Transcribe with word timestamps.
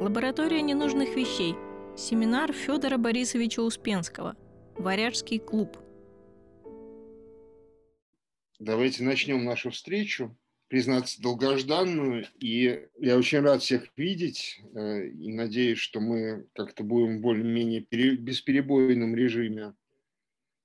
Лаборатория 0.00 0.62
ненужных 0.62 1.14
вещей. 1.14 1.54
Семинар 1.94 2.54
Федора 2.54 2.96
Борисовича 2.96 3.60
Успенского. 3.60 4.34
Варяжский 4.78 5.38
клуб. 5.38 5.76
Давайте 8.58 9.02
начнем 9.02 9.44
нашу 9.44 9.70
встречу. 9.70 10.34
Признаться, 10.68 11.20
долгожданную. 11.20 12.26
И 12.38 12.82
я 12.98 13.18
очень 13.18 13.40
рад 13.40 13.60
всех 13.60 13.88
видеть. 13.98 14.62
Э, 14.74 15.06
и 15.06 15.34
надеюсь, 15.34 15.80
что 15.80 16.00
мы 16.00 16.46
как-то 16.54 16.82
будем 16.82 17.18
в 17.18 17.20
более-менее 17.20 17.80
бесперебойном 18.16 19.14
режиме 19.14 19.74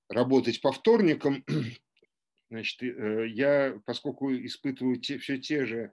работать 0.08 0.62
по 0.62 0.72
вторникам. 0.72 1.44
Значит, 2.50 2.84
э, 2.84 3.28
я, 3.28 3.82
поскольку 3.86 4.34
испытываю 4.34 4.96
те, 4.96 5.18
все 5.18 5.38
те 5.38 5.66
же 5.66 5.92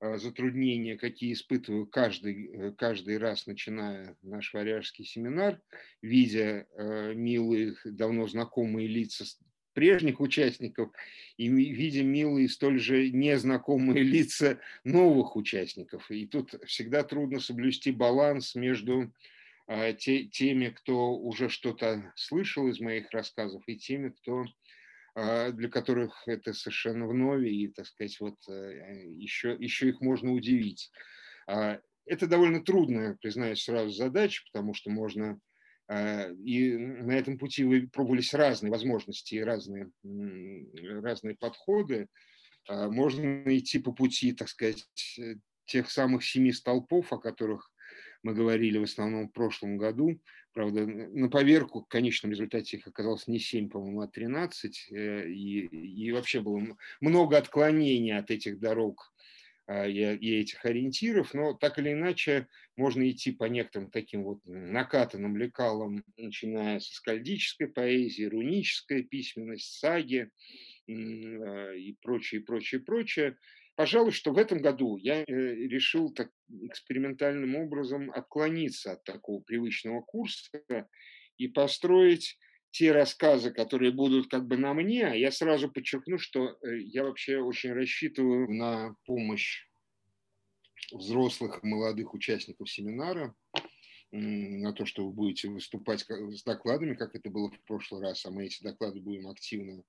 затруднения, 0.00 0.96
какие 0.96 1.32
испытываю 1.32 1.86
каждый, 1.86 2.46
э, 2.46 2.72
каждый 2.72 3.18
раз, 3.18 3.46
начиная 3.46 4.16
наш 4.22 4.52
варяжский 4.52 5.04
семинар, 5.04 5.60
видя 6.02 6.66
э, 6.76 7.14
милые, 7.14 7.74
давно 7.84 8.26
знакомые 8.26 8.88
лица 8.88 9.24
прежних 9.72 10.20
участников 10.20 10.90
и 11.36 11.48
видя 11.48 12.02
милые, 12.02 12.48
столь 12.48 12.80
же 12.80 13.10
незнакомые 13.10 14.02
лица 14.04 14.58
новых 14.84 15.36
участников. 15.36 16.10
И 16.10 16.26
тут 16.26 16.54
всегда 16.66 17.02
трудно 17.02 17.40
соблюсти 17.40 17.92
баланс 17.92 18.54
между 18.54 19.12
а, 19.66 19.92
теми, 19.92 20.68
кто 20.68 21.14
уже 21.14 21.48
что-то 21.48 22.12
слышал 22.14 22.68
из 22.68 22.80
моих 22.80 23.10
рассказов, 23.10 23.62
и 23.66 23.76
теми, 23.76 24.10
кто 24.10 24.42
а, 24.42 24.46
для 25.16 25.70
которых 25.70 26.24
это 26.26 26.52
совершенно 26.52 27.08
вновь, 27.08 27.46
и, 27.46 27.68
так 27.68 27.86
сказать, 27.86 28.20
вот 28.20 28.36
еще, 28.46 29.54
э, 29.54 29.56
еще 29.58 29.88
их 29.88 30.02
можно 30.02 30.32
удивить. 30.32 30.90
А, 31.46 31.80
это 32.04 32.26
довольно 32.26 32.62
трудная, 32.62 33.16
признаюсь 33.20 33.62
сразу, 33.62 33.90
задача, 33.90 34.42
потому 34.52 34.74
что 34.74 34.90
можно 34.90 35.40
а, 35.88 36.28
и 36.44 36.76
на 36.76 37.12
этом 37.12 37.38
пути 37.38 37.64
вы 37.64 37.88
пробовались 37.88 38.34
разные 38.34 38.70
возможности, 38.70 39.36
разные, 39.36 39.90
разные 40.02 41.34
подходы. 41.36 42.08
Можно 42.68 43.44
идти 43.56 43.78
по 43.78 43.92
пути, 43.92 44.32
так 44.32 44.48
сказать, 44.48 44.84
тех 45.66 45.88
самых 45.88 46.24
семи 46.24 46.52
столпов, 46.52 47.12
о 47.12 47.18
которых 47.18 47.70
мы 48.26 48.34
говорили 48.34 48.78
в 48.78 48.82
основном 48.82 49.28
в 49.28 49.32
прошлом 49.32 49.78
году. 49.78 50.20
Правда, 50.52 50.84
на 50.84 51.28
поверку 51.28 51.82
в 51.82 51.86
конечном 51.86 52.32
результате 52.32 52.78
их 52.78 52.86
оказалось 52.88 53.28
не 53.28 53.38
7, 53.38 53.68
по-моему, 53.68 54.00
а 54.00 54.08
13. 54.08 54.88
Э, 54.90 55.28
и, 55.28 55.66
и 55.66 56.10
вообще 56.10 56.40
было 56.40 56.60
много 57.00 57.38
отклонений 57.38 58.16
от 58.16 58.32
этих 58.32 58.58
дорог 58.58 59.12
а, 59.68 59.86
и, 59.86 60.40
этих 60.40 60.64
ориентиров, 60.64 61.34
но 61.34 61.52
так 61.52 61.78
или 61.78 61.92
иначе 61.92 62.48
можно 62.76 63.08
идти 63.08 63.30
по 63.30 63.44
некоторым 63.44 63.90
таким 63.90 64.24
вот 64.24 64.40
накатанным 64.44 65.36
лекалам, 65.36 66.02
начиная 66.16 66.80
со 66.80 66.94
скальдической 66.94 67.68
поэзии, 67.68 68.24
руническая 68.24 69.02
письменность, 69.02 69.78
саги 69.78 70.30
а, 70.88 71.72
и 71.72 71.92
прочее, 72.02 72.40
прочее, 72.40 72.80
прочее. 72.80 73.36
Пожалуй, 73.76 74.10
что 74.10 74.32
в 74.32 74.38
этом 74.38 74.62
году 74.62 74.96
я 74.96 75.20
э, 75.20 75.24
решил 75.26 76.10
так 76.10 76.30
экспериментальным 76.48 77.56
образом 77.56 78.10
отклониться 78.10 78.92
от 78.92 79.04
такого 79.04 79.42
привычного 79.42 80.00
курса 80.00 80.50
и 81.36 81.46
построить 81.46 82.38
те 82.70 82.92
рассказы, 82.92 83.50
которые 83.50 83.92
будут 83.92 84.30
как 84.30 84.46
бы 84.46 84.56
на 84.56 84.72
мне, 84.72 85.06
а 85.06 85.14
я 85.14 85.30
сразу 85.30 85.70
подчеркну, 85.70 86.18
что 86.18 86.56
э, 86.62 86.78
я 86.84 87.04
вообще 87.04 87.38
очень 87.38 87.74
рассчитываю 87.74 88.50
на 88.50 88.96
помощь 89.04 89.66
взрослых 90.90 91.62
молодых 91.62 92.14
участников 92.14 92.70
семинара, 92.70 93.34
на 94.10 94.72
то, 94.72 94.86
что 94.86 95.04
вы 95.04 95.12
будете 95.12 95.48
выступать 95.48 96.06
с 96.08 96.42
докладами, 96.44 96.94
как 96.94 97.14
это 97.14 97.28
было 97.28 97.50
в 97.50 97.60
прошлый 97.64 98.00
раз, 98.00 98.24
а 98.24 98.30
мы 98.30 98.46
эти 98.46 98.62
доклады 98.62 99.00
будем 99.00 99.28
активно 99.28 99.82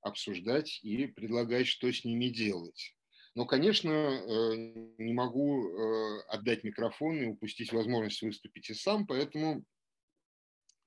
обсуждать 0.00 0.80
и 0.82 1.06
предлагать, 1.06 1.66
что 1.66 1.92
с 1.92 2.04
ними 2.04 2.26
делать. 2.26 2.96
Но, 3.34 3.46
конечно, 3.46 3.90
э, 3.90 4.56
не 4.98 5.12
могу 5.12 5.68
э, 5.68 6.22
отдать 6.28 6.64
микрофон 6.64 7.16
и 7.16 7.26
упустить 7.26 7.72
возможность 7.72 8.22
выступить 8.22 8.70
и 8.70 8.74
сам, 8.74 9.06
поэтому 9.06 9.64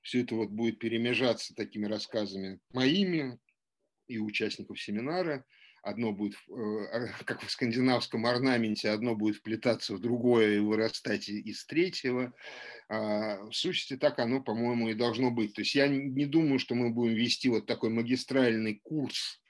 все 0.01 0.21
это 0.23 0.35
вот 0.35 0.49
будет 0.49 0.79
перемежаться 0.79 1.55
такими 1.55 1.85
рассказами 1.85 2.59
моими 2.71 3.39
и 4.07 4.19
участников 4.19 4.81
семинара. 4.81 5.45
Одно 5.81 6.11
будет, 6.11 6.35
э, 6.49 7.07
как 7.25 7.41
в 7.41 7.49
скандинавском 7.49 8.25
орнаменте, 8.25 8.89
одно 8.89 9.15
будет 9.15 9.37
вплетаться 9.37 9.95
в 9.95 10.01
другое 10.01 10.57
и 10.57 10.59
вырастать 10.59 11.29
из 11.29 11.65
третьего. 11.65 12.33
А 12.89 13.37
в 13.45 13.53
сущности, 13.53 13.95
так 13.95 14.19
оно, 14.19 14.43
по-моему, 14.43 14.89
и 14.89 14.95
должно 14.95 15.31
быть. 15.31 15.53
То 15.53 15.61
есть 15.61 15.75
я 15.75 15.87
не 15.87 16.25
думаю, 16.25 16.59
что 16.59 16.75
мы 16.75 16.89
будем 16.89 17.15
вести 17.15 17.47
вот 17.47 17.65
такой 17.67 17.89
магистральный 17.89 18.81
курс 18.83 19.42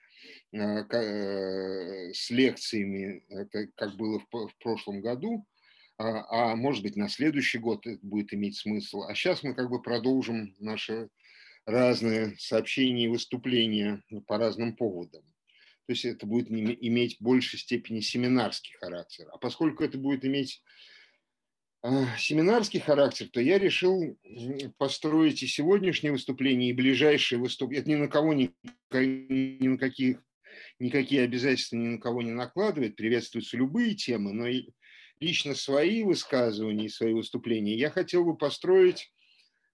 с 0.53 2.29
лекциями, 2.29 3.23
как 3.75 3.95
было 3.95 4.19
в 4.19 4.55
прошлом 4.59 5.01
году, 5.01 5.45
а, 5.97 6.51
а 6.51 6.55
может 6.55 6.83
быть 6.83 6.95
на 6.95 7.07
следующий 7.07 7.59
год 7.59 7.85
это 7.85 7.99
будет 8.05 8.33
иметь 8.33 8.57
смысл. 8.57 9.03
А 9.03 9.13
сейчас 9.15 9.43
мы 9.43 9.53
как 9.53 9.69
бы 9.69 9.81
продолжим 9.81 10.55
наши 10.59 11.09
разные 11.65 12.35
сообщения 12.37 13.05
и 13.05 13.09
выступления 13.09 14.03
по 14.27 14.37
разным 14.37 14.75
поводам. 14.75 15.23
То 15.85 15.93
есть 15.93 16.05
это 16.05 16.25
будет 16.25 16.49
иметь 16.49 17.17
в 17.17 17.23
большей 17.23 17.59
степени 17.59 17.99
семинарский 17.99 18.73
характер. 18.79 19.27
А 19.31 19.37
поскольку 19.37 19.83
это 19.83 19.97
будет 19.97 20.25
иметь 20.25 20.61
э, 21.83 21.89
семинарский 22.17 22.79
характер, 22.79 23.27
то 23.29 23.41
я 23.41 23.59
решил 23.59 24.17
построить 24.77 25.43
и 25.43 25.47
сегодняшнее 25.47 26.11
выступление, 26.11 26.69
и 26.69 26.73
ближайшие 26.73 27.39
выступления. 27.39 27.81
Это 27.81 27.89
ни 27.91 27.95
на 27.95 28.07
кого, 28.07 28.33
ни 28.33 28.49
на 29.67 29.77
каких 29.77 30.23
никакие 30.79 31.23
обязательства 31.23 31.75
ни 31.75 31.87
на 31.87 31.97
кого 31.99 32.21
не 32.21 32.31
накладывает, 32.31 32.95
приветствуются 32.95 33.57
любые 33.57 33.95
темы, 33.95 34.33
но 34.33 34.47
и 34.47 34.69
лично 35.19 35.55
свои 35.55 36.03
высказывания 36.03 36.85
и 36.85 36.89
свои 36.89 37.13
выступления 37.13 37.75
я 37.75 37.89
хотел 37.89 38.25
бы 38.25 38.37
построить, 38.37 39.11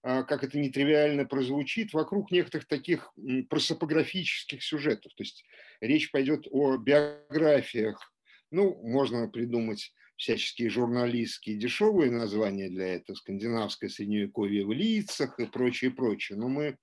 а, 0.02 0.22
как 0.22 0.44
это 0.44 0.58
нетривиально 0.58 1.24
прозвучит, 1.26 1.92
вокруг 1.92 2.30
некоторых 2.30 2.66
таких 2.66 3.12
просопографических 3.48 4.62
сюжетов. 4.62 5.12
То 5.14 5.22
есть 5.22 5.44
речь 5.80 6.10
пойдет 6.10 6.46
о 6.50 6.76
биографиях, 6.76 8.12
ну, 8.50 8.80
можно 8.82 9.28
придумать 9.28 9.92
всяческие 10.16 10.68
журналистские 10.68 11.56
дешевые 11.56 12.10
названия 12.10 12.68
для 12.68 12.96
этого, 12.96 13.16
скандинавское 13.16 13.88
средневековье 13.88 14.66
в 14.66 14.72
лицах 14.72 15.38
и 15.40 15.46
прочее, 15.46 15.90
прочее. 15.90 16.36
Но 16.36 16.48
мы 16.48 16.76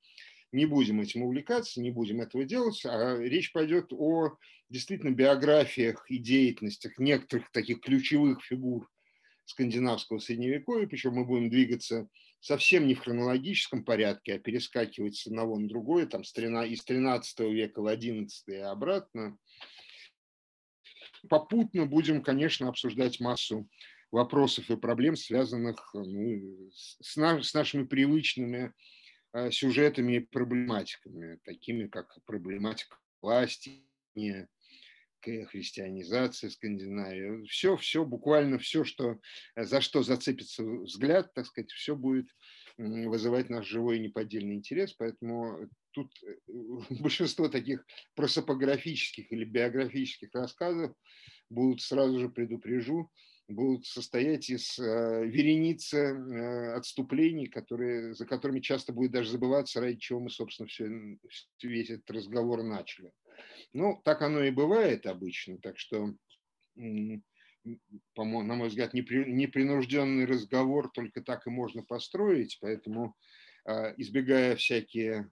не 0.52 0.66
будем 0.66 1.02
этим 1.02 1.24
увлекаться, 1.24 1.82
не 1.82 1.92
будем 1.92 2.22
этого 2.22 2.46
делать, 2.46 2.86
а 2.86 3.18
речь 3.18 3.52
пойдет 3.52 3.92
о 3.92 4.38
действительно 4.70 5.12
биографиях 5.12 6.10
и 6.10 6.18
деятельностях 6.18 6.98
некоторых 6.98 7.52
таких 7.52 7.82
ключевых 7.82 8.44
фигур 8.44 8.90
скандинавского 9.46 10.20
средневековья, 10.20 10.88
причем 10.88 11.14
мы 11.14 11.26
будем 11.26 11.50
двигаться 11.50 12.10
совсем 12.40 12.88
не 12.88 12.96
в 12.96 13.00
хронологическом 13.00 13.84
порядке, 13.84 14.36
а 14.36 14.40
перескакивать 14.40 15.16
с 15.16 15.28
одного 15.28 15.58
на 15.58 15.68
другое, 15.68 16.06
там, 16.06 16.22
из 16.22 16.84
13 16.84 17.40
века 17.40 17.82
в 17.82 17.88
11 17.88 18.48
и 18.48 18.56
обратно. 18.56 19.38
Попутно 21.30 21.86
будем, 21.86 22.22
конечно, 22.22 22.70
обсуждать 22.70 23.20
массу 23.20 23.68
вопросов 24.12 24.70
и 24.70 24.78
проблем, 24.78 25.16
связанных 25.16 25.92
ну, 25.94 26.70
с, 26.72 27.16
на, 27.18 27.42
с 27.42 27.54
нашими 27.54 27.84
привычными 27.84 28.74
сюжетами 29.52 30.14
и 30.14 30.20
проблематиками, 30.20 31.40
такими 31.44 31.88
как 31.88 32.18
проблематика 32.26 32.98
власти, 33.22 33.84
христианизация 35.22 36.50
Скандинавии. 36.50 37.46
Все, 37.48 37.76
все, 37.78 38.06
буквально 38.06 38.60
все, 38.60 38.84
что, 38.84 39.20
э, 39.56 39.64
за 39.64 39.82
что 39.82 40.04
зацепится 40.04 40.64
взгляд, 40.64 41.34
так 41.34 41.46
сказать, 41.46 41.72
все 41.72 41.96
будет 41.96 42.28
вызывать 42.78 43.50
наш 43.50 43.66
живой 43.66 43.98
и 43.98 44.02
неподдельный 44.02 44.56
интерес. 44.56 44.94
Поэтому 44.94 45.70
тут 45.92 46.12
э, 46.24 46.36
большинство 47.02 47.50
таких 47.50 47.86
просопографических 48.16 49.32
или 49.32 49.46
биографических 49.46 50.30
рассказов 50.34 50.96
будут, 51.50 51.82
сразу 51.82 52.20
же 52.20 52.30
предупрежу, 52.30 53.10
будут 53.48 53.86
состоять 53.86 54.50
из 54.50 54.78
э, 54.78 55.26
вереницы 55.26 55.98
э, 55.98 56.74
отступлений, 56.74 57.48
которые, 57.48 58.14
за 58.14 58.26
которыми 58.26 58.60
часто 58.60 58.92
будет 58.94 59.12
даже 59.12 59.32
забываться, 59.32 59.80
ради 59.80 59.98
чего 59.98 60.20
мы, 60.20 60.30
собственно, 60.30 60.68
все, 60.68 61.18
весь 61.64 61.90
этот 61.90 62.10
разговор 62.12 62.64
начали. 62.64 63.12
Ну, 63.74 64.02
так 64.04 64.22
оно 64.22 64.44
и 64.44 64.52
бывает 64.52 65.06
обычно, 65.06 65.58
так 65.60 65.80
что, 65.80 66.14
по 66.76 68.26
на 68.26 68.56
мой 68.56 68.68
взгляд, 68.68 68.94
непринужденный 68.94 70.26
разговор 70.26 70.90
только 70.92 71.22
так 71.22 71.48
и 71.48 71.50
можно 71.50 71.84
построить, 71.84 72.58
поэтому, 72.62 73.16
э, 73.66 73.94
избегая 73.98 74.58
всякие 74.58 75.30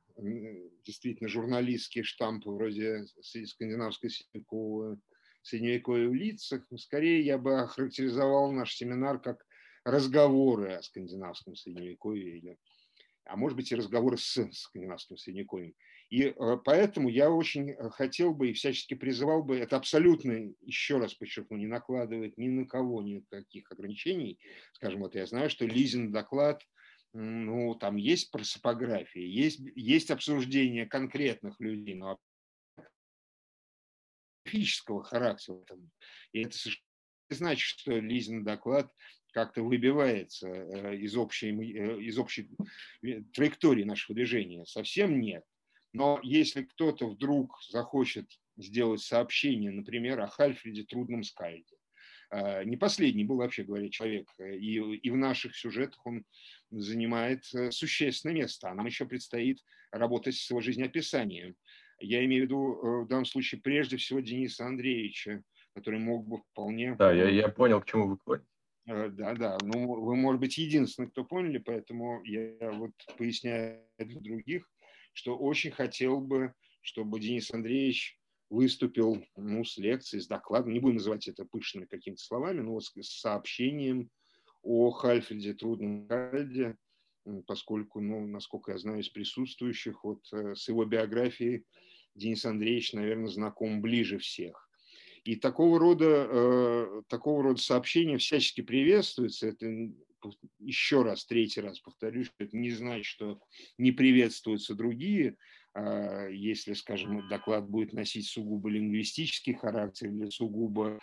действительно 0.85 1.27
журналистские 1.27 2.05
штампы 2.05 2.49
вроде 2.49 3.05
скандинавской 3.19 4.09
средневекового 4.09 4.99
средневековье 5.47 6.09
в 6.09 6.13
лицах. 6.13 6.65
Скорее 6.77 7.21
я 7.21 7.37
бы 7.37 7.59
охарактеризовал 7.59 8.51
наш 8.51 8.75
семинар 8.75 9.19
как 9.19 9.45
разговоры 9.83 10.73
о 10.73 10.81
скандинавском 10.81 11.55
средневековье 11.55 12.37
или 12.37 12.57
а 13.25 13.35
может 13.35 13.55
быть 13.55 13.71
и 13.71 13.75
разговоры 13.75 14.17
с 14.17 14.51
скандинавским 14.51 15.17
средневековьем. 15.17 15.73
И 16.09 16.25
э, 16.25 16.57
поэтому 16.63 17.09
я 17.09 17.31
очень 17.31 17.71
э, 17.71 17.89
хотел 17.89 18.33
бы 18.33 18.49
и 18.49 18.53
всячески 18.53 18.93
призывал 18.93 19.43
бы, 19.43 19.57
это 19.57 19.75
абсолютно, 19.77 20.53
еще 20.61 20.99
раз 20.99 21.15
подчеркну, 21.15 21.57
не 21.57 21.65
накладывает 21.65 22.37
ни 22.37 22.47
на 22.47 22.65
кого 22.65 23.01
никаких 23.01 23.71
ограничений. 23.71 24.39
Скажем, 24.73 25.01
вот 25.01 25.15
я 25.15 25.25
знаю, 25.25 25.49
что 25.49 25.65
Лизин 25.65 26.11
доклад, 26.11 26.61
ну, 27.13 27.73
там 27.75 27.95
есть 27.95 28.29
просопография, 28.29 29.25
есть, 29.25 29.59
есть 29.75 30.11
обсуждение 30.11 30.85
конкретных 30.85 31.59
людей, 31.59 31.95
но 31.95 32.19
физического 34.45 35.03
характера. 35.03 35.59
И 36.31 36.41
это 36.41 36.57
совершенно 36.57 36.85
не 37.29 37.35
значит, 37.35 37.65
что 37.65 37.99
Лизин 37.99 38.43
доклад 38.43 38.91
как-то 39.33 39.63
выбивается 39.63 40.47
э, 40.47 40.97
из 40.97 41.17
общей, 41.17 41.51
из 41.51 42.17
общей 42.17 42.49
траектории 43.33 43.83
нашего 43.83 44.15
движения. 44.15 44.65
Совсем 44.65 45.19
нет. 45.19 45.43
Но 45.95 46.19
если 46.23 46.63
кто-то 46.63 47.07
вдруг 47.07 47.57
захочет 47.69 48.29
сделать 48.57 49.01
сообщение, 49.01 49.71
например, 49.71 50.19
о 50.19 50.27
Хальфреде 50.27 50.83
Трудном 50.83 51.23
Скальде, 51.23 51.75
э, 52.31 52.63
не 52.65 52.77
последний 52.77 53.23
был, 53.23 53.37
вообще 53.37 53.63
говоря, 53.63 53.89
человек, 53.89 54.29
э, 54.37 54.57
и, 54.57 54.75
и 54.75 55.09
в 55.09 55.15
наших 55.15 55.55
сюжетах 55.55 56.05
он 56.05 56.25
занимает 56.69 57.45
э, 57.53 57.71
существенное 57.71 58.35
место, 58.35 58.69
а 58.69 58.73
нам 58.73 58.85
еще 58.85 59.05
предстоит 59.05 59.63
работать 59.91 60.35
с 60.35 60.49
его 60.49 60.59
жизнеописанием. 60.59 61.55
Я 61.99 62.23
имею 62.25 62.43
в 62.43 62.45
виду 62.45 63.03
в 63.03 63.07
данном 63.07 63.25
случае 63.25 63.61
прежде 63.61 63.97
всего 63.97 64.19
Дениса 64.19 64.65
Андреевича, 64.65 65.43
который 65.73 65.99
мог 65.99 66.27
бы 66.27 66.39
вполне... 66.51 66.95
Да, 66.95 67.13
я, 67.13 67.29
я 67.29 67.49
понял, 67.49 67.81
к 67.81 67.85
чему 67.85 68.07
вы 68.07 68.17
клоните. 68.17 68.47
Да, 68.85 69.33
да. 69.33 69.57
Ну, 69.63 69.87
вы, 70.01 70.15
может 70.15 70.39
быть, 70.39 70.57
единственный, 70.57 71.09
кто 71.09 71.23
поняли, 71.23 71.57
поэтому 71.57 72.23
я 72.23 72.71
вот 72.71 72.91
поясняю 73.17 73.81
для 73.97 74.19
других 74.19 74.67
что 75.15 75.37
очень 75.37 75.71
хотел 75.71 76.19
бы, 76.19 76.53
чтобы 76.81 77.19
Денис 77.19 77.51
Андреевич 77.51 78.19
выступил 78.49 79.25
ну, 79.35 79.63
с 79.63 79.77
лекцией, 79.77 80.21
с 80.21 80.27
докладом, 80.27 80.73
не 80.73 80.79
будем 80.79 80.97
называть 80.97 81.27
это 81.27 81.45
пышными 81.45 81.85
какими-то 81.85 82.21
словами, 82.21 82.61
но 82.61 82.73
вот 82.73 82.83
с 82.83 83.19
сообщением 83.21 84.09
о 84.61 84.91
Хальфреде 84.91 85.53
Трудном 85.53 86.07
Хальде, 86.07 86.75
поскольку, 87.47 88.01
ну, 88.01 88.25
насколько 88.27 88.71
я 88.71 88.77
знаю 88.77 89.01
из 89.01 89.09
присутствующих, 89.09 90.03
вот 90.03 90.21
э, 90.31 90.55
с 90.55 90.67
его 90.67 90.85
биографией 90.85 91.65
Денис 92.15 92.45
Андреевич, 92.45 92.93
наверное, 92.93 93.27
знаком 93.27 93.81
ближе 93.81 94.17
всех. 94.17 94.69
И 95.23 95.35
такого 95.35 95.79
рода, 95.79 96.27
э, 96.29 97.01
такого 97.07 97.43
рода 97.43 97.61
сообщения 97.61 98.17
всячески 98.17 98.61
приветствуются. 98.61 99.47
Это 99.47 99.91
еще 100.59 101.03
раз, 101.03 101.25
третий 101.25 101.61
раз 101.61 101.79
повторюсь, 101.79 102.31
это 102.37 102.55
не 102.57 102.71
значит, 102.71 103.05
что 103.05 103.39
не 103.77 103.91
приветствуются 103.91 104.75
другие, 104.75 105.37
а, 105.73 106.27
если, 106.29 106.73
скажем, 106.73 107.27
доклад 107.27 107.69
будет 107.69 107.93
носить 107.93 108.27
сугубо 108.27 108.69
лингвистический 108.69 109.53
характер 109.53 110.09
или 110.09 110.29
сугубо 110.29 110.99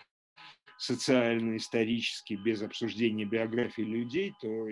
социально-исторический, 0.83 2.35
без 2.35 2.61
обсуждения 2.61 3.25
биографии 3.25 3.83
людей, 3.83 4.35
то 4.41 4.67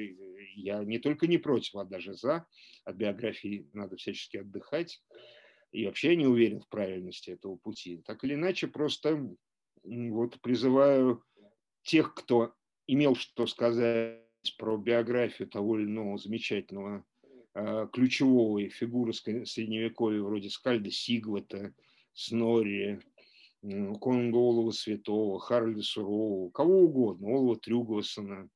я 0.56 0.82
не 0.82 0.98
только 0.98 1.28
не 1.28 1.38
против, 1.38 1.76
а 1.76 1.84
даже 1.84 2.14
за. 2.14 2.46
От 2.84 2.96
биографии 2.96 3.68
надо 3.72 3.96
всячески 3.96 4.38
отдыхать. 4.38 5.00
И 5.70 5.86
вообще 5.86 6.10
я 6.10 6.16
не 6.16 6.26
уверен 6.26 6.60
в 6.60 6.68
правильности 6.68 7.30
этого 7.30 7.54
пути. 7.56 8.02
Так 8.04 8.24
или 8.24 8.34
иначе, 8.34 8.66
просто 8.66 9.24
вот 9.84 10.40
призываю 10.40 11.22
тех, 11.84 12.12
кто 12.14 12.54
имел 12.88 13.14
что 13.14 13.46
сказать 13.46 14.18
про 14.58 14.76
биографию 14.78 15.48
того 15.48 15.78
или 15.78 15.86
иного 15.86 16.18
замечательного 16.18 17.04
э, 17.54 17.86
ключевого 17.92 18.68
фигуры 18.68 19.12
средневековья 19.12 20.22
вроде 20.22 20.50
Скальда 20.50 20.90
Сигвата, 20.90 21.72
Снори, 22.14 23.00
Конунга 23.62 24.36
Олова 24.36 24.70
Святого, 24.70 25.38
Харальда 25.38 25.82
Сурового, 25.82 26.50
кого 26.50 26.82
угодно, 26.82 27.28
Олова 27.28 27.58
Трюгвасона, 27.58 28.48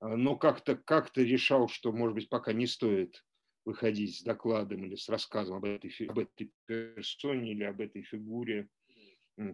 а, 0.00 0.16
но 0.16 0.36
как-то 0.36 0.76
как 0.76 1.16
решал, 1.16 1.68
что, 1.68 1.92
может 1.92 2.14
быть, 2.14 2.28
пока 2.28 2.52
не 2.52 2.66
стоит 2.66 3.24
выходить 3.64 4.18
с 4.18 4.22
докладом 4.22 4.84
или 4.84 4.96
с 4.96 5.08
рассказом 5.08 5.56
об 5.56 5.64
этой, 5.64 5.90
об 6.08 6.18
этой 6.18 6.52
персоне 6.66 7.52
или 7.52 7.64
об 7.64 7.80
этой 7.80 8.02
фигуре, 8.02 8.68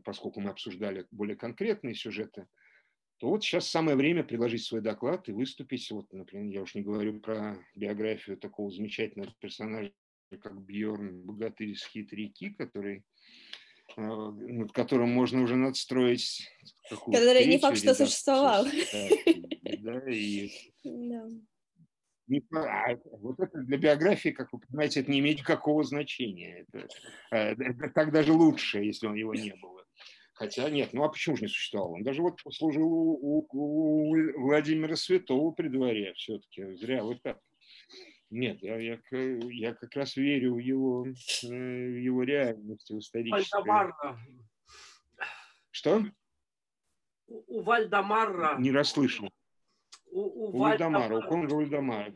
поскольку 0.04 0.40
мы 0.40 0.50
обсуждали 0.50 1.06
более 1.10 1.36
конкретные 1.36 1.94
сюжеты, 1.94 2.48
то 3.18 3.28
вот 3.28 3.44
сейчас 3.44 3.68
самое 3.68 3.96
время 3.96 4.24
предложить 4.24 4.64
свой 4.64 4.80
доклад 4.80 5.28
и 5.28 5.32
выступить. 5.32 5.90
Вот, 5.90 6.12
например, 6.12 6.46
я 6.46 6.62
уж 6.62 6.74
не 6.74 6.82
говорю 6.82 7.20
про 7.20 7.58
биографию 7.74 8.38
такого 8.38 8.70
замечательного 8.70 9.34
персонажа, 9.40 9.92
как 10.40 10.60
Бьорн 10.60 11.22
Богатырь 11.22 11.70
из 11.70 11.84
хитряки, 11.84 12.50
который 12.50 13.04
над 13.96 14.72
которым 14.72 15.10
можно 15.10 15.42
уже 15.42 15.56
надстроить 15.56 16.48
Который 16.90 17.46
не 17.46 17.58
факт, 17.58 17.78
что 17.78 17.94
существовал. 17.94 18.64
Да, 18.64 20.10
и... 20.10 20.50
Не, 22.28 22.42
а 22.54 22.96
вот 23.20 23.40
это 23.40 23.58
для 23.58 23.78
биографии, 23.78 24.30
как 24.30 24.52
вы 24.52 24.60
понимаете, 24.60 25.00
это 25.00 25.10
не 25.10 25.20
имеет 25.20 25.38
никакого 25.38 25.82
значения. 25.82 26.66
Это, 26.72 26.88
э, 27.30 27.52
это 27.52 27.90
так 27.90 28.12
даже 28.12 28.32
лучше, 28.32 28.82
если 28.82 29.06
он 29.06 29.14
его 29.14 29.34
не 29.34 29.54
было. 29.54 29.82
Хотя 30.34 30.68
нет, 30.68 30.92
ну 30.92 31.04
а 31.04 31.08
почему 31.08 31.36
же 31.36 31.42
не 31.42 31.48
существовал? 31.48 31.94
Он 31.94 32.02
даже 32.02 32.22
вот 32.22 32.38
служил 32.52 32.86
у, 32.86 33.46
у, 33.50 34.10
у 34.12 34.40
Владимира 34.42 34.94
Святого 34.94 35.52
при 35.52 35.68
дворе 35.68 36.12
все-таки. 36.14 36.74
Зря 36.76 37.02
вот 37.02 37.22
так. 37.22 37.38
Нет, 38.30 38.62
я, 38.62 38.78
я, 38.78 38.98
я 39.10 39.74
как 39.74 39.94
раз 39.94 40.16
верю 40.16 40.54
в 40.54 40.58
его, 40.58 41.06
э, 41.06 41.10
в 41.10 41.98
его 41.98 42.22
реальность, 42.22 42.90
в 42.90 42.98
историческую. 42.98 43.94
Что? 45.70 46.04
У, 47.26 47.60
у. 47.60 47.62
Не 48.58 48.70
расслышал. 48.70 49.30
У, 50.10 50.20
у, 50.20 50.48
у 50.48 50.58
Вальдемара, 50.58 51.18
у 51.18 51.22
конунга 51.22 51.54
Вальдемара. 51.54 52.14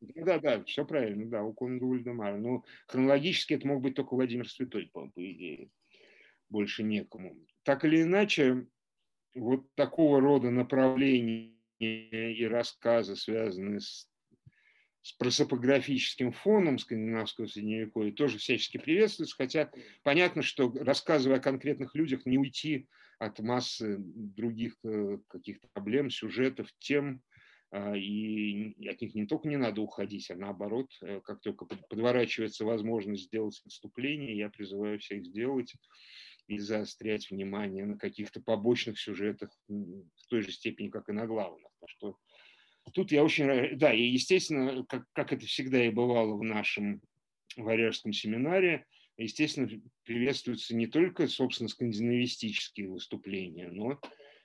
Да, 0.00 0.38
да, 0.38 0.64
все 0.64 0.84
правильно, 0.84 1.26
да, 1.26 1.42
у 1.42 1.52
конунга 1.52 1.84
Вальдемара. 1.84 2.36
Но 2.36 2.64
хронологически 2.88 3.54
это 3.54 3.68
мог 3.68 3.82
быть 3.82 3.94
только 3.94 4.14
Владимир 4.14 4.48
Святой, 4.48 4.90
по, 4.92 5.08
по 5.08 5.32
идее 5.32 5.70
больше 6.48 6.82
некому. 6.82 7.36
Так 7.62 7.84
или 7.84 8.02
иначе, 8.02 8.66
вот 9.34 9.72
такого 9.74 10.20
рода 10.20 10.50
направления 10.50 11.54
и 11.78 12.46
рассказы, 12.46 13.16
связанные 13.16 13.80
с, 13.80 14.08
с 15.06 15.12
просопографическим 15.12 16.32
фоном 16.32 16.80
скандинавского 16.80 17.46
средневековья, 17.46 18.10
тоже 18.10 18.38
всячески 18.38 18.76
приветствуются, 18.76 19.36
хотя 19.36 19.70
понятно, 20.02 20.42
что 20.42 20.72
рассказывая 20.80 21.36
о 21.36 21.40
конкретных 21.40 21.94
людях, 21.94 22.26
не 22.26 22.38
уйти 22.38 22.88
от 23.20 23.38
массы 23.38 23.98
других 24.00 24.74
э, 24.82 25.18
каких-то 25.28 25.68
проблем, 25.72 26.10
сюжетов, 26.10 26.66
тем, 26.80 27.22
а, 27.70 27.96
и 27.96 28.74
от 28.88 29.00
них 29.00 29.14
не 29.14 29.26
только 29.26 29.46
не 29.46 29.56
надо 29.56 29.80
уходить, 29.80 30.28
а 30.32 30.34
наоборот, 30.34 30.90
э, 31.02 31.20
как 31.22 31.40
только 31.40 31.66
подворачивается 31.66 32.64
возможность 32.64 33.26
сделать 33.26 33.62
отступление, 33.64 34.36
я 34.36 34.50
призываю 34.50 34.98
всех 34.98 35.24
сделать 35.24 35.72
и 36.48 36.58
заострять 36.58 37.30
внимание 37.30 37.86
на 37.86 37.96
каких-то 37.96 38.40
побочных 38.40 38.98
сюжетах 38.98 39.56
в 39.68 40.26
той 40.28 40.42
же 40.42 40.50
степени, 40.50 40.88
как 40.88 41.08
и 41.08 41.12
на 41.12 41.26
главных. 41.26 41.70
Что 41.86 42.16
тут 42.92 43.12
я 43.12 43.24
очень... 43.24 43.76
Да, 43.76 43.92
и 43.92 44.02
естественно, 44.02 44.84
как, 44.88 45.04
как 45.12 45.32
это 45.32 45.46
всегда 45.46 45.84
и 45.84 45.90
бывало 45.90 46.34
в 46.34 46.42
нашем 46.42 47.00
варяжском 47.56 48.12
семинаре, 48.12 48.86
естественно, 49.16 49.68
приветствуются 50.04 50.74
не 50.76 50.86
только, 50.86 51.26
собственно, 51.26 51.68
скандинавистические 51.68 52.90
выступления, 52.90 53.68
но 53.68 53.98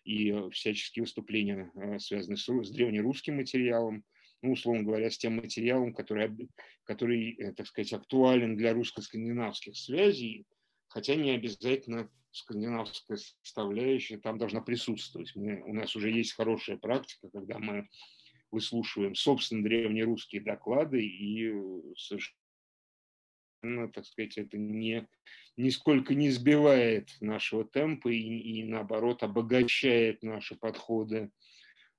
и 0.03 0.33
всяческие 0.51 1.03
выступления, 1.03 1.71
э, 1.75 1.99
связанные 1.99 2.37
с, 2.37 2.45
с 2.45 2.71
древнерусским 2.71 3.35
материалом, 3.35 4.03
ну, 4.41 4.53
условно 4.53 4.83
говоря, 4.83 5.11
с 5.11 5.17
тем 5.17 5.35
материалом, 5.35 5.93
который, 5.93 6.49
который 6.83 7.33
э, 7.33 7.53
так 7.53 7.67
сказать, 7.67 7.93
актуален 7.93 8.55
для 8.55 8.73
русско-скандинавских 8.73 9.77
связей, 9.77 10.45
хотя 10.87 11.15
не 11.15 11.31
обязательно 11.31 12.09
скандинавская 12.31 13.17
составляющая 13.17 14.17
там 14.17 14.37
должна 14.37 14.61
присутствовать. 14.61 15.35
Мы, 15.35 15.61
у 15.63 15.73
нас 15.73 15.95
уже 15.95 16.09
есть 16.09 16.33
хорошая 16.33 16.77
практика, 16.77 17.29
когда 17.29 17.59
мы 17.59 17.87
выслушиваем, 18.51 19.15
собственно, 19.15 19.63
древнерусские 19.63 20.41
доклады 20.41 21.05
и 21.05 21.53
совершенно, 21.97 23.91
так 23.93 24.05
сказать, 24.05 24.37
это 24.37 24.57
не, 24.57 25.07
нисколько 25.57 26.15
не 26.15 26.29
сбивает 26.29 27.09
нашего 27.21 27.65
темпа 27.65 28.09
и, 28.09 28.17
и 28.17 28.63
наоборот, 28.63 29.23
обогащает 29.23 30.23
наши 30.23 30.55
подходы 30.55 31.31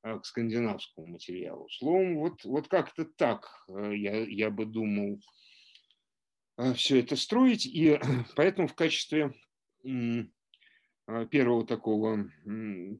а, 0.02 0.18
к 0.18 0.26
скандинавскому 0.26 1.06
материалу. 1.06 1.68
Словом, 1.70 2.18
вот, 2.18 2.44
вот 2.44 2.68
как-то 2.68 3.04
так 3.04 3.64
э, 3.68 3.92
я, 3.96 4.24
я 4.24 4.50
бы 4.50 4.66
думал, 4.66 5.20
Э, 6.56 6.74
все 6.74 7.00
это 7.00 7.16
строить. 7.16 7.66
И 7.66 7.98
поэтому 8.36 8.68
в 8.68 8.74
качестве 8.74 9.34
э, 9.84 11.26
первого 11.30 11.66
такого, 11.66 12.30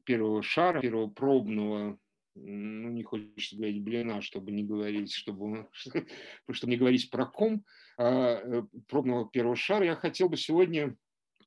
первого 0.04 0.42
шара, 0.42 0.80
первого 0.80 1.08
пробного 1.08 1.98
ну, 2.34 2.90
не 2.90 3.02
хочется 3.02 3.56
говорить 3.56 3.82
блина, 3.82 4.22
чтобы 4.22 4.52
не 4.52 4.64
говорить, 4.64 5.12
чтобы, 5.12 5.68
чтобы 6.50 6.70
не 6.70 6.78
говорить 6.78 7.10
про 7.10 7.26
ком. 7.26 7.64
А, 7.98 8.40
э, 8.42 8.62
пробного 8.88 9.28
первого 9.28 9.56
шара, 9.56 9.84
я 9.84 9.96
хотел 9.96 10.28
бы 10.28 10.36
сегодня 10.36 10.96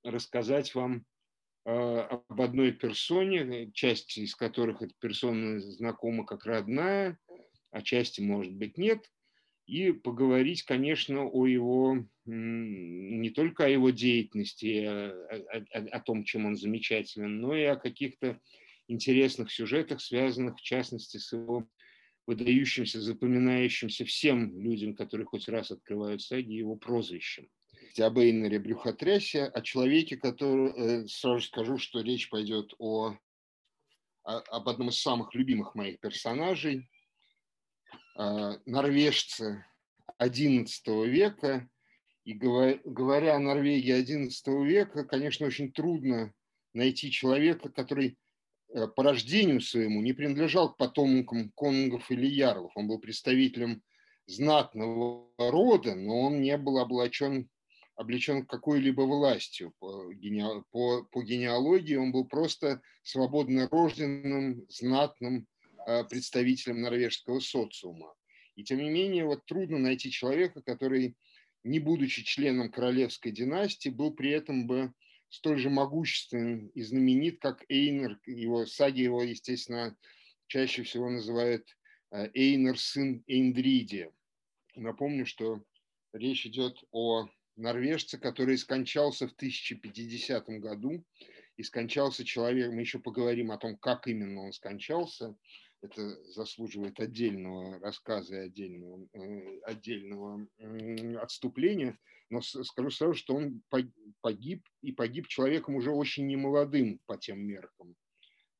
рассказать 0.03 0.75
вам 0.75 1.05
а, 1.65 2.21
об 2.29 2.41
одной 2.41 2.71
персоне, 2.71 3.71
часть 3.71 4.17
из 4.17 4.35
которых 4.35 4.81
эта 4.81 4.93
персона 4.99 5.59
знакома 5.59 6.25
как 6.25 6.45
родная, 6.45 7.17
а 7.71 7.81
части, 7.81 8.21
может 8.21 8.53
быть, 8.53 8.77
нет, 8.77 9.09
и 9.65 9.91
поговорить, 9.91 10.61
конечно, 10.61 11.25
о 11.25 11.47
его, 11.47 12.05
не 12.25 13.31
только 13.31 13.65
о 13.65 13.69
его 13.69 13.89
деятельности, 13.89 14.85
о, 14.85 15.09
о, 15.73 15.97
о 15.97 15.99
том, 16.01 16.23
чем 16.23 16.45
он 16.45 16.55
замечателен, 16.55 17.41
но 17.41 17.55
и 17.55 17.63
о 17.63 17.75
каких-то 17.75 18.39
интересных 18.87 19.51
сюжетах, 19.51 20.01
связанных, 20.01 20.57
в 20.57 20.61
частности, 20.61 21.17
с 21.17 21.33
его 21.33 21.67
выдающимся, 22.27 23.01
запоминающимся 23.01 24.05
всем 24.05 24.59
людям, 24.59 24.95
которые 24.95 25.25
хоть 25.25 25.47
раз 25.47 25.71
открывают 25.71 26.21
саги, 26.21 26.53
его 26.53 26.75
прозвищем. 26.75 27.49
Об 27.99 28.17
Эйнере 28.17 28.59
Брюхотрясе, 28.59 29.43
о 29.45 29.61
человеке, 29.61 30.17
который, 30.17 31.03
э, 31.03 31.07
сразу 31.07 31.41
скажу, 31.41 31.77
что 31.77 32.01
речь 32.01 32.29
пойдет 32.29 32.73
о, 32.77 33.15
о, 34.23 34.37
об 34.37 34.67
одном 34.67 34.89
из 34.89 34.99
самых 34.99 35.33
любимых 35.33 35.75
моих 35.75 35.99
персонажей, 35.99 36.89
норвежце 38.17 39.65
XI 40.19 41.07
века. 41.07 41.69
И 42.23 42.33
говоря 42.33 43.35
о 43.35 43.39
Норвегии 43.39 43.93
XI 43.93 44.65
века, 44.65 45.03
конечно, 45.03 45.45
очень 45.45 45.71
трудно 45.71 46.33
найти 46.73 47.11
человека, 47.11 47.69
который 47.69 48.17
Э, 48.17 48.24
по 48.95 49.03
рождению 49.03 49.61
своему 49.61 50.01
не 50.01 50.13
принадлежал 50.13 50.73
к 50.73 50.77
потомкам 50.77 51.51
конунгов 51.51 52.11
или 52.11 52.25
ярлов. 52.25 52.71
Он 52.75 52.87
был 52.87 52.99
представителем 52.99 53.81
знатного 54.27 55.29
рода, 55.37 55.95
но 55.95 56.21
он 56.21 56.41
не 56.41 56.57
был 56.57 56.77
облачен, 56.77 57.49
облечен 57.95 58.45
какой-либо 58.45 59.01
властью. 59.01 59.73
По, 59.79 60.11
по, 60.71 61.03
по 61.03 61.23
генеалогии 61.23 61.95
он 61.95 62.11
был 62.11 62.25
просто 62.25 62.81
свободно 63.03 63.67
рожденным, 63.71 64.65
знатным 64.69 65.47
э, 65.85 66.03
представителем 66.05 66.81
норвежского 66.81 67.39
социума. 67.39 68.13
И 68.55 68.63
тем 68.63 68.79
не 68.79 68.89
менее, 68.89 69.25
вот 69.25 69.45
трудно 69.45 69.77
найти 69.77 70.09
человека, 70.11 70.61
который, 70.61 71.15
не 71.63 71.79
будучи 71.79 72.23
членом 72.23 72.71
королевской 72.71 73.31
династии, 73.31 73.89
был 73.89 74.13
при 74.13 74.31
этом 74.31 74.65
бы 74.65 74.93
столь 75.29 75.59
же 75.59 75.69
могуществен 75.69 76.67
и 76.67 76.81
знаменит, 76.81 77.39
как 77.39 77.65
Эйнер. 77.69 78.19
Его 78.25 78.65
саги 78.65 79.01
его, 79.01 79.23
естественно, 79.23 79.95
чаще 80.47 80.83
всего 80.83 81.09
называют 81.09 81.67
э, 82.11 82.29
Эйнер, 82.33 82.79
сын 82.79 83.23
Эйндриди. 83.27 84.11
Напомню, 84.75 85.25
что 85.25 85.63
речь 86.13 86.45
идет 86.45 86.77
о 86.91 87.27
норвежце, 87.55 88.17
который 88.17 88.57
скончался 88.57 89.27
в 89.27 89.33
1050 89.33 90.47
году. 90.59 91.03
И 91.57 91.63
скончался 91.63 92.25
человек, 92.25 92.71
мы 92.73 92.81
еще 92.81 92.99
поговорим 92.99 93.51
о 93.51 93.57
том, 93.57 93.77
как 93.77 94.07
именно 94.07 94.41
он 94.41 94.51
скончался. 94.51 95.37
Это 95.85 96.23
заслуживает 96.31 96.99
отдельного 96.99 97.79
рассказа 97.79 98.35
и 98.35 98.45
отдельного, 98.45 99.07
э, 99.13 99.59
отдельного 99.63 100.47
отступления 101.21 101.97
но 102.29 102.41
скажу 102.41 102.89
сразу, 102.89 103.13
что 103.13 103.35
он 103.35 103.61
погиб, 104.21 104.67
и 104.81 104.91
погиб 104.91 105.27
человеком 105.27 105.75
уже 105.75 105.91
очень 105.91 106.27
немолодым 106.27 106.99
по 107.05 107.17
тем 107.17 107.39
меркам. 107.39 107.95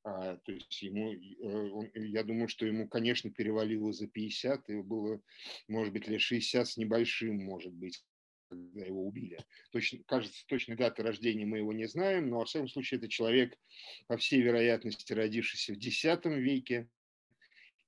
А, 0.04 0.38
то 0.38 0.52
есть 0.52 0.82
ему, 0.84 1.14
э, 1.14 1.70
он, 1.72 1.90
я 1.96 2.24
думаю, 2.24 2.48
что 2.48 2.66
ему, 2.68 2.88
конечно, 2.88 3.32
перевалило 3.32 3.92
за 3.92 4.08
50, 4.08 4.70
и 4.70 4.82
было, 4.82 5.20
может 5.68 5.94
быть, 5.94 6.08
лет 6.08 6.22
60 6.22 6.68
с 6.68 6.78
небольшим, 6.78 7.44
может 7.44 7.74
быть, 7.74 8.06
когда 8.48 8.86
его 8.86 9.04
убили. 9.04 9.40
Точно, 9.72 10.04
кажется, 10.06 10.46
точной 10.48 10.76
даты 10.76 11.02
рождения 11.02 11.48
мы 11.48 11.58
его 11.58 11.74
не 11.74 11.88
знаем, 11.88 12.30
но, 12.30 12.38
во 12.38 12.46
всяком 12.46 12.68
случае, 12.68 13.00
это 13.00 13.08
человек, 13.08 13.58
по 14.06 14.16
всей 14.18 14.42
вероятности, 14.42 15.12
родившийся 15.12 15.74
в 15.74 15.78
X 15.78 16.04
веке 16.24 16.88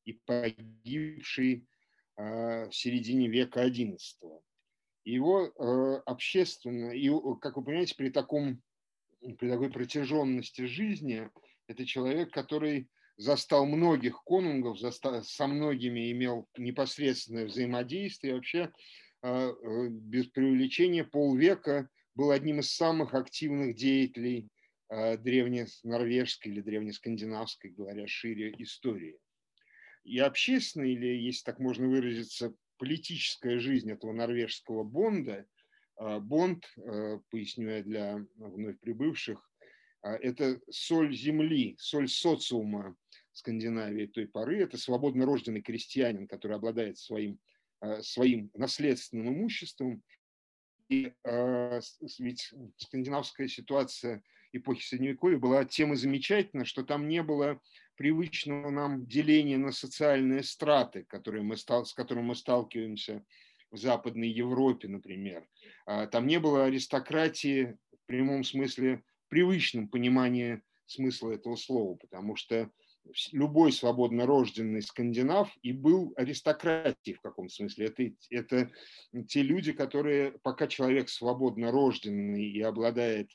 и 0.07 0.13
погибший 0.25 1.67
а, 2.15 2.69
в 2.69 2.75
середине 2.75 3.27
века 3.27 3.67
XI 3.67 3.97
его 5.07 5.45
э, 5.45 6.01
общественно, 6.05 6.91
и, 6.91 7.09
как 7.39 7.55
вы 7.55 7.63
понимаете, 7.63 7.95
при, 7.95 8.09
таком, 8.09 8.61
при 9.21 9.49
такой 9.49 9.69
протяженности 9.69 10.65
жизни, 10.65 11.29
это 11.67 11.85
человек, 11.85 12.31
который 12.31 12.89
застал 13.15 13.65
многих 13.65 14.21
конунгов, 14.23 14.79
застал, 14.79 15.23
со 15.23 15.47
многими 15.47 16.11
имел 16.11 16.47
непосредственное 16.57 17.45
взаимодействие, 17.45 18.35
вообще 18.35 18.71
э, 19.23 19.29
э, 19.29 19.87
без 19.89 20.27
преувеличения 20.27 21.05
полвека 21.05 21.89
был 22.13 22.31
одним 22.31 22.59
из 22.59 22.75
самых 22.75 23.13
активных 23.13 23.75
деятелей 23.75 24.49
древненорвежской 24.89 26.49
или 26.49 26.61
древнескандинавской, 26.61 27.71
говоря 27.71 28.07
шире, 28.07 28.55
истории. 28.57 29.17
И 30.07 30.19
общественный, 30.19 30.93
или, 30.93 31.07
если 31.07 31.43
так 31.43 31.59
можно 31.59 31.85
выразиться, 31.89 32.55
политическая 32.77 33.59
жизнь 33.59 33.91
этого 33.91 34.13
норвежского 34.13 34.83
Бонда, 34.83 35.45
а, 35.97 36.19
Бонд, 36.21 36.63
э, 36.77 37.19
поясню 37.29 37.69
я 37.69 37.83
для 37.83 38.25
вновь 38.37 38.79
прибывших, 38.79 39.51
а, 40.01 40.15
это 40.15 40.61
соль 40.69 41.13
земли, 41.13 41.75
соль 41.77 42.07
социума 42.07 42.95
Скандинавии 43.33 44.05
той 44.05 44.27
поры. 44.27 44.61
Это 44.61 44.77
свободно 44.77 45.25
рожденный 45.25 45.61
крестьянин, 45.61 46.27
который 46.27 46.55
обладает 46.55 46.97
своим, 46.97 47.37
а, 47.81 48.01
своим 48.01 48.49
наследственным 48.53 49.27
имуществом. 49.27 50.01
И 50.87 51.11
ведь 52.17 52.53
скандинавская 52.77 53.49
ситуация 53.49 54.23
эпохи 54.53 54.85
Средневековья 54.85 55.37
была 55.37 55.65
тем 55.65 55.91
и 55.91 55.97
замечательна, 55.97 56.63
что 56.63 56.83
там 56.83 57.09
не 57.09 57.21
было 57.21 57.59
привычного 57.97 58.69
нам 58.69 59.05
деления 59.05 59.57
на 59.57 59.71
социальные 59.71 60.43
страты, 60.43 61.03
которые 61.09 61.43
мы, 61.43 61.57
с 61.57 61.93
которым 61.93 62.25
мы 62.25 62.35
сталкиваемся 62.35 63.25
в 63.71 63.77
Западной 63.77 64.29
Европе, 64.29 64.87
например. 64.87 65.45
А, 65.85 66.07
там 66.07 66.27
не 66.27 66.39
было 66.39 66.65
аристократии 66.65 67.77
в 67.91 68.05
прямом 68.05 68.43
смысле, 68.43 69.03
привычном 69.27 69.89
понимании 69.89 70.61
смысла 70.85 71.31
этого 71.31 71.57
слова, 71.57 71.95
потому 71.95 72.35
что 72.37 72.71
любой 73.31 73.71
свободно 73.71 74.25
рожденный 74.25 74.81
скандинав 74.81 75.49
и 75.61 75.71
был 75.71 76.13
аристократией 76.15 77.17
в 77.17 77.21
каком 77.21 77.49
смысле. 77.49 77.87
Это, 77.87 78.11
это 78.29 78.71
те 79.27 79.41
люди, 79.41 79.71
которые, 79.71 80.33
пока 80.43 80.67
человек 80.67 81.09
свободно 81.09 81.71
рожденный 81.71 82.45
и 82.45 82.61
обладает 82.61 83.31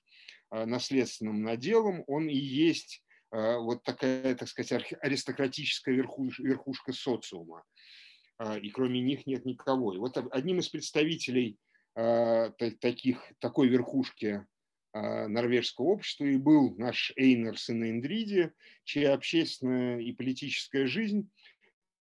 а, 0.50 0.66
наследственным 0.66 1.42
наделом, 1.42 2.04
он 2.06 2.28
и 2.28 2.36
есть 2.36 3.02
вот 3.32 3.82
такая, 3.82 4.34
так 4.34 4.46
сказать, 4.46 4.92
аристократическая 5.00 5.94
верхушка, 5.94 6.42
верхушка 6.42 6.92
социума. 6.92 7.64
А, 8.38 8.58
и 8.58 8.70
кроме 8.70 9.00
них 9.00 9.26
нет 9.26 9.44
никого. 9.44 9.94
И 9.94 9.98
вот 9.98 10.16
одним 10.30 10.58
из 10.58 10.68
представителей 10.68 11.56
а, 11.94 12.50
таких, 12.80 13.32
такой 13.38 13.68
верхушки 13.68 14.46
норвежского 14.94 15.86
общества 15.86 16.26
и 16.26 16.36
был 16.36 16.76
наш 16.76 17.14
Эйнер 17.16 17.58
сын 17.58 17.82
Эндриди, 17.82 18.52
чья 18.84 19.14
общественная 19.14 20.00
и 20.00 20.12
политическая 20.12 20.84
жизнь 20.84 21.30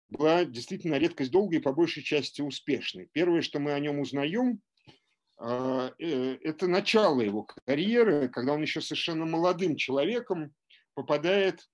была 0.09 0.43
действительно 0.43 0.95
редкость 0.95 1.31
долгой 1.31 1.59
и 1.59 1.61
по 1.61 1.71
большей 1.71 2.03
части 2.03 2.41
успешной. 2.41 3.07
Первое, 3.13 3.43
что 3.43 3.59
мы 3.59 3.71
о 3.71 3.79
нем 3.79 4.01
узнаем, 4.01 4.61
э, 5.39 5.89
это 5.97 6.67
начало 6.67 7.21
его 7.21 7.47
карьеры, 7.65 8.27
когда 8.27 8.51
он 8.51 8.61
еще 8.61 8.81
совершенно 8.81 9.25
молодым 9.25 9.77
человеком 9.77 10.53
попадает 10.93 11.67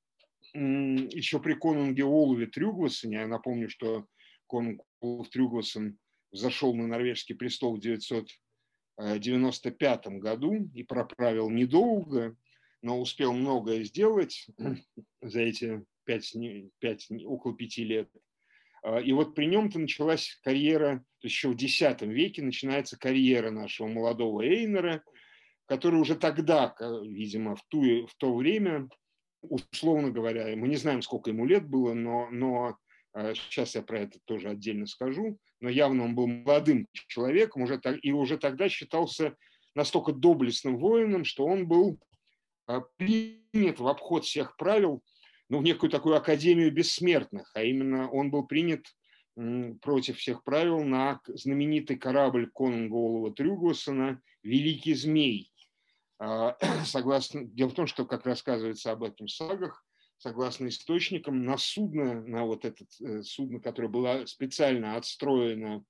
еще 0.53 1.39
при 1.39 1.53
конунге 1.53 2.03
Олове 2.03 2.47
Трюгвасоне, 2.47 3.17
я 3.17 3.27
напомню, 3.27 3.69
что 3.69 4.07
конунг 4.47 4.81
Олов 5.01 5.29
Трюгвасон 5.29 5.99
зашел 6.31 6.73
на 6.75 6.87
норвежский 6.87 7.35
престол 7.35 7.75
в 7.75 7.79
995 7.79 10.07
году 10.19 10.69
и 10.73 10.83
проправил 10.83 11.49
недолго, 11.49 12.35
но 12.81 12.99
успел 12.99 13.33
многое 13.33 13.83
сделать 13.83 14.47
за 15.21 15.41
эти 15.41 15.83
пять, 16.05 16.35
пять, 16.79 17.07
около 17.25 17.55
пяти 17.55 17.83
лет. 17.83 18.09
А, 18.83 18.99
и 18.99 19.11
вот 19.11 19.35
при 19.35 19.45
нем-то 19.45 19.79
началась 19.79 20.39
карьера, 20.43 21.03
то 21.19 21.27
есть 21.27 21.35
еще 21.35 21.49
в 21.49 21.55
X 21.55 21.81
веке 22.01 22.41
начинается 22.41 22.97
карьера 22.97 23.51
нашего 23.51 23.87
молодого 23.87 24.43
Эйнера, 24.43 25.03
который 25.65 25.99
уже 25.99 26.15
тогда, 26.15 26.73
видимо, 27.03 27.55
в, 27.55 27.63
ту, 27.67 28.07
в 28.07 28.15
то 28.15 28.33
время 28.33 28.87
условно 29.41 30.11
говоря, 30.11 30.55
мы 30.55 30.67
не 30.67 30.75
знаем, 30.75 31.01
сколько 31.01 31.29
ему 31.29 31.45
лет 31.45 31.67
было, 31.67 31.93
но, 31.93 32.29
но 32.31 32.77
сейчас 33.33 33.75
э, 33.75 33.79
я 33.79 33.83
про 33.83 33.99
это 34.01 34.19
тоже 34.25 34.49
отдельно 34.49 34.85
скажу, 34.87 35.37
но 35.59 35.69
явно 35.69 36.03
он 36.03 36.15
был 36.15 36.27
молодым 36.27 36.87
человеком 36.93 37.63
уже, 37.63 37.79
и 38.01 38.11
уже 38.11 38.37
тогда 38.37 38.69
считался 38.69 39.35
настолько 39.75 40.11
доблестным 40.11 40.77
воином, 40.77 41.23
что 41.23 41.45
он 41.45 41.67
был 41.67 41.99
э, 42.67 42.81
принят 42.97 43.79
в 43.79 43.87
обход 43.87 44.25
всех 44.25 44.57
правил 44.57 45.03
ну, 45.49 45.59
в 45.59 45.63
некую 45.63 45.89
такую 45.89 46.15
академию 46.15 46.71
бессмертных, 46.73 47.51
а 47.53 47.63
именно 47.63 48.09
он 48.09 48.31
был 48.31 48.45
принят 48.45 48.85
против 49.81 50.17
всех 50.17 50.43
правил 50.43 50.83
на 50.83 51.21
знаменитый 51.27 51.95
корабль 51.95 52.49
Конунга 52.49 53.31
Трюгосона 53.33 54.19
«Великий 54.41 54.95
змей». 54.95 55.51
А, 56.19 56.57
согласно, 56.85 57.45
дело 57.45 57.69
в 57.69 57.73
том, 57.73 57.87
что, 57.87 58.05
как 58.05 58.25
рассказывается 58.25 58.91
об 58.91 59.03
этом 59.03 59.27
в 59.27 59.31
сагах, 59.31 59.85
согласно 60.17 60.67
источникам, 60.67 61.43
на 61.45 61.57
судно, 61.57 62.21
на 62.21 62.45
вот 62.45 62.65
это 62.65 62.85
э, 63.01 63.21
судно, 63.21 63.59
которое 63.59 63.87
было 63.87 64.25
специально 64.25 64.95
отстроено 64.95 65.83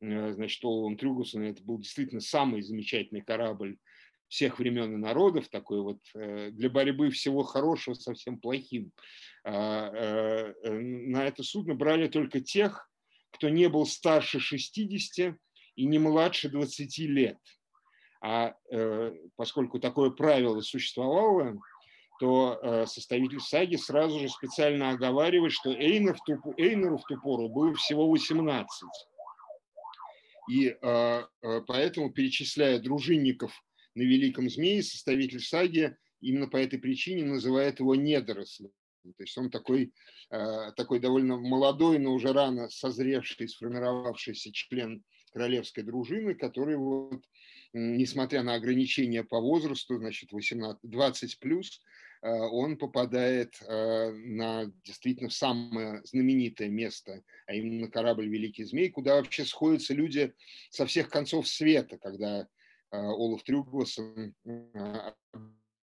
э, 0.00 0.32
значит, 0.32 0.64
Оловом 0.64 0.96
Трюгусона, 0.96 1.44
это 1.44 1.62
был 1.62 1.78
действительно 1.78 2.20
самый 2.20 2.62
замечательный 2.62 3.22
корабль 3.22 3.78
всех 4.28 4.58
времен 4.58 4.94
и 4.94 4.96
народов, 4.96 5.48
такой 5.48 5.82
вот 5.82 5.98
э, 6.14 6.50
для 6.52 6.70
борьбы 6.70 7.10
всего 7.10 7.42
хорошего 7.42 7.94
со 7.94 8.14
всем 8.14 8.38
плохим. 8.38 8.92
А, 9.46 9.90
на 10.62 11.26
это 11.26 11.42
судно 11.42 11.74
брали 11.74 12.08
только 12.08 12.40
тех, 12.40 12.88
кто 13.32 13.48
не 13.48 13.68
был 13.68 13.84
старше 13.84 14.40
60 14.40 15.36
и 15.76 15.84
не 15.84 15.98
младше 15.98 16.48
20 16.48 16.98
лет. 16.98 17.38
А 18.26 18.54
поскольку 19.36 19.78
такое 19.78 20.08
правило 20.08 20.62
существовало, 20.62 21.58
то 22.20 22.58
э, 22.62 22.86
составитель 22.86 23.40
саги 23.40 23.76
сразу 23.76 24.20
же 24.20 24.28
специально 24.28 24.90
оговаривает, 24.90 25.52
что 25.52 25.72
Эйнер 25.72 26.14
в 26.14 26.24
ту, 26.24 26.54
Эйнеру 26.56 26.98
в 26.98 27.04
ту 27.04 27.20
пору 27.20 27.48
было 27.48 27.74
всего 27.74 28.08
18. 28.08 28.68
И 30.50 30.68
э, 30.68 30.76
э, 30.80 31.60
поэтому, 31.66 32.12
перечисляя 32.12 32.78
дружинников 32.78 33.52
на 33.94 34.02
Великом 34.02 34.48
Змее, 34.48 34.82
составитель 34.82 35.40
саги 35.40 35.96
именно 36.20 36.48
по 36.48 36.56
этой 36.56 36.78
причине 36.78 37.24
называет 37.24 37.80
его 37.80 37.94
недорослем. 37.94 38.70
То 39.02 39.22
есть 39.22 39.36
он 39.36 39.50
такой, 39.50 39.92
такой 40.30 40.98
довольно 40.98 41.36
молодой, 41.36 41.98
но 41.98 42.14
уже 42.14 42.32
рано 42.32 42.70
созревший, 42.70 43.50
сформировавшийся 43.50 44.50
член 44.50 45.04
королевской 45.30 45.82
дружины, 45.82 46.34
который, 46.34 46.76
вот, 46.76 47.22
несмотря 47.74 48.42
на 48.42 48.54
ограничения 48.54 49.22
по 49.22 49.40
возрасту, 49.40 49.98
значит, 49.98 50.32
18, 50.32 50.80
20 50.82 51.38
плюс, 51.38 51.82
Э, 52.24 52.30
он 52.30 52.78
попадает 52.78 53.60
э, 53.60 54.10
на 54.10 54.72
действительно 54.82 55.28
самое 55.28 56.00
знаменитое 56.04 56.70
место, 56.70 57.22
а 57.46 57.54
именно 57.54 57.90
корабль 57.90 58.26
«Великий 58.28 58.64
змей», 58.64 58.88
куда 58.88 59.16
вообще 59.16 59.44
сходятся 59.44 59.92
люди 59.92 60.32
со 60.70 60.86
всех 60.86 61.10
концов 61.10 61.46
света, 61.46 61.98
когда 61.98 62.40
э, 62.40 62.46
Олаф 62.90 63.42
Трюгвасон 63.42 64.34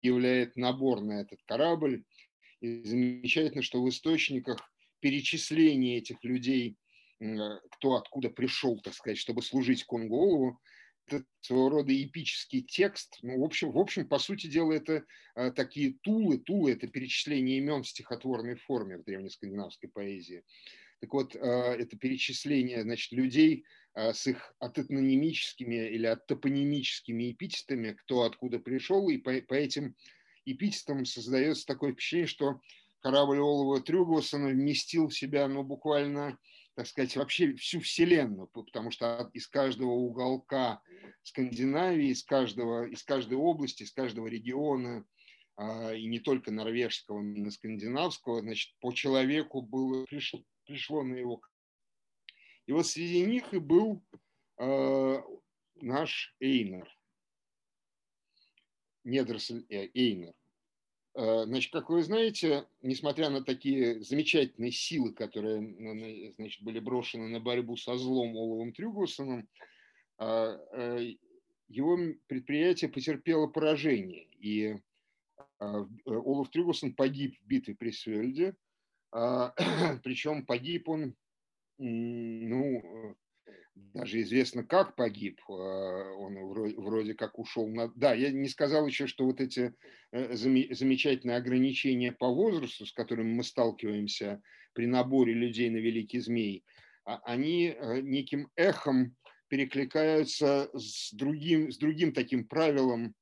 являет 0.02 0.56
набор 0.56 1.02
на 1.02 1.22
этот 1.22 1.40
корабль. 1.46 2.04
И 2.62 2.84
замечательно, 2.84 3.62
что 3.62 3.84
в 3.84 3.90
источниках 3.90 4.58
перечисление 5.02 6.00
этих 6.00 6.24
людей, 6.24 6.78
кто 7.72 7.96
откуда 7.96 8.30
пришел, 8.30 8.80
так 8.80 8.94
сказать, 8.94 9.18
чтобы 9.18 9.42
служить 9.42 9.84
Конголову, 9.84 10.60
это 11.08 11.26
своего 11.42 11.70
рода 11.70 11.94
эпический 11.94 12.62
текст. 12.62 13.18
Ну, 13.22 13.40
в 13.40 13.44
общем, 13.44 13.72
в 13.72 13.78
общем, 13.78 14.08
по 14.08 14.20
сути 14.20 14.48
дела, 14.48 14.74
это 14.74 15.06
а, 15.36 15.52
такие 15.52 15.96
тулы. 16.02 16.38
Тулы– 16.38 16.72
это 16.74 16.88
перечисление 16.88 17.58
имен 17.58 17.84
в 17.84 17.88
стихотворной 17.88 18.56
форме 18.56 18.98
в 18.98 19.04
древнескандинавской 19.04 19.90
поэзии. 19.90 20.44
Так 21.02 21.14
вот, 21.14 21.36
а, 21.36 21.74
это 21.74 21.98
перечисление 21.98 22.84
значит, 22.84 23.12
людей 23.12 23.66
а, 23.94 24.14
с 24.14 24.26
их 24.28 24.56
атетнонимическими 24.60 25.90
или 25.90 26.06
аттопонимическими 26.06 27.32
эпитетами, 27.32 27.92
кто 27.92 28.24
откуда 28.24 28.60
пришел, 28.60 29.10
и 29.10 29.18
по, 29.18 29.34
по 29.42 29.54
этим 29.54 29.96
эпитетам 30.46 31.06
создается 31.06 31.66
такое 31.66 31.94
впечатление, 31.94 32.28
что 32.28 32.62
корабль 33.02 33.40
Олова 33.40 33.82
Трюгвасона 33.82 34.50
вместил 34.50 35.10
в 35.10 35.18
себя 35.18 35.48
ну, 35.48 35.64
буквально 35.64 36.38
так 36.76 36.88
сказать, 36.88 37.16
вообще 37.16 37.54
всю 37.56 37.80
Вселенную, 37.82 38.48
потому 38.48 38.92
что 38.92 39.30
из 39.34 39.48
каждого 39.48 39.92
уголка 39.92 40.82
Скандинавии, 41.22 42.10
из, 42.10 42.24
каждого, 42.24 42.88
из 42.88 43.04
каждой 43.04 43.38
области, 43.38 43.84
из 43.84 43.92
каждого 43.92 44.28
региона, 44.28 45.06
а, 45.56 45.94
и 45.94 46.08
не 46.08 46.20
только 46.20 46.52
норвежского, 46.52 47.22
но 47.22 47.48
и 47.48 47.52
скандинавского, 47.52 48.42
значит, 48.42 48.76
по 48.80 48.92
человеку 48.92 49.62
было, 49.62 50.06
пришло, 50.06 50.44
пришло 50.66 51.04
на 51.04 51.16
его. 51.16 51.42
И 52.66 52.72
вот 52.72 52.88
среди 52.88 53.24
них 53.24 53.54
и 53.54 53.60
был 53.60 54.04
э, 54.58 55.22
наш 55.76 56.36
Эйнер, 56.40 56.90
Недерсель 59.04 59.66
Эйнер. 59.70 60.34
Э, 61.16 61.44
значит, 61.46 61.72
как 61.72 61.90
вы 61.90 62.04
знаете, 62.04 62.68
несмотря 62.82 63.30
на 63.30 63.44
такие 63.44 64.02
замечательные 64.02 64.72
силы, 64.72 65.14
которые 65.14 66.34
значит, 66.38 66.64
были 66.64 66.80
брошены 66.80 67.28
на 67.28 67.40
борьбу 67.40 67.78
со 67.78 67.96
злом 67.98 68.36
Оловым 68.36 68.74
Трюгусоном, 68.74 69.48
а, 70.18 70.58
э, 70.74 71.14
его 71.68 71.98
предприятие 72.28 72.90
потерпело 72.90 73.48
поражение. 73.48 74.28
И 74.40 74.76
а, 75.60 75.88
Олаф 76.06 76.50
Трюгусон 76.50 76.94
погиб 76.94 77.38
в 77.40 77.46
битве 77.46 77.76
при 77.76 77.92
Свельде, 77.92 78.56
а, 79.12 79.54
причем 80.04 80.46
погиб 80.46 80.90
он 80.90 81.16
ну, 81.80 83.16
даже 83.76 84.22
известно, 84.22 84.64
как 84.64 84.96
погиб. 84.96 85.40
А, 85.50 85.52
он 85.52 86.36
вроде, 86.78 87.14
как 87.14 87.40
ушел 87.40 87.68
на... 87.68 87.92
Да, 87.96 88.14
я 88.14 88.32
не 88.32 88.48
сказал 88.48 88.88
еще, 88.88 89.08
что 89.08 89.26
вот 89.26 89.42
эти 89.42 89.74
э, 90.12 90.36
замечательные 90.36 91.38
ограничения 91.38 92.12
по 92.12 92.28
возрасту, 92.28 92.86
с 92.86 92.94
которыми 92.94 93.34
мы 93.34 93.44
сталкиваемся 93.44 94.42
при 94.74 94.88
наборе 94.88 95.34
людей 95.34 95.70
на 95.70 95.78
Великий 95.78 96.20
Змей, 96.20 96.64
а, 97.06 97.20
они 97.24 97.76
э, 97.76 98.02
неким 98.02 98.50
эхом 98.56 99.16
перекликаются 99.48 100.70
с 100.74 101.14
другим, 101.14 101.72
с 101.72 101.78
другим 101.78 102.14
таким 102.14 102.48
правилом, 102.48 103.14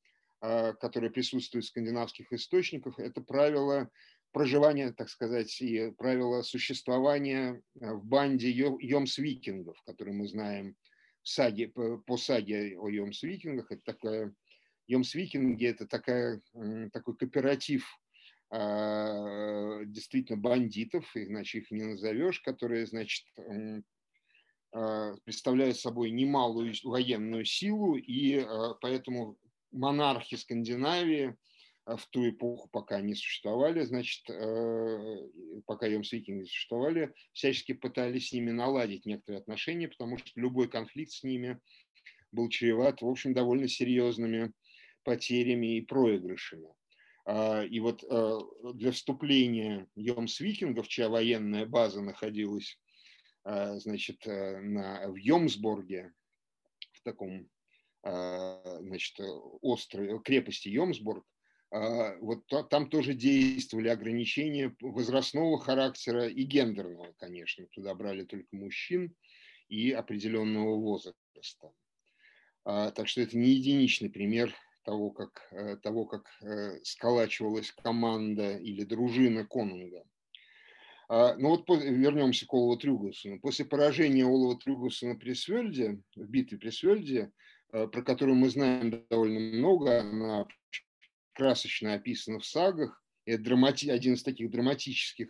а, 0.41 0.73
которое 0.73 1.09
присутствует 1.09 1.65
в 1.65 1.67
скандинавских 1.67 2.31
источниках. 2.31 2.99
Это 2.99 3.21
правило 3.21 3.89
проживания, 4.31 4.91
так 4.91 5.09
сказать, 5.09 5.61
и 5.61 5.91
правила 5.91 6.41
существования 6.41 7.61
э, 7.79 7.93
в 7.93 8.05
банде 8.05 8.51
Йомс-викингов, 8.51 9.75
которые 9.85 10.15
мы 10.15 10.27
знаем 10.27 10.75
в 11.21 11.29
саге, 11.29 11.67
по 11.67 12.17
саге 12.17 12.77
о 12.77 12.89
Йомс-викингах. 12.89 13.67
Это 13.69 13.81
такая, 13.83 14.33
Йомс-викинги– 14.87 15.65
это 15.67 15.85
такая, 15.85 16.41
такой 16.91 17.15
кооператив 17.15 17.85
а, 18.49 19.85
действительно 19.85 20.37
бандитов, 20.37 21.05
иначе 21.15 21.59
их 21.59 21.71
не 21.71 21.83
назовешь, 21.83 22.41
которые, 22.41 22.85
значит, 22.87 23.25
а, 24.73 25.13
представляют 25.23 25.77
собой 25.77 26.09
немалую 26.09 26.73
военную 26.83 27.45
силу, 27.45 27.95
и 27.95 28.39
а, 28.39 28.73
поэтому 28.81 29.37
монархи 29.71 30.35
Скандинавии– 30.35 31.35
в 31.97 32.07
ту 32.07 32.29
эпоху, 32.29 32.69
пока 32.69 32.97
они 32.97 33.15
существовали, 33.15 33.81
значит, 33.83 34.29
э, 34.29 35.17
пока 35.65 35.87
Йомс-викинги 35.87 36.43
существовали, 36.43 37.13
всячески 37.33 37.73
пытались 37.73 38.29
с 38.29 38.33
ними 38.33 38.51
наладить 38.51 39.05
некоторые 39.05 39.39
отношения, 39.39 39.87
потому 39.87 40.17
что 40.17 40.29
любой 40.35 40.69
конфликт 40.69 41.11
с 41.11 41.23
ними 41.23 41.59
был 42.31 42.49
чреват, 42.49 43.01
в 43.01 43.07
общем, 43.07 43.33
довольно 43.33 43.67
серьезными 43.67 44.53
потерями 45.03 45.77
и 45.77 45.81
проигрышами. 45.81 46.73
А, 47.25 47.63
и 47.63 47.79
вот 47.79 48.03
э, 48.03 48.39
для 48.73 48.91
вступления 48.91 49.87
Йомс-викингов, 49.95 50.87
чья 50.87 51.09
военная 51.09 51.65
база 51.65 52.01
находилась 52.01 52.79
э, 53.45 53.75
значит, 53.79 54.25
на, 54.25 55.07
в 55.07 55.15
Йомсборге, 55.15 56.13
в 56.93 57.01
таком 57.03 57.47
значит, 58.03 59.19
острове, 59.61 60.19
крепости 60.23 60.69
Йомсборг, 60.69 61.23
а, 61.23 61.40
вот 61.71 62.45
там 62.69 62.89
тоже 62.89 63.13
действовали 63.13 63.87
ограничения 63.87 64.75
возрастного 64.81 65.57
характера 65.57 66.27
и 66.27 66.43
гендерного, 66.43 67.13
конечно. 67.17 67.65
Туда 67.67 67.95
брали 67.95 68.23
только 68.23 68.47
мужчин 68.51 69.15
и 69.69 69.91
определенного 69.91 70.75
возраста. 70.75 71.71
А, 72.63 72.91
так 72.91 73.07
что 73.07 73.21
это 73.21 73.37
не 73.37 73.51
единичный 73.51 74.09
пример 74.09 74.53
того, 74.83 75.11
как, 75.11 75.47
э, 75.51 75.77
того, 75.77 76.05
как 76.05 76.25
э, 76.41 76.79
сколачивалась 76.83 77.71
команда 77.71 78.57
или 78.57 78.83
дружина 78.83 79.45
Конунга. 79.45 80.03
А, 81.07 81.35
ну 81.35 81.49
вот 81.49 81.67
вернемся 81.69 82.45
к 82.45 82.53
Олову 82.53 82.77
Трюгусону. 82.77 83.39
После 83.39 83.65
поражения 83.65 84.25
Олова 84.25 84.57
Трюгусона 84.59 85.15
при 85.15 85.33
Свельде, 85.33 86.01
в 86.15 86.25
битве 86.25 86.57
при 86.57 86.69
Свельде, 86.69 87.31
э, 87.71 87.87
про 87.87 88.01
которую 88.01 88.35
мы 88.35 88.49
знаем 88.49 89.05
довольно 89.09 89.39
много, 89.39 90.01
она 90.01 90.47
красочно 91.33 91.93
описано 91.93 92.39
в 92.39 92.45
сагах. 92.45 93.03
Это 93.25 93.43
драмати... 93.43 93.89
один 93.89 94.13
из 94.13 94.23
таких 94.23 94.49
драматических 94.51 95.29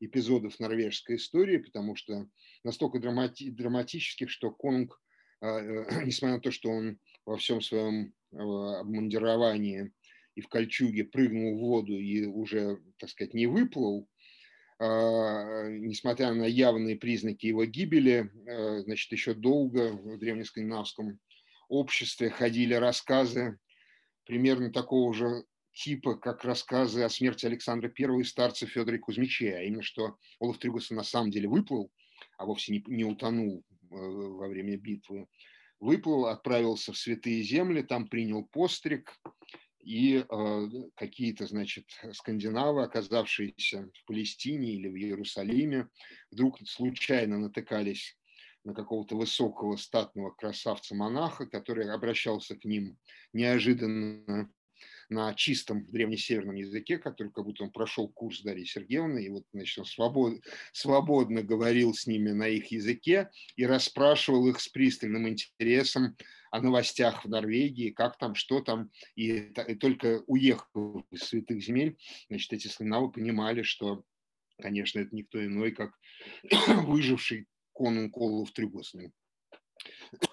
эпизодов 0.00 0.58
норвежской 0.58 1.16
истории, 1.16 1.58
потому 1.58 1.96
что 1.96 2.26
настолько 2.64 2.98
драмати... 2.98 3.50
драматических, 3.50 4.30
что 4.30 4.50
Конг, 4.50 5.00
а, 5.40 5.58
э, 5.58 6.04
несмотря 6.04 6.36
на 6.36 6.40
то, 6.40 6.50
что 6.50 6.70
он 6.70 6.98
во 7.26 7.36
всем 7.36 7.60
своем 7.60 8.12
э, 8.32 8.36
обмундировании 8.36 9.92
и 10.34 10.40
в 10.40 10.48
кольчуге 10.48 11.04
прыгнул 11.04 11.56
в 11.56 11.60
воду 11.60 11.98
и 11.98 12.24
уже, 12.24 12.80
так 12.98 13.10
сказать, 13.10 13.34
не 13.34 13.46
выплыл, 13.46 14.08
а, 14.78 15.68
несмотря 15.68 16.32
на 16.32 16.44
явные 16.44 16.96
признаки 16.96 17.46
его 17.46 17.66
гибели, 17.66 18.30
а, 18.48 18.80
значит, 18.80 19.12
еще 19.12 19.34
долго 19.34 19.92
в 19.92 20.18
древнескандинавском 20.18 21.20
обществе 21.68 22.30
ходили 22.30 22.74
рассказы 22.74 23.58
примерно 24.24 24.72
такого 24.72 25.12
же 25.14 25.44
типа, 25.72 26.16
как 26.16 26.44
рассказы 26.44 27.02
о 27.02 27.08
смерти 27.08 27.46
Александра 27.46 27.92
I 27.96 28.20
и 28.20 28.24
старца 28.24 28.66
Федора 28.66 28.98
Кузьмича, 28.98 29.56
а 29.56 29.62
именно, 29.62 29.82
что 29.82 30.16
Олаф 30.40 30.58
Трюгасан 30.58 30.96
на 30.96 31.04
самом 31.04 31.30
деле 31.30 31.48
выплыл, 31.48 31.90
а 32.36 32.44
вовсе 32.44 32.72
не, 32.72 32.84
не 32.86 33.04
утонул 33.04 33.62
э, 33.62 33.94
во 33.94 34.48
время 34.48 34.76
битвы, 34.76 35.26
выплыл, 35.78 36.26
отправился 36.26 36.92
в 36.92 36.98
святые 36.98 37.42
земли, 37.42 37.82
там 37.82 38.08
принял 38.08 38.44
постриг, 38.44 39.18
и 39.82 40.24
э, 40.28 40.68
какие-то, 40.94 41.46
значит, 41.46 41.86
скандинавы, 42.12 42.82
оказавшиеся 42.82 43.90
в 43.94 44.04
Палестине 44.04 44.74
или 44.74 44.88
в 44.88 44.96
Иерусалиме, 44.96 45.88
вдруг 46.30 46.58
случайно 46.66 47.38
натыкались 47.38 48.16
на 48.64 48.74
какого-то 48.74 49.16
высокого 49.16 49.76
статного 49.76 50.30
красавца-монаха, 50.30 51.46
который 51.46 51.90
обращался 51.90 52.56
к 52.56 52.64
ним 52.64 52.98
неожиданно 53.32 54.50
на 55.08 55.34
чистом 55.34 55.86
древнесеверном 55.90 56.54
языке, 56.54 56.96
который 56.96 57.32
как 57.32 57.44
будто 57.44 57.64
он 57.64 57.72
прошел 57.72 58.08
курс 58.08 58.42
Дарьи 58.42 58.64
Сергеевны, 58.64 59.24
и 59.24 59.28
вот, 59.28 59.44
значит, 59.52 59.78
он 59.78 59.84
свобод, 59.84 60.40
свободно 60.72 61.42
говорил 61.42 61.92
с 61.94 62.06
ними 62.06 62.30
на 62.30 62.48
их 62.48 62.70
языке 62.70 63.30
и 63.56 63.66
расспрашивал 63.66 64.46
их 64.48 64.60
с 64.60 64.68
пристальным 64.68 65.28
интересом 65.28 66.16
о 66.50 66.60
новостях 66.60 67.24
в 67.24 67.28
Норвегии, 67.28 67.90
как 67.90 68.18
там, 68.18 68.34
что 68.34 68.60
там, 68.60 68.90
и, 69.16 69.52
и 69.68 69.74
только 69.74 70.22
уехав 70.26 71.04
из 71.10 71.22
святых 71.24 71.62
земель, 71.62 71.96
значит, 72.28 72.52
эти 72.52 72.68
скандинавы 72.68 73.10
понимали, 73.10 73.62
что, 73.62 74.04
конечно, 74.60 75.00
это 75.00 75.14
никто 75.14 75.44
иной, 75.44 75.72
как 75.72 75.92
выживший 76.86 77.46
конунг 77.72 78.16
Олаф 78.16 78.52
Трюгослин. 78.52 79.12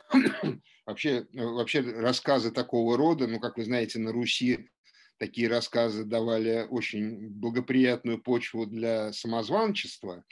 Вообще, 0.86 1.28
э, 1.34 1.46
вообще 1.46 1.82
рассказы 1.82 2.52
такого 2.52 2.98
рода, 2.98 3.28
ну, 3.28 3.40
как 3.40 3.58
вы 3.58 3.66
знаете, 3.66 4.00
на 4.00 4.12
Руси 4.12 4.70
такие 5.18 5.48
рассказы 5.48 6.06
давали 6.06 6.66
очень 6.70 7.30
благоприятную 7.30 8.22
почву 8.22 8.66
для 8.66 9.12
самозванчества. 9.12 10.24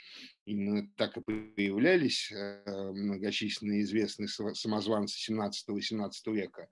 Именно 0.46 0.88
так 0.96 1.16
и 1.16 1.20
появлялись 1.20 2.30
э, 2.32 2.62
многочисленные 2.92 3.82
известные 3.82 4.28
самозванцы 4.28 5.30
17-18 5.30 6.10
века. 6.32 6.68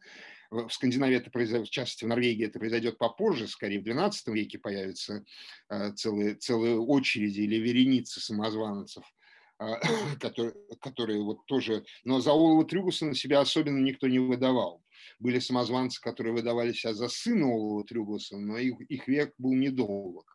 В 0.50 0.70
Скандинавии 0.70 1.16
это 1.16 1.30
произойдет, 1.30 1.68
в 1.68 1.72
частности, 1.72 2.04
в 2.04 2.08
Норвегии 2.08 2.46
это 2.46 2.58
произойдет 2.58 2.96
попозже, 2.98 3.48
скорее 3.48 3.80
в 3.80 3.84
XII 3.84 4.12
веке 4.28 4.58
появятся 4.58 5.24
э, 5.68 5.92
целые, 5.94 6.36
целые 6.36 6.78
очереди 6.78 7.40
или 7.40 7.56
вереницы 7.56 8.20
самозванцев– 8.20 9.04
которые, 10.20 10.54
которые 10.80 11.22
вот 11.22 11.46
тоже... 11.46 11.84
Но 12.04 12.20
за 12.20 12.32
Олова 12.32 12.64
Трюгусона 12.64 13.14
себя 13.14 13.40
особенно 13.40 13.78
никто 13.78 14.08
не 14.08 14.18
выдавал. 14.18 14.82
Были 15.18 15.38
самозванцы, 15.38 16.00
которые 16.00 16.32
выдавали 16.32 16.72
себя 16.72 16.94
за 16.94 17.08
сына 17.08 17.46
Олова 17.46 17.84
Трюгусона, 17.84 18.44
но 18.44 18.58
их, 18.58 18.80
их 18.88 19.08
век 19.08 19.32
был 19.38 19.52
недолг. 19.52 20.34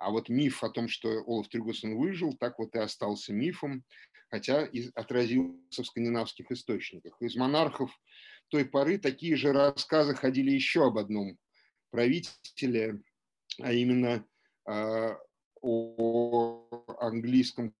А 0.00 0.10
вот 0.10 0.30
миф 0.30 0.64
о 0.64 0.70
том, 0.70 0.88
что 0.88 1.10
Олаф 1.26 1.48
Трюгусон 1.48 1.96
выжил, 1.96 2.32
так 2.32 2.58
вот 2.58 2.74
и 2.74 2.78
остался 2.78 3.34
мифом, 3.34 3.84
хотя 4.30 4.64
и 4.64 4.88
отразился 4.94 5.82
в 5.82 5.86
скандинавских 5.86 6.50
источниках. 6.50 7.20
Из 7.20 7.36
монархов 7.36 7.90
той 8.48 8.64
поры 8.64 8.96
такие 8.96 9.36
же 9.36 9.52
рассказы 9.52 10.14
ходили 10.14 10.50
еще 10.50 10.86
об 10.86 10.96
одном 10.96 11.36
правителе, 11.90 13.02
а 13.60 13.74
именно 13.74 14.24
э, 14.66 15.16
о 15.60 16.66
английском 16.98 17.74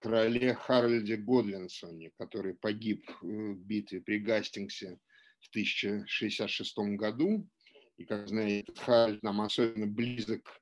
короле 0.00 0.54
Харальде 0.54 1.16
Годлинсоне, 1.16 2.10
который 2.18 2.54
погиб 2.54 3.08
э, 3.08 3.26
в 3.26 3.58
битве 3.64 4.00
при 4.00 4.18
Гастингсе 4.18 4.98
в 5.40 5.48
1066 5.50 6.78
году. 6.96 7.48
И, 7.96 8.04
как 8.04 8.28
знаете, 8.28 8.72
Харальд 8.76 9.22
нам 9.22 9.40
особенно 9.40 9.86
близок 9.86 10.60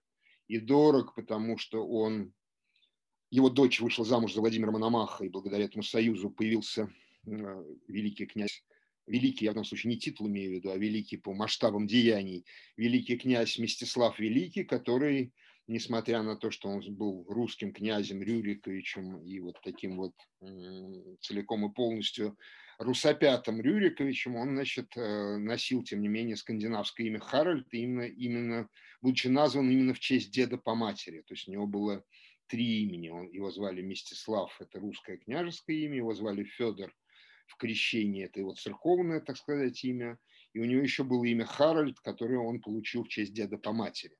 и 0.48 0.58
дорог, 0.58 1.14
потому 1.14 1.56
что 1.56 1.86
он, 1.86 2.32
его 3.30 3.48
дочь 3.48 3.80
вышла 3.80 4.04
замуж 4.04 4.34
за 4.34 4.40
Владимира 4.40 4.72
Мономаха, 4.72 5.24
и 5.24 5.28
благодаря 5.28 5.64
этому 5.64 5.82
союзу 5.82 6.30
появился 6.30 6.92
э, 7.26 7.64
великий 7.86 8.26
князь 8.26 8.64
великий, 9.08 9.46
я 9.46 9.52
в 9.52 9.54
данном 9.54 9.64
случае 9.64 9.94
не 9.94 9.98
титул 9.98 10.28
имею 10.28 10.50
в 10.50 10.54
виду, 10.54 10.70
а 10.70 10.76
великий 10.76 11.16
по 11.16 11.34
масштабам 11.34 11.86
деяний, 11.86 12.44
великий 12.76 13.16
князь 13.16 13.58
Мстислав 13.58 14.18
Великий, 14.18 14.64
который 14.64 15.32
несмотря 15.68 16.22
на 16.22 16.34
то, 16.34 16.50
что 16.50 16.68
он 16.68 16.82
был 16.96 17.24
русским 17.28 17.72
князем 17.72 18.22
Рюриковичем 18.22 19.22
и 19.22 19.38
вот 19.38 19.60
таким 19.62 19.98
вот 19.98 20.14
целиком 21.20 21.70
и 21.70 21.74
полностью 21.74 22.36
русопятым 22.78 23.60
Рюриковичем, 23.60 24.36
он, 24.36 24.54
значит, 24.54 24.96
э, 24.96 25.36
носил, 25.36 25.82
тем 25.82 26.00
не 26.00 26.08
менее, 26.08 26.36
скандинавское 26.36 27.08
имя 27.08 27.20
Харальд, 27.20 27.66
именно, 27.72 28.02
именно, 28.02 28.68
будучи 29.02 29.26
назван 29.26 29.68
именно 29.68 29.94
в 29.94 30.00
честь 30.00 30.30
деда 30.30 30.58
по 30.58 30.74
матери. 30.74 31.22
То 31.22 31.34
есть 31.34 31.48
у 31.48 31.52
него 31.52 31.66
было 31.66 32.04
три 32.46 32.84
имени. 32.84 33.08
Он, 33.10 33.28
его 33.28 33.50
звали 33.50 33.82
Мстислав, 33.82 34.56
это 34.60 34.78
русское 34.78 35.18
княжеское 35.18 35.76
имя, 35.76 35.96
его 35.96 36.14
звали 36.14 36.44
Федор 36.44 36.94
в 37.46 37.56
крещении, 37.56 38.24
это 38.24 38.40
его 38.40 38.54
церковное, 38.54 39.20
так 39.20 39.36
сказать, 39.36 39.82
имя. 39.84 40.18
И 40.54 40.60
у 40.60 40.64
него 40.64 40.80
еще 40.80 41.02
было 41.02 41.24
имя 41.24 41.44
Харальд, 41.44 41.98
которое 42.00 42.38
он 42.38 42.60
получил 42.60 43.04
в 43.04 43.08
честь 43.08 43.34
деда 43.34 43.58
по 43.58 43.72
матери 43.72 44.16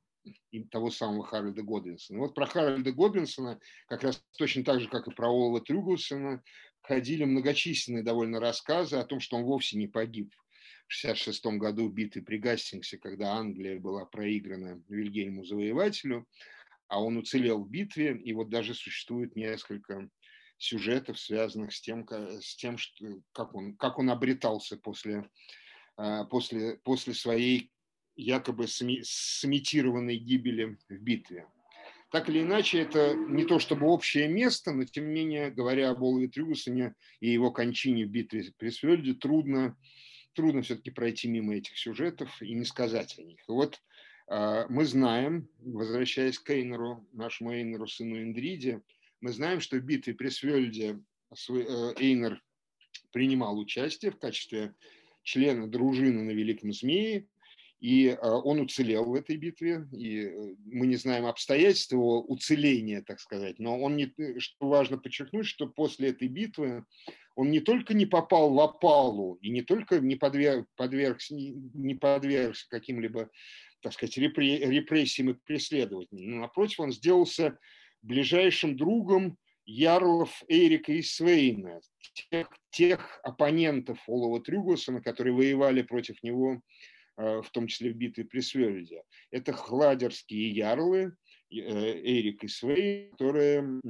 того 0.71 0.91
самого 0.91 1.25
Харальда 1.25 1.63
Годвинсона. 1.63 2.21
Вот 2.21 2.35
про 2.35 2.47
Харальда 2.47 2.93
Годвинсона, 2.93 3.59
как 3.87 4.03
раз 4.03 4.23
точно 4.37 4.65
так 4.65 4.81
же, 4.81 4.89
как 4.89 5.09
и 5.09 5.11
про 5.13 5.29
Олова 5.29 5.61
Трюгусона, 5.61 6.43
ходили 6.83 7.25
многочисленные 7.25 8.03
довольно 8.03 8.41
рассказы 8.41 8.97
о 8.97 9.05
том, 9.05 9.21
что 9.21 9.37
он 9.37 9.45
вовсе 9.45 9.77
не 9.77 9.89
погиб 9.89 10.33
в 10.87 10.93
66 10.93 11.45
году 11.59 11.89
в 11.89 11.93
битве 11.93 12.23
при 12.23 12.39
Гастингсе, 12.39 12.99
когда 12.99 13.35
Англия 13.35 13.79
была 13.79 14.07
проиграна 14.07 14.83
Вильгельму 14.89 15.45
Завоевателю, 15.45 16.27
а 16.89 17.03
он 17.03 17.19
уцелел 17.19 17.63
в 17.63 17.71
битве, 17.71 18.17
и 18.17 18.33
вот 18.33 18.49
даже 18.49 18.75
существует 18.75 19.37
несколько 19.37 20.09
сюжетов, 20.57 21.21
связанных 21.21 21.73
с 21.75 21.81
тем, 21.81 22.07
с 22.09 22.57
тем 22.57 22.79
что, 22.79 23.05
как, 23.33 23.55
он, 23.55 23.77
как 23.77 23.99
он 23.99 24.11
обретался 24.11 24.77
после, 24.77 25.29
а, 25.97 26.25
после, 26.25 26.79
после 26.79 27.15
своей 27.15 27.71
якобы 28.19 28.67
сымитированной 28.69 30.17
гибели 30.17 30.77
в 30.89 30.99
битве. 30.99 31.47
Так 32.11 32.29
или 32.29 32.41
иначе, 32.41 32.81
это 32.81 33.15
не 33.15 33.45
то 33.45 33.59
чтобы 33.59 33.87
общее 33.87 34.29
место, 34.29 34.73
но 34.73 34.85
тем 34.85 35.09
не 35.09 35.15
менее, 35.15 35.51
говоря 35.51 35.91
об 35.91 36.03
Олове 36.03 36.29
Трюгусоне 36.29 36.95
и 37.21 37.31
его 37.31 37.51
кончине 37.51 38.07
в 38.07 38.11
битве 38.11 38.53
при 38.57 38.71
Свельде, 38.71 39.15
трудно, 39.15 39.77
трудно 40.33 40.63
все-таки 40.63 40.91
пройти 40.91 41.29
мимо 41.29 41.55
этих 41.55 41.77
сюжетов 41.77 42.41
и 42.41 42.55
не 42.55 42.65
сказать 42.65 43.19
о 43.19 43.23
них. 43.23 43.41
Вот 43.47 43.81
э, 44.29 44.65
мы 44.71 44.87
знаем, 44.87 45.49
возвращаясь 45.59 46.39
к 46.39 46.49
Эйнеру, 46.51 47.07
нашему 47.13 47.53
Эйнеру, 47.53 47.87
сыну 47.87 48.23
Индриде, 48.23 48.81
мы 49.21 49.33
знаем, 49.33 49.61
что 49.61 49.77
в 49.77 49.83
битве 49.83 50.15
при 50.15 50.31
Свельде 50.31 50.99
э, 51.31 51.93
Эйнер 51.99 52.43
принимал 53.13 53.59
участие 53.59 54.13
в 54.13 54.19
качестве 54.19 54.75
члена 55.25 55.69
дружины 55.69 56.23
на 56.23 56.31
Великом 56.31 56.73
Змее, 56.73 57.27
и 57.81 58.09
а, 58.09 58.39
он 58.39 58.61
уцелел 58.61 59.05
в 59.05 59.15
этой 59.15 59.37
битве, 59.37 59.87
и 59.93 60.23
э, 60.23 60.55
мы 60.67 60.87
не 60.87 60.97
знаем 60.97 61.27
обстоятельств 61.27 61.93
его 61.93 62.21
уцеления, 62.23 63.03
так 63.03 63.21
сказать, 63.21 63.59
но 63.61 63.81
он 63.81 63.97
не, 63.97 64.13
э, 64.19 64.39
что 64.41 64.69
важно 64.69 64.99
подчеркнуть, 64.99 65.47
что 65.47 65.69
после 65.69 66.09
этой 66.09 66.27
битвы 66.27 66.85
он 67.37 67.53
не 67.53 67.61
только 67.61 67.95
не 67.95 68.05
попал 68.05 68.53
в 68.53 68.59
опалу 68.59 69.39
и 69.43 69.51
не 69.51 69.63
только 69.63 70.01
не 70.01 70.17
подверг, 70.17 70.67
подвергся, 70.75 71.37
не 71.37 71.95
подвергся 71.95 72.67
каким-либо, 72.69 73.31
так 73.81 73.93
сказать, 73.93 74.19
репрессиям 74.19 75.31
и 75.31 75.35
преследованиям, 75.35 76.31
но 76.31 76.41
напротив, 76.41 76.81
он 76.81 76.93
сделался 76.93 77.59
ближайшим 78.03 78.77
другом 78.77 79.39
ярлов 79.67 80.43
Эрика 80.49 80.93
и 80.93 81.03
Свейна, 81.03 81.81
тех, 82.31 82.49
тех 82.71 83.21
оппонентов 83.23 84.01
Олова 84.09 84.43
Трюгусона, 84.43 85.01
которые 85.01 85.35
воевали 85.35 85.83
против 85.83 86.21
него 86.25 86.61
Э, 86.61 86.98
в 87.19 87.51
том 87.53 87.67
числе 87.67 87.93
в 87.93 87.97
битве 87.97 88.25
при 88.25 88.41
Сверлиде. 88.41 89.03
Это 89.31 89.53
хладерские 89.53 90.51
ярлы, 90.51 91.17
э, 91.51 91.57
Эрик 91.57 92.45
и 92.45 92.49
Свей, 92.49 93.11
которые, 93.11 93.81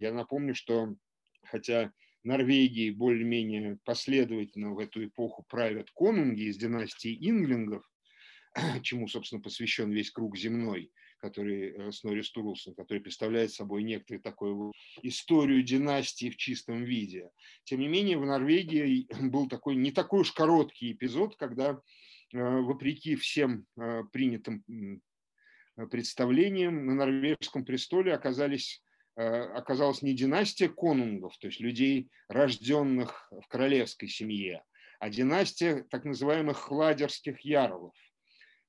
я 0.00 0.12
напомню, 0.12 0.54
что 0.54 0.96
хотя 1.44 1.92
Норвегии 2.24 2.90
более-менее 2.90 3.78
последовательно 3.84 4.74
в 4.74 4.80
эту 4.80 5.04
эпоху 5.04 5.44
правят 5.48 5.92
конунги 5.92 6.42
из 6.42 6.56
династии 6.56 7.16
инглингов, 7.20 7.88
чему, 8.82 9.06
собственно, 9.06 9.40
посвящен 9.40 9.92
весь 9.92 10.10
круг 10.10 10.36
земной, 10.36 10.90
который 11.18 11.70
э, 11.70 11.92
Снори 11.92 12.22
Стурлсон, 12.22 12.74
который 12.74 12.98
представляет 13.00 13.52
собой 13.52 13.84
некоторую 13.84 14.22
такую 14.22 14.72
историю 15.02 15.62
династии 15.62 16.30
в 16.30 16.36
чистом 16.36 16.82
виде. 16.82 17.30
Тем 17.62 17.78
не 17.78 17.86
менее, 17.86 18.18
в 18.18 18.26
Норвегии 18.26 19.06
был 19.30 19.48
такой, 19.48 19.76
не 19.76 19.92
такой 19.92 20.22
уж 20.22 20.32
короткий 20.32 20.90
эпизод, 20.90 21.36
когда 21.36 21.80
вопреки 22.32 23.16
всем 23.16 23.66
принятым 24.12 24.64
представлениям, 25.90 26.86
на 26.86 26.94
норвежском 26.94 27.64
престоле 27.64 28.14
оказались 28.14 28.82
оказалась 29.14 30.02
не 30.02 30.14
династия 30.14 30.68
конунгов, 30.68 31.38
то 31.38 31.46
есть 31.46 31.58
людей, 31.58 32.10
рожденных 32.28 33.28
в 33.30 33.48
королевской 33.48 34.08
семье, 34.08 34.62
а 35.00 35.08
династия 35.08 35.84
так 35.88 36.04
называемых 36.04 36.58
хладерских 36.58 37.40
ярлов. 37.40 37.94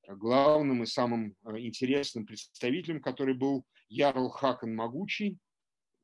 Главным 0.08 0.84
и 0.84 0.86
самым 0.86 1.36
интересным 1.44 2.26
представителем, 2.26 3.02
который 3.02 3.34
был 3.34 3.66
Ярл 3.90 4.30
Хакон 4.30 4.74
Могучий, 4.74 5.38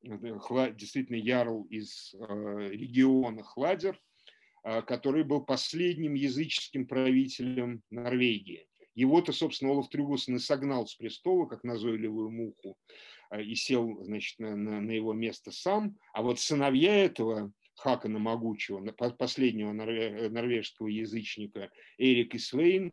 действительно 0.02 1.16
ярл 1.16 1.64
из 1.70 2.14
региона 2.14 3.44
Хладер, 3.44 3.98
который 4.64 5.24
был 5.24 5.42
последним 5.44 6.14
языческим 6.14 6.88
правителем 6.88 7.82
Норвегии. 7.90 8.68
Его-то, 8.96 9.34
собственно, 9.34 9.72
Олаф 9.72 9.90
Трюгусон 9.90 10.36
и 10.36 10.40
согнал 10.40 10.88
с 10.88 10.96
престола, 10.96 11.46
как 11.48 11.64
назойливую 11.64 12.30
муху, 12.30 12.78
и 13.38 13.56
сел, 13.56 14.04
значит, 14.04 14.40
на, 14.40 14.56
на, 14.56 14.80
на 14.80 14.92
его 14.92 15.14
место 15.14 15.52
сам. 15.52 15.98
А 16.14 16.22
вот 16.22 16.40
сыновья 16.40 16.96
этого 17.04 17.52
Хакана 17.76 18.20
Могучего, 18.20 18.86
последнего 19.18 19.72
норвежского 19.74 20.88
язычника, 20.88 21.72
Эрик 21.98 22.36
и 22.36 22.38
Свейн, 22.38 22.92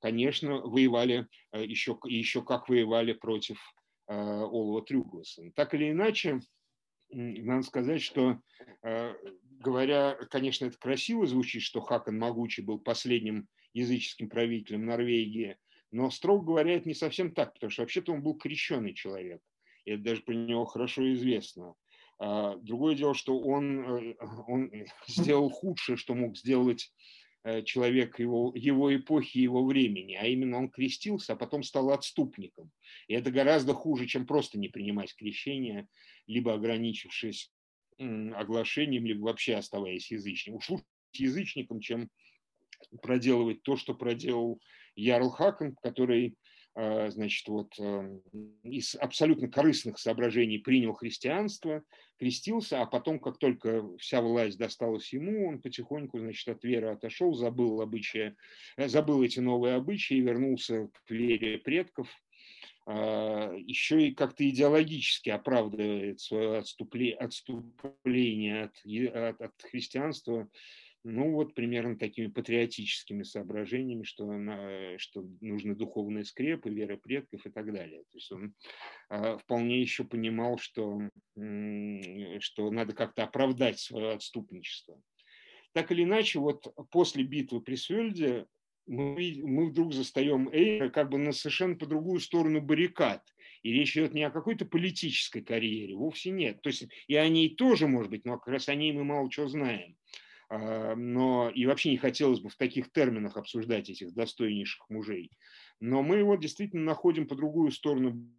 конечно, 0.00 0.56
воевали 0.56 1.28
еще, 1.52 1.96
еще 2.04 2.42
как 2.42 2.68
воевали 2.68 3.12
против 3.12 3.58
Э, 4.08 4.42
Олова 4.44 4.82
Трюгласа. 4.82 5.42
Так 5.56 5.74
или 5.74 5.90
иначе, 5.90 6.40
надо 7.10 7.62
сказать, 7.62 8.02
что, 8.02 8.40
э, 8.82 9.14
говоря, 9.60 10.16
конечно, 10.30 10.66
это 10.66 10.78
красиво 10.78 11.26
звучит, 11.26 11.62
что 11.62 11.80
Хакон 11.80 12.18
Могучий 12.18 12.62
был 12.62 12.78
последним 12.78 13.48
языческим 13.72 14.28
правителем 14.28 14.86
Норвегии, 14.86 15.56
но, 15.92 16.10
строго 16.10 16.44
говоря, 16.44 16.74
это 16.76 16.88
не 16.88 16.94
совсем 16.94 17.32
так, 17.32 17.54
потому 17.54 17.70
что 17.70 17.82
вообще-то 17.82 18.12
он 18.12 18.22
был 18.22 18.34
крещенный 18.34 18.94
человек, 18.94 19.40
и 19.84 19.92
это 19.92 20.02
даже 20.02 20.22
про 20.22 20.34
него 20.34 20.64
хорошо 20.64 21.12
известно. 21.12 21.74
А, 22.18 22.56
другое 22.56 22.94
дело, 22.94 23.14
что 23.14 23.38
он, 23.38 24.12
э, 24.12 24.16
он 24.46 24.70
сделал 25.06 25.50
худшее, 25.50 25.96
что 25.96 26.14
мог 26.14 26.36
сделать 26.36 26.92
человек 27.64 28.18
его, 28.18 28.52
его 28.54 28.94
эпохи, 28.94 29.38
его 29.38 29.64
времени, 29.64 30.14
а 30.14 30.26
именно 30.26 30.58
он 30.58 30.68
крестился, 30.68 31.34
а 31.34 31.36
потом 31.36 31.62
стал 31.62 31.90
отступником. 31.90 32.70
И 33.08 33.14
это 33.14 33.30
гораздо 33.30 33.74
хуже, 33.74 34.06
чем 34.06 34.26
просто 34.26 34.58
не 34.58 34.68
принимать 34.68 35.14
крещение, 35.14 35.88
либо 36.26 36.54
ограничившись 36.54 37.52
оглашением, 37.98 39.06
либо 39.06 39.24
вообще 39.24 39.54
оставаясь 39.54 40.10
язычником. 40.10 40.58
Уж 40.58 40.70
лучше 40.70 40.84
язычником, 41.12 41.80
чем 41.80 42.10
проделывать 43.02 43.62
то, 43.62 43.76
что 43.76 43.94
проделал 43.94 44.60
Ярл 44.96 45.30
Хакон, 45.30 45.76
который 45.82 46.36
значит, 46.76 47.48
вот 47.48 47.72
эм, 47.78 48.20
из 48.62 48.94
абсолютно 48.96 49.48
корыстных 49.48 49.98
соображений 49.98 50.58
принял 50.58 50.92
христианство, 50.92 51.82
крестился, 52.18 52.82
а 52.82 52.86
потом, 52.86 53.18
как 53.18 53.38
только 53.38 53.96
вся 53.96 54.20
власть 54.20 54.58
досталась 54.58 55.10
ему, 55.12 55.48
он 55.48 55.62
потихоньку, 55.62 56.18
значит, 56.18 56.48
от 56.48 56.62
веры 56.64 56.88
отошел, 56.88 57.32
забыл 57.34 57.80
обычаи, 57.80 58.36
э, 58.76 58.88
забыл 58.88 59.22
эти 59.22 59.40
новые 59.40 59.76
обычаи 59.76 60.14
вернулся 60.14 60.90
к 60.92 61.10
вере 61.10 61.58
предков, 61.58 62.08
а, 62.88 63.52
еще 63.54 64.08
и 64.08 64.14
как-то 64.14 64.48
идеологически 64.48 65.30
оправдывает 65.30 66.20
свое 66.20 66.58
отступление 66.58 68.64
от, 68.64 68.76
от, 69.14 69.40
от 69.40 69.62
христианства 69.62 70.48
ну 71.08 71.30
вот 71.30 71.54
примерно 71.54 71.96
такими 71.96 72.26
патриотическими 72.26 73.22
соображениями, 73.22 74.02
что, 74.02 74.28
она, 74.28 74.98
что 74.98 75.24
нужны 75.40 75.76
духовные 75.76 76.24
скрепы, 76.24 76.68
вера 76.68 76.96
предков 76.96 77.46
и 77.46 77.50
так 77.50 77.72
далее. 77.72 78.02
То 78.10 78.16
есть 78.16 78.32
он 78.32 78.54
э, 79.10 79.38
вполне 79.38 79.80
еще 79.80 80.02
понимал, 80.02 80.58
что, 80.58 81.00
э, 81.36 82.40
что 82.40 82.70
надо 82.72 82.92
как-то 82.92 83.22
оправдать 83.22 83.78
свое 83.78 84.14
отступничество. 84.14 85.00
Так 85.74 85.92
или 85.92 86.02
иначе, 86.02 86.40
вот 86.40 86.74
после 86.90 87.22
битвы 87.22 87.60
при 87.60 87.76
Свельде 87.76 88.46
мы, 88.88 89.40
мы 89.44 89.70
вдруг 89.70 89.94
застаем 89.94 90.48
Эйра 90.48 90.90
как 90.90 91.10
бы 91.10 91.18
на 91.18 91.30
совершенно 91.30 91.76
по 91.76 91.86
другую 91.86 92.18
сторону 92.18 92.60
баррикад. 92.60 93.22
И 93.62 93.72
речь 93.72 93.96
идет 93.96 94.12
не 94.12 94.24
о 94.24 94.30
какой-то 94.30 94.64
политической 94.64 95.42
карьере, 95.42 95.94
вовсе 95.94 96.30
нет. 96.30 96.62
То 96.62 96.68
есть 96.68 96.88
и 97.06 97.14
о 97.14 97.28
ней 97.28 97.54
тоже, 97.54 97.86
может 97.86 98.10
быть, 98.10 98.24
но 98.24 98.38
как 98.38 98.48
раз 98.48 98.68
о 98.68 98.74
ней 98.74 98.92
мы 98.92 99.04
мало 99.04 99.30
чего 99.30 99.46
знаем. 99.46 99.96
А, 100.48 100.94
но 100.94 101.50
и 101.50 101.66
вообще 101.66 101.90
не 101.90 101.96
хотелось 101.96 102.40
бы 102.40 102.48
в 102.48 102.56
таких 102.56 102.92
терминах 102.92 103.36
обсуждать 103.36 103.90
этих 103.90 104.12
достойнейших 104.14 104.88
мужей. 104.88 105.30
Но 105.80 106.02
мы 106.02 106.16
его 106.16 106.36
действительно 106.36 106.84
находим 106.84 107.26
по 107.26 107.34
другую 107.34 107.70
сторону 107.72 108.32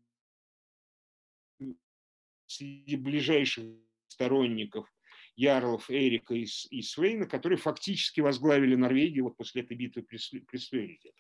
среди 2.46 2.96
ближайших 2.96 3.66
сторонников 4.08 4.92
Ярлов, 5.36 5.92
Эрика 5.92 6.34
и, 6.34 6.48
и 6.72 6.82
Свейна, 6.82 7.28
которые 7.28 7.58
фактически 7.58 8.22
возглавили 8.22 8.76
Норвегию 8.76 9.26
вот 9.26 9.38
после 9.38 9.62
этой 9.62 9.78
битвы 9.78 10.02
при, 10.02 10.18
Свейрике. 10.58 11.12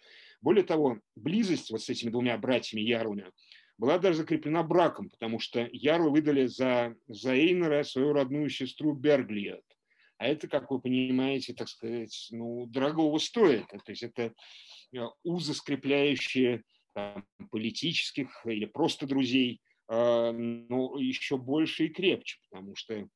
Более 0.41 0.63
того, 0.63 1.00
близость 1.15 1.69
вот 1.69 1.84
с 1.84 1.89
этими 1.89 2.10
двумя 2.10 2.38
братьями 2.38 2.82
Ярлами 2.82 3.32
была 3.78 4.00
даже 4.00 4.19
закреплена 4.19 4.63
браком, 4.63 5.10
потому 5.10 5.39
что 5.39 5.69
Ярлы 5.71 6.10
выдали 6.10 6.47
за, 6.47 6.95
за 7.08 7.36
Эйнера 7.36 7.84
свою 7.84 8.13
родную 8.13 8.50
сестру 8.50 8.93
Берглиот. 8.93 9.63
А 10.17 10.27
это, 10.27 10.47
как 10.47 10.71
вы 10.71 10.82
понимаете, 10.82 11.53
так 11.53 11.69
сказать, 11.69 12.27
ну, 12.32 12.65
дорогого 12.65 13.17
стоит. 13.19 13.67
То 13.67 13.91
есть 13.91 14.03
это 14.03 14.34
э, 14.93 14.99
узы, 15.23 15.53
скрепляющие 15.53 16.63
там, 16.93 17.25
политических 17.51 18.45
или 18.45 18.65
просто 18.65 19.06
друзей, 19.06 19.62
а, 19.88 20.32
но 20.32 20.97
еще 20.97 21.38
больше 21.38 21.86
и 21.86 21.89
крепче, 21.89 22.39
потому 22.49 22.75
что 22.75 23.08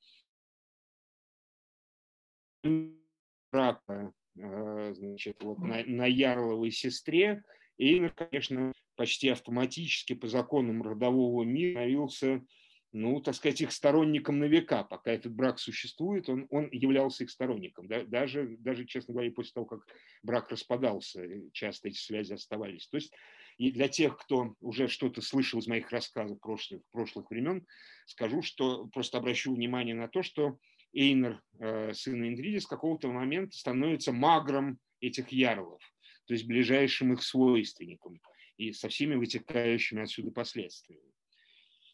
брака 3.51 4.13
э, 4.37 4.93
значит, 4.93 5.43
вот 5.43 5.57
на, 5.59 5.83
на 5.85 6.05
Ярловой 6.05 6.71
сестре, 6.71 7.43
и, 7.77 8.07
конечно, 8.09 8.71
почти 8.95 9.29
автоматически 9.29 10.13
по 10.13 10.27
законам 10.27 10.83
родового 10.83 11.43
мира 11.43 11.79
становился 11.79 12.45
ну, 12.93 13.21
так 13.21 13.35
сказать, 13.35 13.61
их 13.61 13.71
сторонником 13.71 14.39
на 14.39 14.45
века. 14.45 14.83
Пока 14.83 15.11
этот 15.11 15.33
брак 15.33 15.59
существует, 15.59 16.27
он, 16.29 16.47
он 16.49 16.69
являлся 16.71 17.23
их 17.23 17.29
сторонником. 17.29 17.87
Да, 17.87 18.03
даже, 18.03 18.57
даже, 18.59 18.85
честно 18.85 19.13
говоря, 19.13 19.31
после 19.31 19.53
того, 19.53 19.65
как 19.65 19.87
брак 20.23 20.49
распадался, 20.49 21.25
часто 21.53 21.87
эти 21.87 21.97
связи 21.97 22.33
оставались. 22.33 22.87
То 22.87 22.97
есть 22.97 23.13
и 23.57 23.71
для 23.71 23.87
тех, 23.87 24.17
кто 24.17 24.55
уже 24.59 24.87
что-то 24.87 25.21
слышал 25.21 25.59
из 25.59 25.67
моих 25.67 25.91
рассказов 25.91 26.39
прошлых, 26.39 26.81
прошлых 26.91 27.29
времен, 27.29 27.65
скажу, 28.07 28.41
что 28.41 28.87
просто 28.87 29.17
обращу 29.17 29.53
внимание 29.53 29.95
на 29.95 30.07
то, 30.07 30.21
что 30.21 30.57
Эйнер, 30.93 31.41
э, 31.59 31.93
сын 31.93 32.27
Индриди, 32.27 32.57
с 32.57 32.67
какого-то 32.67 33.07
момента 33.09 33.55
становится 33.55 34.11
магром 34.11 34.79
этих 34.99 35.29
ярлов, 35.29 35.81
то 36.25 36.33
есть 36.33 36.45
ближайшим 36.45 37.13
их 37.13 37.23
свойственником 37.23 38.19
и 38.57 38.73
со 38.73 38.89
всеми 38.89 39.15
вытекающими 39.15 40.01
отсюда 40.01 40.31
последствиями. 40.31 41.10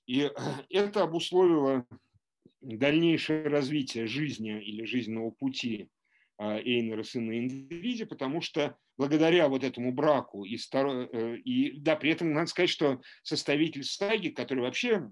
И 0.07 0.31
это 0.69 1.03
обусловило 1.03 1.85
дальнейшее 2.61 3.47
развитие 3.47 4.07
жизни 4.07 4.61
или 4.63 4.85
жизненного 4.85 5.29
пути 5.29 5.89
а, 6.37 6.59
Эйнера, 6.59 7.03
сына 7.03 7.37
Индивиди, 7.37 8.05
потому 8.05 8.41
что 8.41 8.77
благодаря 8.97 9.47
вот 9.47 9.63
этому 9.63 9.91
браку 9.91 10.43
и, 10.43 10.57
старо, 10.57 11.07
э, 11.11 11.37
и 11.37 11.79
да, 11.79 11.95
при 11.95 12.11
этом 12.11 12.33
надо 12.33 12.47
сказать, 12.47 12.69
что 12.69 13.01
составитель 13.23 13.83
саги, 13.83 14.29
который 14.29 14.61
вообще, 14.61 15.11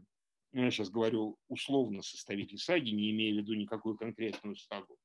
ну, 0.53 0.63
я 0.63 0.71
сейчас 0.71 0.89
говорю 0.89 1.37
условно 1.47 2.01
составитель 2.01 2.57
саги, 2.57 2.89
не 2.91 3.11
имея 3.11 3.33
в 3.33 3.37
виду 3.37 3.53
никакую 3.53 3.97
конкретную 3.97 4.55
сагу, 4.55 4.97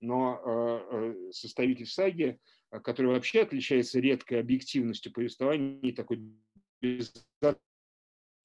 но 0.00 0.40
э, 0.44 0.80
э, 0.92 1.32
составитель 1.32 1.86
саги, 1.86 2.38
который 2.70 3.08
вообще 3.08 3.42
отличается 3.42 4.00
редкой 4.00 4.40
объективностью 4.40 5.12
повествования, 5.12 5.92
такой 5.92 6.20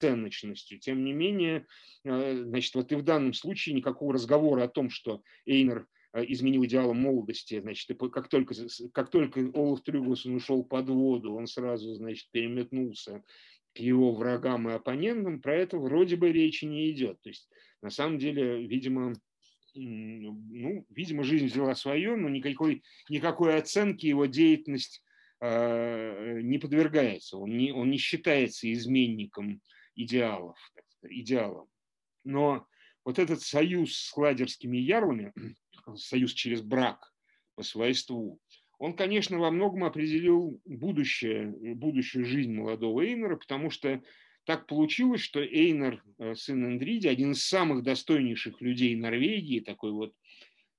ценностью. 0.00 0.78
Тем 0.78 1.04
не 1.04 1.12
менее, 1.12 1.66
э, 2.04 2.42
значит, 2.44 2.74
вот 2.74 2.92
и 2.92 2.96
в 2.96 3.02
данном 3.02 3.32
случае 3.32 3.74
никакого 3.74 4.12
разговора 4.12 4.64
о 4.64 4.68
том, 4.68 4.90
что 4.90 5.22
Эйнер 5.44 5.86
э, 6.12 6.24
изменил 6.28 6.64
идеалом 6.64 6.98
молодости, 6.98 7.60
значит, 7.60 7.98
как 8.12 8.28
только, 8.28 8.54
как 8.92 9.10
только 9.10 9.50
Олаф 9.54 9.82
Трюгусон 9.82 10.36
ушел 10.36 10.64
под 10.64 10.88
воду, 10.88 11.34
он 11.34 11.46
сразу, 11.46 11.94
значит, 11.94 12.28
переметнулся 12.30 13.22
к 13.74 13.78
его 13.78 14.14
врагам 14.14 14.68
и 14.68 14.72
оппонентам, 14.72 15.40
про 15.40 15.54
это 15.54 15.78
вроде 15.78 16.16
бы 16.16 16.32
речи 16.32 16.64
не 16.64 16.90
идет. 16.90 17.20
То 17.20 17.28
есть, 17.28 17.48
на 17.82 17.90
самом 17.90 18.18
деле, 18.18 18.66
видимо, 18.66 19.12
ну, 19.74 20.86
видимо, 20.90 21.22
жизнь 21.22 21.46
взяла 21.46 21.74
свое, 21.74 22.16
но 22.16 22.28
никакой, 22.28 22.82
никакой 23.10 23.56
оценки 23.56 24.06
его 24.06 24.26
деятельность 24.26 25.02
э, 25.40 26.40
не 26.42 26.58
подвергается. 26.58 27.36
Он 27.36 27.56
не, 27.56 27.72
он 27.72 27.90
не 27.90 27.98
считается 27.98 28.72
изменником 28.72 29.60
идеалов, 29.96 30.58
идеалом. 31.02 31.68
Но 32.24 32.66
вот 33.04 33.18
этот 33.18 33.40
союз 33.40 33.96
с 33.96 34.16
ладерскими 34.16 34.76
ярлами, 34.76 35.32
союз 35.96 36.32
через 36.32 36.62
брак 36.62 37.12
по 37.54 37.62
свойству, 37.62 38.38
он, 38.78 38.94
конечно, 38.94 39.38
во 39.38 39.50
многом 39.50 39.84
определил 39.84 40.60
будущее, 40.66 41.74
будущую 41.74 42.26
жизнь 42.26 42.52
молодого 42.52 43.02
Эйнера, 43.02 43.36
потому 43.36 43.70
что 43.70 44.02
так 44.44 44.66
получилось, 44.66 45.22
что 45.22 45.42
Эйнер, 45.42 46.04
э, 46.18 46.34
сын 46.34 46.64
Эндриди, 46.64 47.08
один 47.08 47.32
из 47.32 47.44
самых 47.44 47.82
достойнейших 47.82 48.60
людей 48.60 48.94
Норвегии, 48.94 49.60
такой 49.60 49.92
вот 49.92 50.14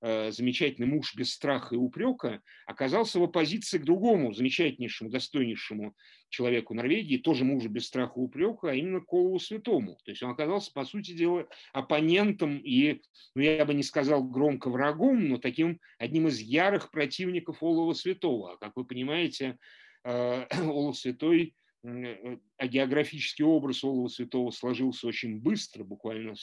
замечательный 0.02 0.86
муж 0.86 1.16
без 1.16 1.34
страха 1.34 1.74
и 1.74 1.78
упрека, 1.78 2.42
оказался 2.66 3.20
в 3.20 3.24
оппозиции 3.24 3.80
к 3.80 3.84
другому 3.84 4.34
замечательнейшему, 4.34 5.10
достойнейшему 5.10 5.96
человеку 6.30 6.74
Норвегии, 6.74 7.18
тоже 7.18 7.46
мужу 7.46 7.70
без 7.70 7.88
страха 7.88 8.14
и 8.18 8.20
упрека, 8.20 8.70
а 8.70 8.74
именно 8.74 9.02
Колову 9.02 9.40
Святому. 9.40 9.98
То 10.04 10.12
есть 10.12 10.22
он 10.24 10.32
оказался, 10.32 10.72
по 10.74 10.86
сути 10.86 11.12
дела, 11.12 11.48
оппонентом 11.74 12.58
и, 12.58 13.02
ну, 13.36 13.42
я 13.42 13.66
бы 13.66 13.74
не 13.74 13.84
сказал 13.84 14.24
громко 14.24 14.70
врагом, 14.70 15.28
но 15.28 15.38
таким 15.38 15.80
одним 15.98 16.28
из 16.28 16.40
ярых 16.40 16.92
противников 16.92 17.64
Олова 17.64 17.94
Святого. 17.94 18.54
А 18.54 18.58
как 18.58 18.76
вы 18.76 18.86
понимаете, 18.86 19.58
э, 20.04 20.46
Олов 20.70 20.98
Святой 20.98 21.56
э, 21.84 22.38
а 22.58 22.68
географический 22.68 23.46
образ 23.46 23.84
Олова 23.84 24.10
Святого 24.10 24.52
сложился 24.52 25.08
очень 25.08 25.40
быстро, 25.40 25.84
буквально, 25.84 26.34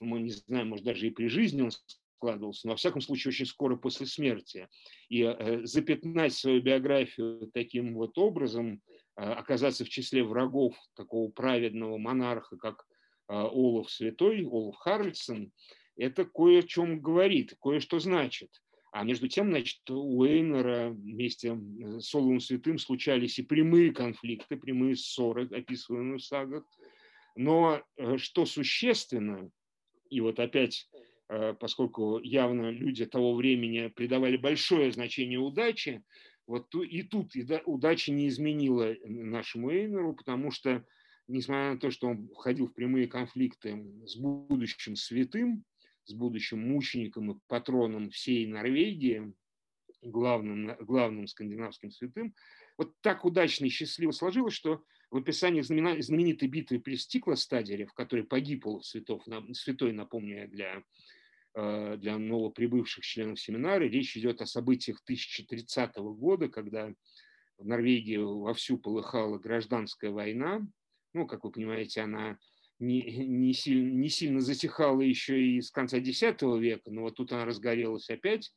мы 0.00 0.20
не 0.20 0.30
знаем, 0.30 0.68
может, 0.68 0.84
даже 0.84 1.06
и 1.06 1.10
при 1.10 1.28
жизни 1.28 1.62
он 1.62 1.70
складывался, 2.16 2.66
но 2.66 2.72
во 2.72 2.76
всяком 2.76 3.00
случае 3.00 3.30
очень 3.30 3.46
скоро 3.46 3.76
после 3.76 4.06
смерти. 4.06 4.68
И 5.08 5.22
э, 5.22 5.64
запятнать 5.64 6.32
свою 6.32 6.62
биографию 6.62 7.50
таким 7.52 7.94
вот 7.94 8.18
образом, 8.18 8.80
э, 9.16 9.22
оказаться 9.22 9.84
в 9.84 9.88
числе 9.88 10.24
врагов 10.24 10.76
такого 10.94 11.30
праведного 11.30 11.98
монарха, 11.98 12.56
как 12.56 12.84
э, 13.28 13.34
Олаф 13.34 13.90
Святой, 13.90 14.46
Олаф 14.46 14.76
Харльсон, 14.76 15.52
это 15.96 16.24
кое 16.24 16.60
о 16.60 16.62
чем 16.62 17.00
говорит, 17.00 17.54
кое-что 17.60 17.98
значит. 17.98 18.50
А 18.92 19.04
между 19.04 19.28
тем, 19.28 19.50
значит, 19.50 19.88
у 19.90 20.24
Эйнера 20.24 20.88
вместе 20.88 21.58
с 21.98 22.14
Оловым 22.14 22.40
Святым 22.40 22.78
случались 22.78 23.38
и 23.38 23.42
прямые 23.42 23.92
конфликты, 23.92 24.56
прямые 24.56 24.96
ссоры, 24.96 25.46
описываемые 25.46 26.18
в 26.18 26.24
сагах. 26.24 26.64
Но 27.34 27.82
что 28.16 28.46
существенно, 28.46 29.50
и 30.08 30.20
вот 30.20 30.38
опять 30.38 30.88
поскольку 31.28 32.20
явно 32.20 32.70
люди 32.70 33.04
того 33.04 33.34
времени 33.34 33.88
придавали 33.88 34.36
большое 34.36 34.92
значение 34.92 35.38
удаче, 35.38 36.02
вот 36.46 36.72
и 36.74 37.02
тут 37.02 37.32
удача 37.64 38.12
не 38.12 38.28
изменила 38.28 38.94
нашему 39.04 39.70
Эйнеру, 39.70 40.14
потому 40.14 40.52
что, 40.52 40.84
несмотря 41.26 41.72
на 41.72 41.78
то, 41.80 41.90
что 41.90 42.06
он 42.08 42.28
входил 42.28 42.68
в 42.68 42.74
прямые 42.74 43.08
конфликты 43.08 43.84
с 44.06 44.16
будущим 44.16 44.94
святым, 44.94 45.64
с 46.04 46.12
будущим 46.12 46.60
мучеником 46.60 47.32
и 47.32 47.40
патроном 47.48 48.10
всей 48.10 48.46
Норвегии, 48.46 49.34
главным, 50.02 50.76
главным 50.78 51.26
скандинавским 51.26 51.90
святым, 51.90 52.32
вот 52.78 52.94
так 53.00 53.24
удачно 53.24 53.64
и 53.64 53.70
счастливо 53.70 54.12
сложилось, 54.12 54.54
что 54.54 54.84
в 55.10 55.16
описании 55.16 55.62
знаменитой 55.62 56.46
битвы 56.46 56.78
при 56.78 56.94
Стиклостадере, 56.94 57.86
в 57.86 57.92
которой 57.92 58.22
погиб 58.22 58.66
Святов, 58.82 59.24
святой, 59.52 59.92
напомню 59.92 60.48
для 60.48 60.76
Э, 60.76 60.82
для 61.56 62.18
новоприбывших 62.18 63.02
членов 63.02 63.40
семинара. 63.40 63.84
Речь 63.84 64.14
идет 64.16 64.42
о 64.42 64.46
событиях 64.46 65.00
1030 65.04 65.96
года, 65.96 66.48
когда 66.48 66.92
в 67.56 67.66
Норвегии 67.66 68.18
вовсю 68.18 68.76
полыхала 68.76 69.38
гражданская 69.38 70.10
война. 70.10 70.66
Ну, 71.14 71.26
как 71.26 71.44
вы 71.44 71.50
понимаете, 71.50 72.02
она 72.02 72.38
не, 72.78 73.00
не, 73.00 73.54
сильно, 73.54 73.90
не 73.90 74.10
сильно 74.10 74.40
затихала 74.40 75.00
еще 75.00 75.40
и 75.40 75.62
с 75.62 75.70
конца 75.70 75.96
X 75.96 76.20
века, 76.20 76.90
но 76.90 77.02
вот 77.02 77.16
тут 77.16 77.32
она 77.32 77.46
разгорелась 77.46 78.10
опять. 78.10 78.52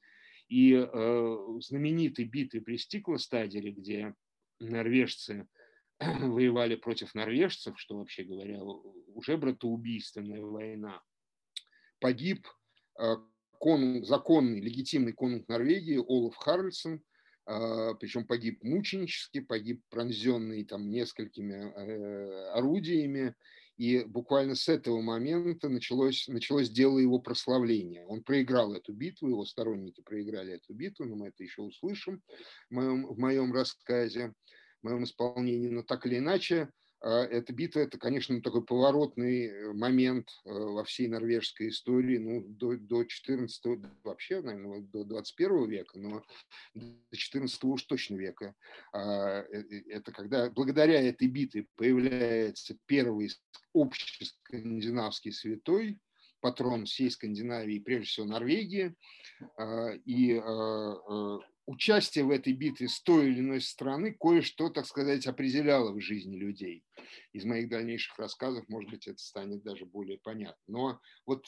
И 0.50 0.74
э, 0.74 1.38
знаменитой 1.62 2.26
битвы 2.26 2.60
при 2.60 2.76
Стиклостадере, 2.76 3.72
где 3.72 4.14
норвежцы 4.60 5.48
воевали 6.00 6.76
против 6.76 7.16
норвежцев, 7.16 7.80
что, 7.80 7.98
вообще 7.98 8.24
говоря, 8.24 8.62
уже 8.62 9.38
братоубийственная 9.38 10.42
война, 10.42 11.02
погиб 12.02 12.46
Э, 12.46 12.59
конунг, 13.60 14.06
законный, 14.06 14.62
легитимный 14.62 15.14
конунг 15.14 15.48
Норвегии 15.48 15.98
Олаф 15.98 16.36
Харльсон, 16.36 17.02
э, 17.46 17.94
причем 18.00 18.26
погиб 18.26 18.64
мученически, 18.64 19.42
погиб 19.42 19.82
пронзенный 19.90 20.64
там 20.66 20.90
несколькими 20.90 21.54
э, 21.54 22.50
орудиями, 22.54 23.36
и 23.80 24.04
буквально 24.04 24.56
с 24.56 24.68
этого 24.68 25.02
момента 25.02 25.70
началось, 25.70 26.28
началось 26.28 26.70
дело 26.70 27.00
его 27.00 27.20
прославления. 27.20 28.06
Он 28.08 28.24
проиграл 28.24 28.74
эту 28.74 28.92
битву, 28.92 29.30
его 29.30 29.46
сторонники 29.46 30.02
проиграли 30.02 30.56
эту 30.56 30.74
битву, 30.74 31.06
но 31.06 31.16
мы 31.16 31.28
это 31.28 31.44
еще 31.44 31.62
услышим 31.62 32.22
в 32.70 32.74
моем, 32.74 33.08
в 33.08 33.18
моем 33.18 33.54
рассказе, 33.54 34.34
в 34.82 34.86
моем 34.86 35.06
исполнении. 35.06 35.70
Но 35.70 35.84
так 35.84 36.06
или 36.06 36.18
иначе, 36.18 36.64
а, 36.64 36.79
эта 37.08 37.54
битва– 37.54 37.80
это, 37.82 37.98
конечно, 37.98 38.42
такой 38.42 38.64
поворотный 38.66 39.46
э, 39.46 39.74
момент 39.74 40.28
э, 40.46 40.50
во 40.52 40.84
всей 40.84 41.08
норвежской 41.08 41.70
истории, 41.70 42.18
ну, 42.18 42.44
до, 42.48 42.76
до 42.78 43.06
14 43.06 43.62
вообще, 44.04 44.42
наверное, 44.42 44.82
до 44.82 45.06
21 45.06 45.70
века, 45.70 45.98
но 45.98 46.24
до 46.74 47.18
14 47.18 47.64
уж 47.64 47.84
точно 47.84 48.16
века. 48.16 48.54
А, 48.92 49.44
э, 49.44 49.64
это 49.88 50.12
когда 50.12 50.50
благодаря 50.50 51.02
этой 51.02 51.28
битве 51.28 51.68
появляется 51.76 52.78
первый 52.86 53.30
общий 53.72 54.26
скандинавский 54.26 55.32
святой, 55.32 56.00
патрон 56.42 56.86
всей 56.86 57.12
Скандинавии, 57.12 57.80
прежде 57.80 58.08
всего 58.08 58.26
Норвегии, 58.26 58.94
а, 59.58 59.92
и 60.06 60.42
участие 61.70 62.26
в 62.26 62.32
этой 62.32 62.54
битве 62.54 62.88
с 62.88 63.00
той 63.00 63.30
или 63.30 63.42
иной 63.42 63.62
стороны 63.62 64.18
кое-что, 64.20 64.70
так 64.70 64.88
сказать, 64.88 65.28
определяло 65.28 65.92
в 65.92 66.02
жизни 66.02 66.36
людей. 66.36 66.84
Из 67.32 67.46
моих 67.46 67.70
дальнейших 67.70 68.18
рассказов, 68.18 68.68
может 68.70 68.90
быть, 68.90 69.08
это 69.08 69.20
станет 69.20 69.62
даже 69.62 69.86
более 69.86 70.18
понятно. 70.18 70.60
Но 70.68 71.00
вот, 71.28 71.46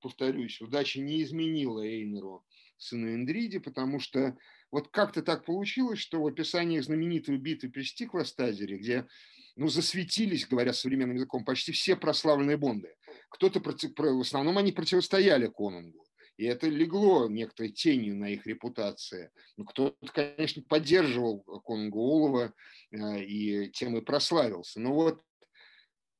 повторюсь, 0.00 0.60
удача 0.60 1.00
не 1.00 1.20
изменила 1.20 1.84
Эйнеру 1.84 2.44
сыну 2.76 3.12
Эндриди, 3.12 3.58
потому 3.58 3.98
что 3.98 4.36
вот 4.70 4.88
как-то 4.88 5.20
так 5.22 5.44
получилось, 5.44 5.98
что 5.98 6.22
в 6.22 6.26
описании 6.28 6.78
знаменитой 6.78 7.36
битвы 7.36 7.68
при 7.68 7.82
Стиклостазере, 7.82 8.78
где 8.78 9.08
ну, 9.56 9.66
засветились, 9.66 10.46
говоря 10.46 10.72
современным 10.74 11.16
языком, 11.16 11.44
почти 11.44 11.72
все 11.72 11.96
прославленные 11.96 12.56
бонды. 12.56 12.94
Кто-то, 13.30 13.58
в 13.60 14.20
основном 14.20 14.58
они 14.58 14.70
противостояли 14.70 15.48
Конунгу 15.48 16.05
и 16.36 16.44
это 16.44 16.68
легло 16.68 17.28
некоторой 17.28 17.72
тенью 17.72 18.16
на 18.16 18.30
их 18.30 18.46
репутации. 18.46 19.30
Ну, 19.56 19.64
кто-то, 19.64 20.12
конечно, 20.12 20.62
поддерживал 20.62 21.40
Конгуолова 21.40 22.52
э, 22.90 23.24
и 23.24 23.70
тем 23.70 23.96
и 23.96 24.02
прославился. 24.02 24.80
Но 24.80 24.92
вот 24.92 25.22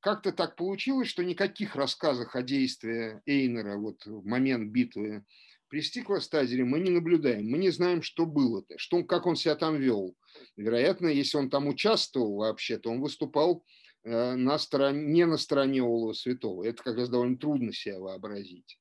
как-то 0.00 0.32
так 0.32 0.56
получилось, 0.56 1.08
что 1.08 1.24
никаких 1.24 1.76
рассказов 1.76 2.34
о 2.34 2.42
действии 2.42 3.20
Эйнера 3.26 3.76
вот 3.76 4.06
в 4.06 4.24
момент 4.24 4.70
битвы 4.70 5.24
при 5.68 5.82
стеклостазере 5.82 6.64
мы 6.64 6.80
не 6.80 6.90
наблюдаем. 6.90 7.50
Мы 7.50 7.58
не 7.58 7.70
знаем, 7.70 8.02
что 8.02 8.24
было-то, 8.24 8.78
что, 8.78 9.02
как 9.04 9.26
он 9.26 9.36
себя 9.36 9.56
там 9.56 9.76
вел. 9.76 10.14
Вероятно, 10.56 11.08
если 11.08 11.38
он 11.38 11.50
там 11.50 11.66
участвовал 11.66 12.36
вообще, 12.36 12.78
то 12.78 12.90
он 12.90 13.00
выступал 13.00 13.64
э, 14.04 14.34
на 14.34 14.58
стороне, 14.58 15.02
не 15.02 15.26
на 15.26 15.36
стороне 15.36 15.82
Олова 15.82 16.12
Святого. 16.12 16.64
Это 16.64 16.82
как 16.82 16.96
раз 16.96 17.08
довольно 17.08 17.36
трудно 17.36 17.72
себе 17.72 17.98
вообразить. 17.98 18.78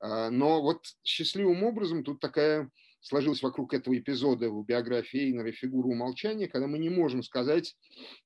А, 0.00 0.30
но 0.30 0.62
вот 0.62 0.84
счастливым 1.02 1.62
образом 1.64 2.04
тут 2.04 2.20
такая 2.20 2.70
сложилась 3.00 3.42
вокруг 3.42 3.74
этого 3.74 3.96
эпизода 3.96 4.50
в 4.50 4.64
биографии 4.64 5.26
Эйнера 5.26 5.52
фигура 5.52 5.88
умолчания, 5.88 6.48
когда 6.48 6.66
мы 6.66 6.78
не 6.78 6.88
можем 6.88 7.22
сказать, 7.22 7.76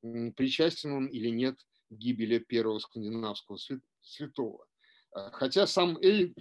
причастен 0.01 0.93
он 0.93 1.07
или 1.07 1.29
нет 1.29 1.57
к 1.91 1.95
гибели 1.95 2.39
первого 2.39 2.79
скандинавского 2.79 3.59
святого. 4.01 4.67
А, 5.13 5.31
хотя 5.33 5.67
сам, 5.67 5.99
Эй, 6.01 6.35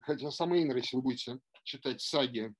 хотя 0.00 0.30
сам 0.30 0.54
Эйнер, 0.54 0.76
если 0.76 0.96
вы 0.96 1.02
будете 1.02 1.38
читать 1.64 2.00
саги, 2.00 2.54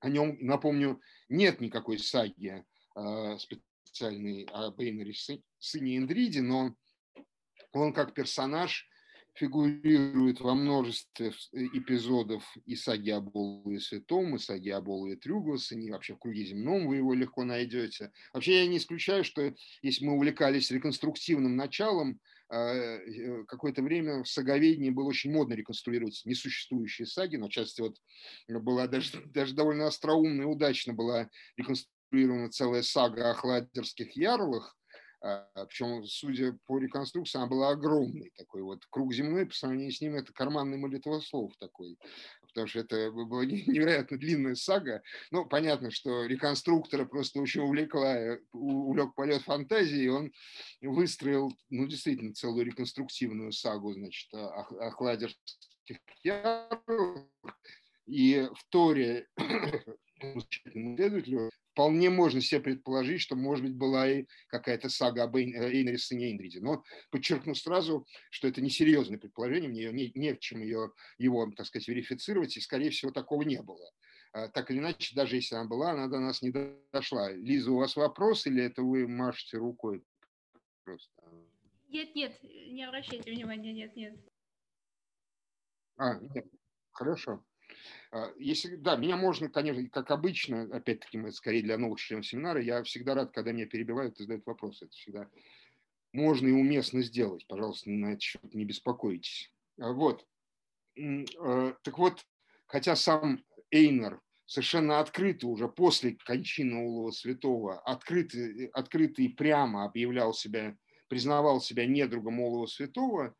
о 0.00 0.08
нем, 0.08 0.38
напомню, 0.40 1.00
нет 1.28 1.60
никакой 1.60 1.98
саги 1.98 2.64
а, 2.94 3.38
специальной 3.38 4.44
об 4.44 4.80
Эйнере 4.80 5.14
сыне 5.58 5.96
Индриде, 5.96 6.42
но 6.42 6.74
он 7.72 7.92
как 7.92 8.14
персонаж 8.14 8.88
фигурирует 9.34 10.40
во 10.40 10.54
множестве 10.54 11.32
э, 11.52 11.66
эпизодов 11.72 12.44
и 12.66 12.74
саги 12.76 13.10
о 13.10 13.20
Болуе 13.20 13.80
Святом, 13.80 14.36
и 14.36 14.38
саги 14.38 14.70
о 14.70 14.80
Болуе 14.80 15.16
Трюгласе, 15.16 15.80
и 15.80 15.90
вообще 15.90 16.14
в 16.14 16.18
круге 16.18 16.44
земном 16.44 16.86
вы 16.88 16.96
его 16.96 17.14
легко 17.14 17.44
найдете. 17.44 18.12
Вообще 18.32 18.62
я 18.62 18.66
не 18.66 18.78
исключаю, 18.78 19.24
что 19.24 19.54
если 19.82 20.04
мы 20.04 20.14
увлекались 20.14 20.70
реконструктивным 20.70 21.56
началом, 21.56 22.20
а, 22.48 22.74
э, 22.74 23.44
какое-то 23.44 23.82
время 23.82 24.24
в 24.24 24.28
саговедении 24.28 24.90
было 24.90 25.08
очень 25.08 25.32
модно 25.32 25.54
реконструировать 25.54 26.22
несуществующие 26.24 27.06
саги, 27.06 27.36
но 27.36 27.48
часто 27.48 27.84
вот 27.84 27.96
была 28.48 28.88
даже, 28.88 29.12
даже 29.32 29.54
довольно 29.54 29.86
остроумно 29.86 30.42
и 30.42 30.46
удачно 30.46 30.92
была 30.92 31.30
реконструирована 31.56 32.50
целая 32.50 32.82
сага 32.82 33.30
о 33.30 33.34
хладерских 33.34 34.16
ярлах, 34.16 34.76
Причем, 35.20 36.04
судя 36.04 36.56
по 36.66 36.78
реконструкции, 36.78 37.38
она 37.38 37.46
была 37.46 37.70
огромной. 37.70 38.32
Такой 38.36 38.62
вот 38.62 38.86
круг 38.88 39.12
земной, 39.12 39.46
по 39.46 39.54
сравнению 39.54 39.92
с 39.92 40.00
ним, 40.00 40.14
это 40.14 40.32
карманный 40.32 40.78
молитвослов 40.78 41.54
такой, 41.58 41.98
потому 42.40 42.66
что 42.66 42.80
это 42.80 43.10
была 43.10 43.44
невероятно 43.46 44.18
длинная 44.18 44.54
сага. 44.54 45.02
Ну, 45.30 45.44
понятно, 45.46 45.90
что 45.90 46.24
реконструктора 46.24 47.04
просто 47.04 47.40
очень 47.40 47.60
увлекла, 47.60 48.38
увлек 48.52 49.14
полет 49.14 49.42
фантазии, 49.42 50.04
и 50.04 50.08
он 50.08 50.32
выстроил, 50.80 51.52
ну, 51.68 51.86
действительно, 51.86 52.32
целую 52.32 52.64
реконструктивную 52.64 53.52
сагу, 53.52 53.92
значит, 53.92 54.32
о, 54.32 54.62
о 54.62 54.90
Хладерских 54.90 55.98
и 58.06 58.48
в 58.52 58.64
Торе 58.70 59.28
исследователю 60.20 61.50
вполне 61.80 62.10
можно 62.10 62.42
себе 62.42 62.60
предположить, 62.60 63.22
что, 63.22 63.36
может 63.36 63.64
быть, 63.64 63.74
была 63.74 64.06
и 64.06 64.26
какая-то 64.48 64.90
сага 64.90 65.22
об 65.22 65.36
Эйнере 65.36 65.96
сыне 65.96 66.30
Индриде. 66.30 66.60
Но 66.60 66.84
подчеркну 67.10 67.54
сразу, 67.54 68.06
что 68.28 68.48
это 68.48 68.60
несерьезное 68.60 69.16
предположение, 69.16 69.70
мне 69.70 69.90
не, 69.90 70.12
не 70.14 70.34
в 70.34 70.40
чем 70.40 70.60
ее, 70.60 70.92
его, 71.16 71.50
так 71.56 71.64
сказать, 71.64 71.88
верифицировать, 71.88 72.54
и, 72.54 72.60
скорее 72.60 72.90
всего, 72.90 73.12
такого 73.12 73.44
не 73.44 73.62
было. 73.62 73.90
А, 74.34 74.48
так 74.48 74.70
или 74.70 74.78
иначе, 74.78 75.14
даже 75.14 75.36
если 75.36 75.54
она 75.54 75.64
была, 75.64 75.92
она 75.92 76.08
до 76.08 76.18
нас 76.18 76.42
не 76.42 76.52
дошла. 76.92 77.32
Лиза, 77.32 77.72
у 77.72 77.78
вас 77.78 77.96
вопрос 77.96 78.46
или 78.46 78.62
это 78.62 78.82
вы 78.82 79.08
машете 79.08 79.56
рукой 79.56 80.04
просто? 80.84 81.10
Нет, 81.88 82.14
нет, 82.14 82.38
не 82.42 82.84
обращайте 82.84 83.30
внимания, 83.30 83.72
нет, 83.72 83.96
нет. 83.96 84.20
А, 85.96 86.18
нет, 86.34 86.46
хорошо. 86.92 87.42
А, 88.12 88.32
если, 88.38 88.76
да, 88.76 88.96
меня 88.96 89.16
можно, 89.16 89.48
конечно, 89.48 89.88
как 89.88 90.10
обычно, 90.10 90.62
опять-таки, 90.72 91.18
мы 91.18 91.32
скорее 91.32 91.62
для 91.62 91.78
новых 91.78 92.00
членов 92.00 92.26
семинара, 92.26 92.60
я 92.60 92.82
всегда 92.82 93.14
рад, 93.14 93.32
когда 93.32 93.52
меня 93.52 93.66
перебивают 93.66 94.18
и 94.18 94.22
задают 94.22 94.46
вопросы. 94.46 94.86
Это 94.86 94.94
всегда 94.94 95.28
можно 96.12 96.48
и 96.48 96.52
уместно 96.52 97.02
сделать. 97.02 97.46
Пожалуйста, 97.46 97.90
на 97.90 98.12
этот 98.12 98.22
счет 98.22 98.54
не 98.54 98.64
беспокойтесь. 98.64 99.52
А, 99.78 99.92
вот. 99.92 100.26
А, 100.98 101.74
так 101.82 101.98
вот, 101.98 102.26
хотя 102.66 102.96
сам 102.96 103.44
Эйнер 103.70 104.20
совершенно 104.46 104.98
открыто 104.98 105.46
уже 105.46 105.68
после 105.68 106.16
кончины 106.24 106.78
Улова 106.78 107.12
Святого, 107.12 107.78
открыто, 107.80 108.38
открыто 108.72 109.22
и 109.22 109.28
прямо 109.28 109.84
объявлял 109.84 110.34
себя, 110.34 110.76
признавал 111.08 111.60
себя 111.60 111.86
недругом 111.86 112.40
Улова 112.40 112.66
Святого 112.66 113.34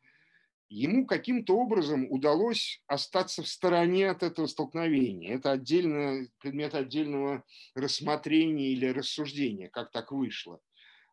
ему 0.71 1.05
каким-то 1.05 1.57
образом 1.57 2.07
удалось 2.09 2.81
остаться 2.87 3.43
в 3.43 3.47
стороне 3.47 4.09
от 4.09 4.23
этого 4.23 4.47
столкновения. 4.47 5.35
Это 5.35 5.51
отдельно, 5.51 6.27
предмет 6.39 6.75
отдельного 6.75 7.43
рассмотрения 7.75 8.69
или 8.71 8.87
рассуждения, 8.87 9.69
как 9.69 9.91
так 9.91 10.11
вышло. 10.11 10.61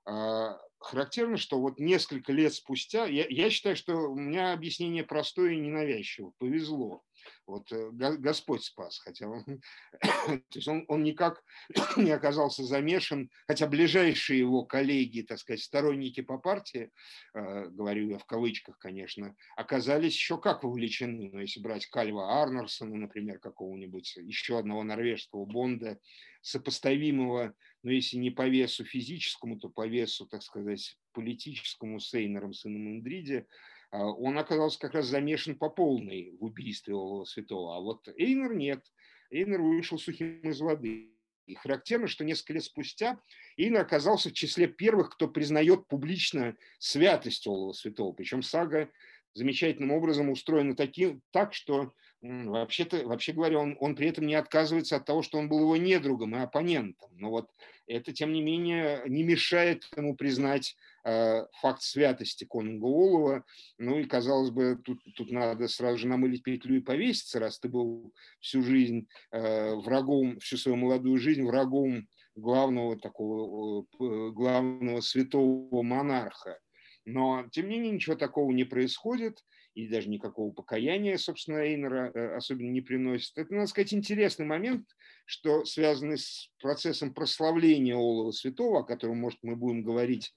А, 0.06 0.58
характерно, 0.78 1.36
что 1.36 1.60
вот 1.60 1.80
несколько 1.80 2.32
лет 2.32 2.54
спустя, 2.54 3.06
я, 3.06 3.26
я 3.28 3.50
считаю, 3.50 3.76
что 3.76 3.94
у 3.94 4.16
меня 4.16 4.52
объяснение 4.52 5.04
простое 5.04 5.52
и 5.52 5.60
ненавязчивое, 5.60 6.32
повезло. 6.38 7.02
Вот 7.46 7.72
э, 7.72 7.90
Господь 7.92 8.64
спас, 8.64 8.98
хотя 8.98 9.28
он, 9.28 9.44
то 10.00 10.42
есть 10.54 10.68
он, 10.68 10.84
он 10.88 11.02
никак 11.02 11.42
не 11.96 12.10
оказался 12.10 12.64
замешан, 12.64 13.30
хотя 13.46 13.66
ближайшие 13.66 14.40
его 14.40 14.64
коллеги, 14.64 15.22
так 15.22 15.38
сказать, 15.38 15.62
сторонники 15.62 16.20
по 16.20 16.38
партии, 16.38 16.90
э, 17.34 17.68
говорю 17.68 18.10
я 18.10 18.18
в 18.18 18.24
кавычках, 18.24 18.78
конечно, 18.78 19.34
оказались 19.56 20.14
еще 20.14 20.38
как 20.38 20.64
вовлечены. 20.64 21.30
Ну, 21.32 21.40
если 21.40 21.60
брать 21.60 21.86
Кальва 21.86 22.42
Арнерсона, 22.42 22.96
например, 22.96 23.38
какого-нибудь 23.38 24.16
еще 24.16 24.58
одного 24.58 24.82
норвежского 24.84 25.44
Бонда, 25.44 25.98
сопоставимого, 26.40 27.54
ну, 27.82 27.90
если 27.90 28.16
не 28.16 28.30
по 28.30 28.48
весу 28.48 28.84
физическому, 28.84 29.58
то 29.58 29.68
по 29.68 29.86
весу, 29.86 30.26
так 30.26 30.42
сказать, 30.42 30.96
политическому 31.12 32.00
с 32.00 32.12
Эйнером, 32.14 32.52
сыном 32.52 32.88
Индриди, 32.88 33.46
он 33.90 34.38
оказался 34.38 34.78
как 34.78 34.94
раз 34.94 35.06
замешан 35.06 35.56
по 35.56 35.70
полной 35.70 36.36
в 36.38 36.44
убийстве 36.44 36.94
Олова 36.94 37.24
Святого. 37.24 37.76
А 37.76 37.80
вот 37.80 38.08
Эйнер 38.16 38.54
нет. 38.54 38.84
Эйнер 39.30 39.60
вышел 39.60 39.98
сухим 39.98 40.40
из 40.40 40.60
воды. 40.60 41.14
И 41.46 41.54
характерно, 41.54 42.08
что 42.08 42.24
несколько 42.24 42.54
лет 42.54 42.64
спустя 42.64 43.18
Эйнер 43.56 43.80
оказался 43.80 44.28
в 44.28 44.34
числе 44.34 44.66
первых, 44.68 45.10
кто 45.10 45.28
признает 45.28 45.88
публично 45.88 46.56
святость 46.78 47.46
Олова 47.46 47.72
Святого. 47.72 48.12
Причем 48.12 48.42
сага 48.42 48.90
замечательным 49.32 49.92
образом 49.92 50.28
устроена 50.30 50.76
таким, 50.76 51.22
так, 51.30 51.54
что 51.54 51.92
вообще-то, 52.20 53.06
вообще 53.06 53.32
говоря, 53.32 53.58
он, 53.58 53.76
он 53.80 53.94
при 53.94 54.08
этом 54.08 54.26
не 54.26 54.34
отказывается 54.34 54.96
от 54.96 55.04
того, 55.04 55.22
что 55.22 55.38
он 55.38 55.48
был 55.48 55.60
его 55.60 55.76
недругом 55.76 56.34
и 56.34 56.40
оппонентом. 56.40 57.10
Но 57.16 57.30
вот 57.30 57.50
это, 57.86 58.12
тем 58.12 58.32
не 58.32 58.42
менее, 58.42 59.02
не 59.06 59.22
мешает 59.22 59.84
ему 59.96 60.16
признать 60.16 60.76
э, 61.04 61.44
факт 61.60 61.82
святости 61.82 62.44
конунга 62.44 62.86
Олова. 62.86 63.44
Ну 63.78 63.98
и, 63.98 64.04
казалось 64.04 64.50
бы, 64.50 64.78
тут, 64.84 65.00
тут 65.16 65.30
надо 65.30 65.68
сразу 65.68 65.98
же 65.98 66.08
намылить 66.08 66.42
петлю 66.42 66.76
и 66.76 66.80
повеситься, 66.80 67.38
раз 67.38 67.60
ты 67.60 67.68
был 67.68 68.12
всю 68.40 68.62
жизнь 68.62 69.06
э, 69.30 69.74
врагом, 69.76 70.38
всю 70.40 70.56
свою 70.56 70.76
молодую 70.76 71.18
жизнь 71.18 71.44
врагом 71.44 72.08
главного 72.34 72.98
такого, 72.98 73.84
э, 74.00 74.30
главного 74.32 75.00
святого 75.00 75.82
монарха. 75.82 76.58
Но, 77.04 77.46
тем 77.52 77.68
не 77.68 77.76
менее, 77.76 77.92
ничего 77.92 78.16
такого 78.16 78.50
не 78.52 78.64
происходит, 78.64 79.42
и 79.78 79.86
даже 79.86 80.08
никакого 80.08 80.52
покаяния, 80.52 81.16
собственно, 81.18 81.58
Эйнера 81.58 82.10
э, 82.12 82.34
особенно 82.34 82.70
не 82.70 82.80
приносит. 82.80 83.38
Это, 83.38 83.54
надо 83.54 83.68
сказать, 83.68 83.94
интересный 83.94 84.44
момент, 84.44 84.88
что 85.24 85.64
связанный 85.64 86.18
с 86.18 86.50
процессом 86.60 87.14
прославления 87.14 87.94
Олова 87.94 88.32
Святого, 88.32 88.80
о 88.80 88.84
котором, 88.84 89.18
может, 89.18 89.38
мы 89.42 89.54
будем 89.54 89.84
говорить 89.84 90.34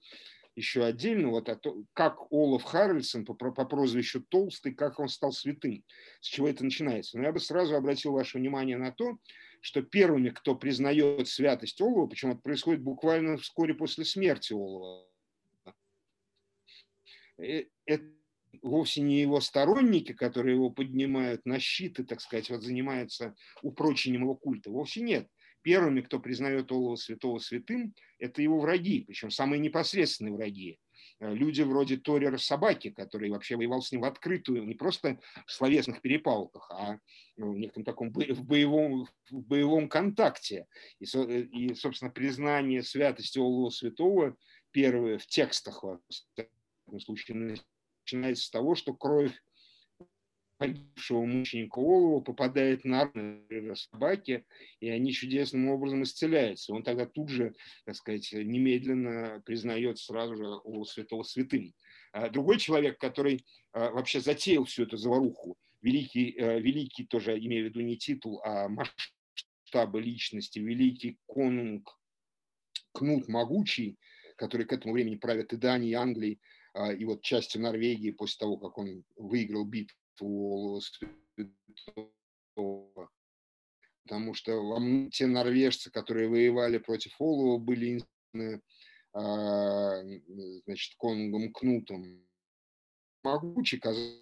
еще 0.54 0.84
отдельно, 0.84 1.30
вот 1.30 1.48
о 1.48 1.56
том, 1.56 1.86
как 1.92 2.18
Олаф 2.30 2.62
Харальдсон 2.62 3.24
по, 3.24 3.34
по 3.34 3.64
прозвищу 3.64 4.22
Толстый, 4.22 4.74
как 4.74 5.00
он 5.00 5.08
стал 5.08 5.32
святым, 5.32 5.82
с 6.20 6.28
чего 6.28 6.48
это 6.48 6.62
начинается. 6.62 7.18
Но 7.18 7.24
я 7.24 7.32
бы 7.32 7.40
сразу 7.40 7.74
обратил 7.74 8.12
ваше 8.12 8.38
внимание 8.38 8.76
на 8.76 8.92
то, 8.92 9.16
что 9.60 9.82
первыми, 9.82 10.30
кто 10.30 10.54
признает 10.54 11.26
святость 11.26 11.80
Олова, 11.80 12.06
причем 12.06 12.30
это 12.30 12.42
происходит 12.42 12.82
буквально 12.82 13.38
вскоре 13.38 13.74
после 13.74 14.04
смерти 14.04 14.52
Олова, 14.52 15.06
Э, 17.38 17.64
это 17.86 18.04
вовсе 18.62 19.00
не 19.00 19.20
его 19.20 19.40
сторонники, 19.40 20.12
которые 20.12 20.54
его 20.54 20.70
поднимают 20.70 21.44
на 21.44 21.58
щит 21.58 21.98
и, 22.00 22.04
так 22.04 22.20
сказать, 22.20 22.48
вот 22.50 22.62
занимаются 22.62 23.34
упрочением 23.62 24.22
его 24.22 24.34
культа. 24.34 24.70
Вовсе 24.70 25.00
нет. 25.00 25.28
Первыми, 25.62 26.00
кто 26.00 26.18
признает 26.18 26.72
Олова 26.72 26.96
Святого 26.96 27.38
святым, 27.38 27.94
это 28.18 28.42
его 28.42 28.58
враги, 28.58 29.04
причем 29.06 29.30
самые 29.30 29.60
непосредственные 29.60 30.34
враги. 30.34 30.78
Э, 31.20 31.32
люди 31.32 31.62
вроде 31.62 31.98
Торера 31.98 32.36
Собаки, 32.36 32.90
который 32.90 33.30
вообще 33.30 33.56
воевал 33.56 33.80
с 33.80 33.92
ним 33.92 34.00
в 34.00 34.04
открытую, 34.04 34.66
не 34.66 34.74
просто 34.74 35.20
в 35.46 35.52
словесных 35.52 36.00
перепалках, 36.00 36.68
а 36.72 36.98
ну, 37.36 37.52
в 37.52 37.58
неком 37.58 37.84
таком 37.84 38.10
в 38.10 38.44
боевом, 38.44 39.06
в 39.30 39.46
боевом 39.46 39.88
контакте. 39.88 40.66
И, 40.98 41.04
и, 41.04 41.74
собственно, 41.74 42.10
признание 42.10 42.82
святости 42.82 43.38
Олова 43.38 43.70
Святого 43.70 44.36
первое 44.72 45.18
в 45.18 45.26
текстах, 45.26 45.84
этом 46.92 47.00
случае 47.00 47.58
начинается 48.02 48.46
с 48.46 48.50
того, 48.50 48.74
что 48.74 48.94
кровь 48.94 49.32
погибшего 50.58 51.24
мученика 51.24 51.78
Олова 51.78 52.20
попадает 52.20 52.84
на 52.84 53.10
собаки, 53.74 54.44
и 54.78 54.88
они 54.88 55.12
чудесным 55.12 55.68
образом 55.68 56.04
исцеляются. 56.04 56.72
Он 56.72 56.84
тогда 56.84 57.04
тут 57.04 57.30
же, 57.30 57.54
так 57.84 57.96
сказать, 57.96 58.32
немедленно 58.32 59.42
признает 59.44 59.98
сразу 59.98 60.36
же 60.36 60.46
Олова 60.46 60.84
Святого 60.84 61.24
святым. 61.24 61.74
А 62.12 62.28
другой 62.28 62.58
человек, 62.58 62.98
который 62.98 63.44
а, 63.72 63.90
вообще 63.90 64.20
затеял 64.20 64.64
всю 64.64 64.84
эту 64.84 64.96
заваруху, 64.96 65.56
великий, 65.80 66.36
а, 66.38 66.60
великий 66.60 67.06
тоже, 67.06 67.36
имею 67.38 67.66
в 67.66 67.68
виду 67.70 67.80
не 67.80 67.96
титул, 67.96 68.40
а 68.44 68.68
масштабы 68.68 70.00
личности, 70.00 70.60
великий 70.60 71.18
конунг 71.26 71.98
Кнут 72.92 73.26
Могучий, 73.26 73.98
который 74.36 74.66
к 74.66 74.72
этому 74.72 74.94
времени 74.94 75.16
правит 75.16 75.52
и 75.52 75.56
Данией, 75.56 75.92
и 75.92 75.94
Англией, 75.94 76.40
и 76.74 77.04
вот 77.04 77.22
частью 77.22 77.62
Норвегии 77.62 78.10
после 78.10 78.38
того, 78.38 78.56
как 78.56 78.78
он 78.78 79.04
выиграл 79.16 79.64
битву 79.64 80.80
потому 84.04 84.34
что 84.34 85.08
те 85.10 85.26
норвежцы, 85.26 85.90
которые 85.90 86.28
воевали 86.28 86.78
против 86.78 87.14
Олова, 87.18 87.58
были 87.58 88.02
а, 89.14 90.02
значит, 90.64 90.94
конунгом 90.96 91.52
Кнутом. 91.52 92.26
Могучий, 93.22 93.78
казалось, 93.78 94.21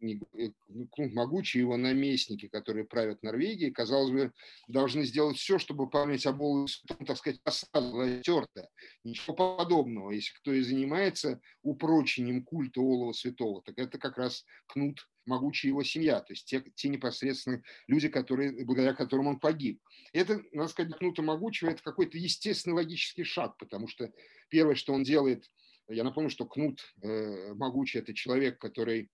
могучие 0.00 1.62
его 1.62 1.76
наместники, 1.76 2.48
которые 2.48 2.84
правят 2.84 3.22
Норвегией, 3.22 3.70
казалось 3.70 4.10
бы, 4.10 4.32
должны 4.68 5.04
сделать 5.04 5.36
все, 5.36 5.58
чтобы 5.58 5.90
память 5.90 6.26
об 6.26 6.40
Олове 6.42 6.68
так 7.06 7.16
сказать, 7.16 7.40
была 7.72 8.20
терта. 8.20 8.68
Ничего 9.04 9.34
подобного. 9.34 10.10
Если 10.10 10.34
кто 10.38 10.52
и 10.52 10.62
занимается 10.62 11.40
упрочением 11.62 12.44
культа 12.44 12.80
Олова 12.80 13.12
Святого, 13.12 13.62
так 13.62 13.78
это 13.78 13.98
как 13.98 14.18
раз 14.18 14.44
Кнут, 14.66 15.08
могучая 15.26 15.70
его 15.70 15.82
семья, 15.82 16.20
то 16.20 16.32
есть 16.32 16.46
те, 16.46 16.62
те 16.74 16.88
непосредственно 16.88 17.62
люди, 17.86 18.08
которые, 18.08 18.64
благодаря 18.64 18.94
которым 18.94 19.28
он 19.28 19.40
погиб. 19.40 19.80
Это, 20.12 20.42
надо 20.52 20.68
сказать, 20.68 20.96
Кнута 20.96 21.22
Могучего, 21.22 21.70
это 21.70 21.82
какой-то 21.82 22.18
естественный 22.18 22.74
логический 22.74 23.24
шаг, 23.24 23.56
потому 23.58 23.88
что 23.88 24.10
первое, 24.48 24.74
что 24.74 24.92
он 24.92 25.02
делает, 25.02 25.50
я 25.88 26.04
напомню, 26.04 26.30
что 26.30 26.44
Кнут 26.44 26.80
э, 27.02 27.54
Могучий– 27.54 27.98
это 28.00 28.12
человек, 28.12 28.58
который 28.58 29.10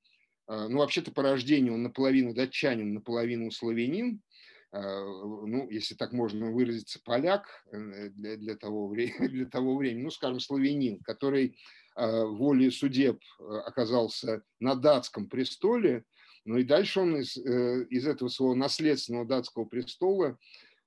ну, 0.48 0.78
вообще-то 0.78 1.12
по 1.12 1.22
рождению 1.22 1.74
он 1.74 1.82
наполовину 1.82 2.34
датчанин, 2.34 2.94
наполовину 2.94 3.50
славянин, 3.50 4.20
ну, 4.72 5.70
если 5.70 5.94
так 5.94 6.12
можно 6.12 6.50
выразиться, 6.50 7.00
поляк 7.04 7.64
для, 7.72 8.36
для, 8.36 8.56
того, 8.56 8.88
времени, 8.88 9.28
для 9.28 9.46
того 9.46 9.76
времени, 9.76 10.02
ну, 10.02 10.10
скажем, 10.10 10.40
славянин, 10.40 11.00
который 11.04 11.56
волей 11.96 12.70
судеб 12.70 13.22
оказался 13.38 14.42
на 14.58 14.74
датском 14.74 15.28
престоле, 15.28 16.04
ну 16.44 16.58
и 16.58 16.64
дальше 16.64 17.00
он 17.00 17.18
из, 17.18 17.36
из 17.36 18.06
этого 18.06 18.28
своего 18.28 18.54
наследственного 18.54 19.24
датского 19.24 19.64
престола 19.64 20.36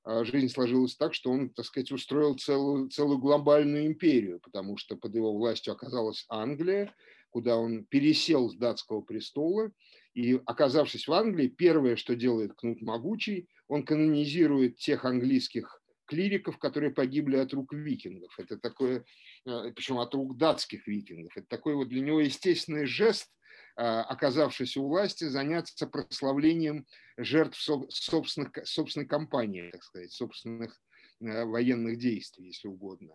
а 0.10 0.24
жизнь 0.24 0.48
сложилась 0.48 0.96
так, 0.96 1.14
что 1.14 1.32
он, 1.32 1.50
так 1.50 1.66
сказать, 1.66 1.92
устроил 1.92 2.36
целую, 2.36 2.88
целую 2.88 3.18
глобальную 3.18 3.88
империю, 3.88 4.40
потому 4.40 4.78
что 4.78 4.96
под 4.96 5.14
его 5.14 5.34
властью 5.34 5.74
оказалась 5.74 6.26
Англия, 6.30 6.96
куда 7.38 7.56
он 7.56 7.86
пересел 7.86 8.50
с 8.50 8.56
датского 8.56 9.02
престола, 9.02 9.72
и, 10.16 10.42
оказавшись 10.48 11.08
в 11.08 11.14
Англии, 11.14 11.48
первое, 11.48 11.96
что 11.96 12.16
делает 12.16 12.56
Кнут 12.56 12.82
Могучий, 12.82 13.48
он 13.68 13.86
канонизирует 13.86 14.78
тех 14.78 15.06
английских 15.06 15.80
клириков, 16.08 16.58
которые 16.58 16.92
погибли 16.92 17.36
от 17.36 17.54
рук 17.54 17.74
викингов. 17.74 18.34
Это 18.40 18.58
такое, 18.58 19.06
э, 19.46 19.72
причем 19.76 20.00
от 20.00 20.16
рук 20.16 20.36
датских 20.36 20.88
викингов. 20.88 21.38
Это 21.38 21.46
такой 21.46 21.76
вот 21.76 21.90
для 21.90 22.02
него 22.02 22.22
естественный 22.22 22.88
жест, 22.88 23.32
а, 23.76 24.02
оказавшись 24.02 24.76
у 24.76 24.88
власти, 24.88 25.26
заняться 25.26 25.86
прославлением 25.86 26.88
жертв 27.18 27.62
собственных, 27.62 28.68
собственной 28.68 29.06
кампании, 29.06 29.70
так 29.70 29.84
сказать, 29.84 30.12
собственных 30.12 30.82
э, 31.20 31.46
военных 31.46 32.00
действий, 32.00 32.48
если 32.48 32.68
угодно. 32.68 33.14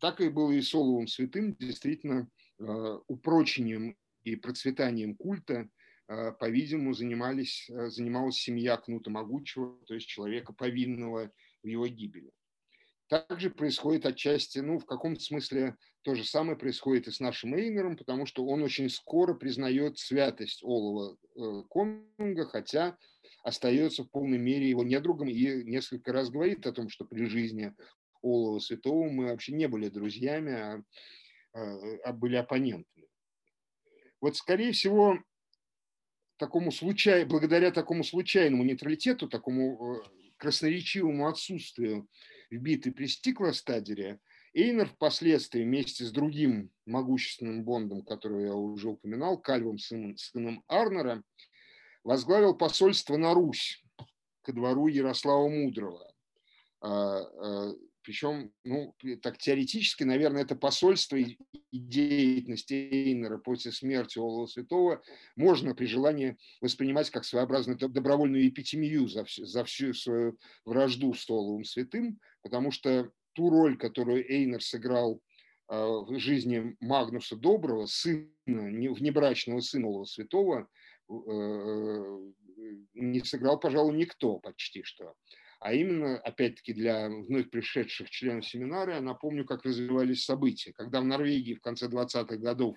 Так 0.00 0.20
и 0.20 0.28
было 0.28 0.50
и 0.50 0.60
с 0.60 0.74
Оловым 0.74 1.06
Святым, 1.06 1.54
действительно, 1.54 2.22
э, 2.22 2.49
упрочением 3.06 3.96
и 4.24 4.36
процветанием 4.36 5.16
культа, 5.16 5.68
э, 6.08 6.32
по-видимому, 6.32 6.92
занимались, 6.92 7.68
занималась 7.68 8.36
семья 8.36 8.76
Кнута 8.76 9.10
Могучего, 9.10 9.78
то 9.86 9.94
есть 9.94 10.06
человека, 10.06 10.52
повинного 10.52 11.30
в 11.62 11.66
его 11.66 11.86
гибели. 11.86 12.30
Также 13.08 13.50
происходит 13.50 14.06
отчасти, 14.06 14.60
ну, 14.60 14.78
в 14.78 14.86
каком-то 14.86 15.20
смысле 15.20 15.76
то 16.02 16.14
же 16.14 16.24
самое 16.24 16.56
происходит 16.56 17.08
и 17.08 17.10
с 17.10 17.18
нашим 17.18 17.54
Эйнером, 17.56 17.96
потому 17.96 18.24
что 18.24 18.46
он 18.46 18.62
очень 18.62 18.88
скоро 18.88 19.34
признает 19.34 19.98
святость 19.98 20.62
Олова 20.62 21.16
э, 21.36 21.62
Конунга, 21.68 22.46
хотя 22.46 22.96
остается 23.42 24.04
в 24.04 24.10
полной 24.10 24.38
мере 24.38 24.68
его 24.68 24.84
недругом 24.84 25.28
и 25.28 25.64
несколько 25.64 26.12
раз 26.12 26.30
говорит 26.30 26.66
о 26.66 26.72
том, 26.72 26.88
что 26.88 27.04
при 27.04 27.24
жизни 27.24 27.74
Олова 28.22 28.60
Святого 28.60 29.10
мы 29.10 29.26
вообще 29.26 29.54
не 29.54 29.66
были 29.66 29.88
друзьями, 29.88 30.52
а 30.52 30.82
были 31.52 32.36
оппонентами. 32.36 33.08
Вот, 34.20 34.36
скорее 34.36 34.72
всего, 34.72 35.18
такому 36.36 36.72
случай, 36.72 37.24
благодаря 37.24 37.70
такому 37.70 38.04
случайному 38.04 38.64
нейтралитету, 38.64 39.28
такому 39.28 39.96
э, 39.96 40.02
красноречивому 40.38 41.28
отсутствию 41.28 42.08
в 42.50 42.56
битве 42.56 42.92
при 42.92 43.06
Стиклостадере, 43.06 44.20
Эйнер 44.52 44.88
впоследствии 44.88 45.62
вместе 45.62 46.04
с 46.04 46.10
другим 46.10 46.70
могущественным 46.84 47.62
Бондом, 47.62 48.02
которого 48.02 48.40
я 48.40 48.54
уже 48.54 48.88
упоминал, 48.88 49.38
Кальвом, 49.38 49.78
сыном, 49.78 50.16
сыном 50.16 50.64
Арнера, 50.66 51.22
возглавил 52.02 52.56
посольство 52.56 53.16
на 53.16 53.32
Русь 53.32 53.82
ко 54.42 54.52
двору 54.52 54.88
Ярослава 54.88 55.48
Мудрого. 55.48 56.12
Причем, 58.02 58.52
ну, 58.64 58.94
так 59.22 59.38
теоретически, 59.38 60.04
наверное, 60.04 60.42
это 60.42 60.56
посольство 60.56 61.16
и 61.16 61.36
деятельность 61.70 62.72
Эйнера 62.72 63.38
после 63.38 63.72
смерти 63.72 64.18
Олова 64.18 64.46
Святого 64.46 65.02
можно 65.36 65.74
при 65.74 65.86
желании 65.86 66.38
воспринимать 66.60 67.10
как 67.10 67.24
своеобразную 67.24 67.78
добровольную 67.78 68.48
эпитемию 68.48 69.06
за 69.08 69.24
всю, 69.24 69.44
за 69.44 69.64
всю 69.64 69.92
свою 69.92 70.38
вражду 70.64 71.12
с 71.12 71.28
Оловым 71.28 71.64
Святым, 71.64 72.18
потому 72.42 72.70
что 72.70 73.10
ту 73.34 73.50
роль, 73.50 73.76
которую 73.76 74.28
Эйнер 74.30 74.62
сыграл 74.62 75.20
а, 75.68 75.86
в 75.86 76.18
жизни 76.18 76.76
Магнуса 76.80 77.36
Доброго, 77.36 77.86
сына, 77.86 78.30
внебрачного 78.46 79.60
сына 79.60 79.88
Олова 79.88 80.04
Святого, 80.04 80.68
э, 81.08 82.30
не 82.94 83.20
сыграл, 83.24 83.58
пожалуй, 83.58 83.96
никто 83.96 84.38
почти 84.38 84.82
что. 84.82 85.14
А 85.60 85.74
именно, 85.74 86.16
опять-таки, 86.18 86.72
для 86.72 87.08
вновь 87.08 87.50
пришедших 87.50 88.08
членов 88.08 88.46
семинара, 88.46 88.94
я 88.94 89.00
напомню, 89.02 89.44
как 89.44 89.62
развивались 89.64 90.24
события. 90.24 90.72
Когда 90.72 91.02
в 91.02 91.04
Норвегии 91.04 91.54
в 91.54 91.60
конце 91.60 91.86
20-х 91.86 92.36
годов 92.38 92.76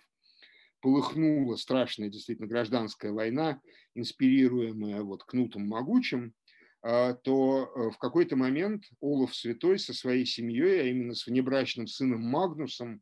полыхнула 0.82 1.56
страшная 1.56 2.10
действительно 2.10 2.48
гражданская 2.48 3.14
война, 3.14 3.62
инспирируемая 3.96 5.02
вот 5.02 5.24
Кнутом 5.24 5.66
Могучим, 5.66 6.34
а, 6.82 7.14
то 7.14 7.72
э, 7.74 7.90
в 7.92 7.98
какой-то 7.98 8.36
момент 8.36 8.84
Олаф 9.00 9.34
Святой 9.34 9.80
со 9.80 9.94
своей 9.94 10.26
семьей, 10.26 10.82
а 10.82 10.84
именно 10.84 11.16
с 11.16 11.26
внебрачным 11.26 11.88
сыном 11.88 12.22
Магнусом, 12.22 13.02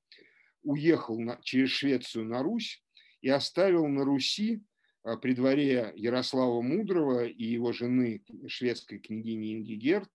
уехал 0.62 1.20
на, 1.20 1.40
через 1.42 1.72
Швецию 1.72 2.26
на 2.26 2.44
Русь 2.44 2.84
и 3.22 3.30
оставил 3.30 3.88
на 3.88 4.06
Руси 4.06 4.62
при 5.22 5.34
дворе 5.34 5.94
Ярослава 5.96 6.62
Мудрого 6.62 7.26
и 7.26 7.44
его 7.44 7.72
жены, 7.72 8.24
шведской 8.48 9.00
княгини 9.00 9.54
Инги 9.56 9.74
Герт, 9.74 10.12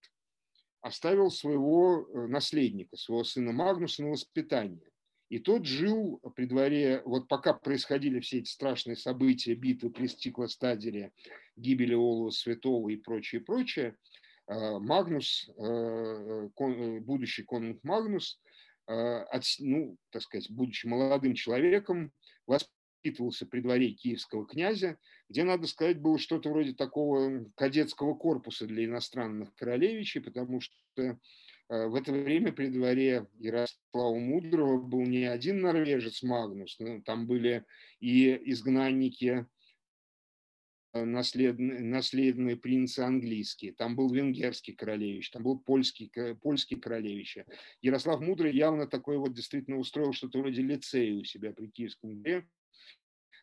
оставил 0.87 1.31
своего 1.31 2.07
э, 2.07 2.27
наследника, 2.29 2.97
своего 2.97 3.25
сына 3.25 3.53
Магнуса 3.53 4.03
на 4.03 4.11
воспитание. 4.11 4.91
И 5.29 5.41
тот 5.41 5.67
жил 5.67 6.21
при 6.37 6.45
дворе, 6.47 7.03
вот 7.05 7.27
пока 7.27 7.53
происходили 7.53 8.21
все 8.21 8.39
эти 8.39 8.49
страшные 8.49 8.97
события, 8.97 9.55
битвы 9.55 9.91
при 9.91 10.07
Стиклостадере, 10.07 11.11
гибели 11.57 11.95
Олова 11.95 12.31
Святого 12.31 12.89
и 12.91 12.97
прочее, 12.97 13.41
прочее, 13.41 13.97
э, 14.47 14.79
Магнус, 14.79 15.51
э, 15.59 16.49
будущий 17.01 17.43
конунг 17.43 17.83
Магнус, 17.83 18.41
ну, 19.59 19.97
так 20.11 20.23
сказать, 20.23 20.49
будучи 20.49 20.87
молодым 20.87 21.35
человеком, 21.35 22.13
воспитывался 23.07 23.47
при 23.47 23.61
дворе 23.61 23.91
киевского 23.91 24.47
князя, 24.47 24.99
где, 25.29 25.45
надо 25.45 25.67
сказать, 25.67 26.01
было 26.01 26.19
что-то 26.19 26.51
вроде 26.51 26.75
такого 26.75 27.45
кадетского 27.55 28.15
корпуса 28.15 28.67
для 28.67 28.85
иностранных 28.85 29.55
королевичей, 29.55 30.21
потому 30.21 30.61
что 30.61 30.75
э, 30.97 31.17
в 31.69 31.95
это 31.95 32.13
время 32.13 32.53
при 32.53 32.69
дворе 32.69 33.27
Ярослава 33.39 34.19
Мудрого 34.19 34.81
был 34.81 35.03
не 35.03 35.25
один 35.25 35.61
норвежец 35.61 36.23
Магнус, 36.23 36.77
но 36.79 37.01
там 37.03 37.27
были 37.27 37.65
и 38.01 38.31
изгнанники, 38.51 39.47
э, 40.93 41.05
наследные, 41.05 41.81
наследные 41.81 42.57
принцы 42.57 43.01
английские, 43.01 43.73
там 43.73 43.95
был 43.95 44.11
венгерский 44.13 44.73
королевич, 44.73 45.31
там 45.31 45.45
был 45.45 45.59
польский, 45.59 46.11
польский 46.43 46.77
королевич. 46.77 47.39
Ярослав 47.83 48.21
Мудрый 48.21 48.53
явно 48.53 48.87
такой 48.87 49.19
вот 49.19 49.33
действительно 49.35 49.79
устроил 49.79 50.13
что-то 50.13 50.39
вроде 50.41 50.63
лицея 50.63 51.15
у 51.15 51.25
себя 51.25 51.53
при 51.53 51.69
Киевском 51.69 52.21
дворе, 52.23 52.47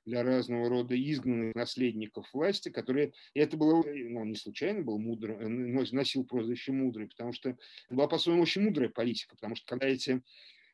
для 0.06 0.24
разного 0.24 0.70
рода 0.70 0.96
изгнанных 0.96 1.56
наследников 1.56 2.28
власти, 2.34 2.70
которые, 2.70 3.14
и 3.34 3.40
это 3.40 3.58
было, 3.58 3.84
ну, 3.84 4.26
не 4.26 4.36
случайно 4.36 4.82
был 4.82 5.00
мудро, 5.00 5.34
э, 5.34 5.48
носил 5.48 6.26
прозвище 6.26 6.72
мудрый, 6.72 7.08
потому 7.08 7.34
что 7.34 7.58
была 7.90 8.08
по-своему 8.08 8.42
очень 8.42 8.64
мудрая 8.64 8.90
политика, 8.90 9.36
потому 9.36 9.56
что 9.56 9.66
когда 9.68 9.88
эти 9.88 10.22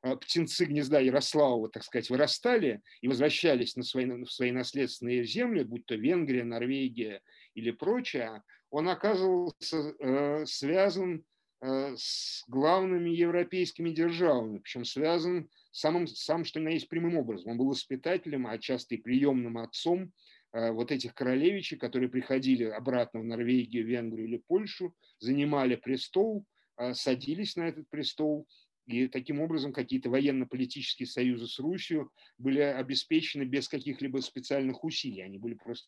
а, 0.01 0.15
птенцы 0.15 0.65
гнезда 0.65 0.99
Ярославова, 0.99 1.69
так 1.69 1.83
сказать, 1.83 2.09
вырастали 2.09 2.81
и 3.01 3.07
возвращались 3.07 3.75
на 3.75 3.83
свои, 3.83 4.05
в 4.05 4.31
свои 4.31 4.51
наследственные 4.51 5.25
земли, 5.25 5.63
будь 5.63 5.85
то 5.85 5.95
Венгрия, 5.95 6.43
Норвегия 6.43 7.21
или 7.53 7.71
прочее, 7.71 8.43
он 8.69 8.87
оказывался 8.87 9.95
э, 9.99 10.45
связан 10.45 11.23
с 11.61 12.43
главными 12.47 13.09
европейскими 13.09 13.89
державами, 13.89 14.59
причем 14.59 14.85
связан 14.85 15.49
самым, 15.71 16.07
самым 16.07 16.45
что 16.45 16.59
ни 16.59 16.65
на 16.65 16.69
есть 16.69 16.87
прямым 16.87 17.17
образом. 17.17 17.51
Он 17.51 17.57
был 17.57 17.69
воспитателем, 17.69 18.47
а 18.47 18.57
часто 18.57 18.95
и 18.95 18.97
приемным 18.97 19.57
отцом 19.57 20.11
э, 20.53 20.71
вот 20.71 20.91
этих 20.91 21.13
королевичей, 21.13 21.77
которые 21.77 22.09
приходили 22.09 22.63
обратно 22.63 23.19
в 23.19 23.25
Норвегию, 23.25 23.85
Венгрию 23.85 24.27
или 24.27 24.37
Польшу, 24.37 24.93
занимали 25.19 25.75
престол, 25.75 26.45
э, 26.77 26.93
садились 26.93 27.55
на 27.55 27.67
этот 27.67 27.89
престол, 27.89 28.47
и 28.89 29.07
таким 29.07 29.39
образом 29.39 29.71
какие-то 29.71 30.09
военно-политические 30.09 31.05
союзы 31.05 31.47
с 31.47 31.59
Русью 31.59 32.11
были 32.39 32.59
обеспечены 32.59 33.43
без 33.43 33.67
каких-либо 33.69 34.17
специальных 34.17 34.83
усилий. 34.83 35.21
Они 35.21 35.37
были 35.37 35.53
просто 35.53 35.87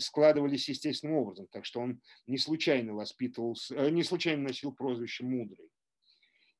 складывались 0.00 0.68
естественным 0.68 1.16
образом. 1.16 1.46
Так 1.50 1.64
что 1.64 1.80
он 1.80 2.02
не 2.26 2.36
случайно 2.36 2.92
воспитывался, 2.92 3.74
э, 3.74 3.90
не 3.90 4.02
случайно 4.02 4.42
носил 4.42 4.72
прозвище 4.72 5.24
«мудрый». 5.24 5.70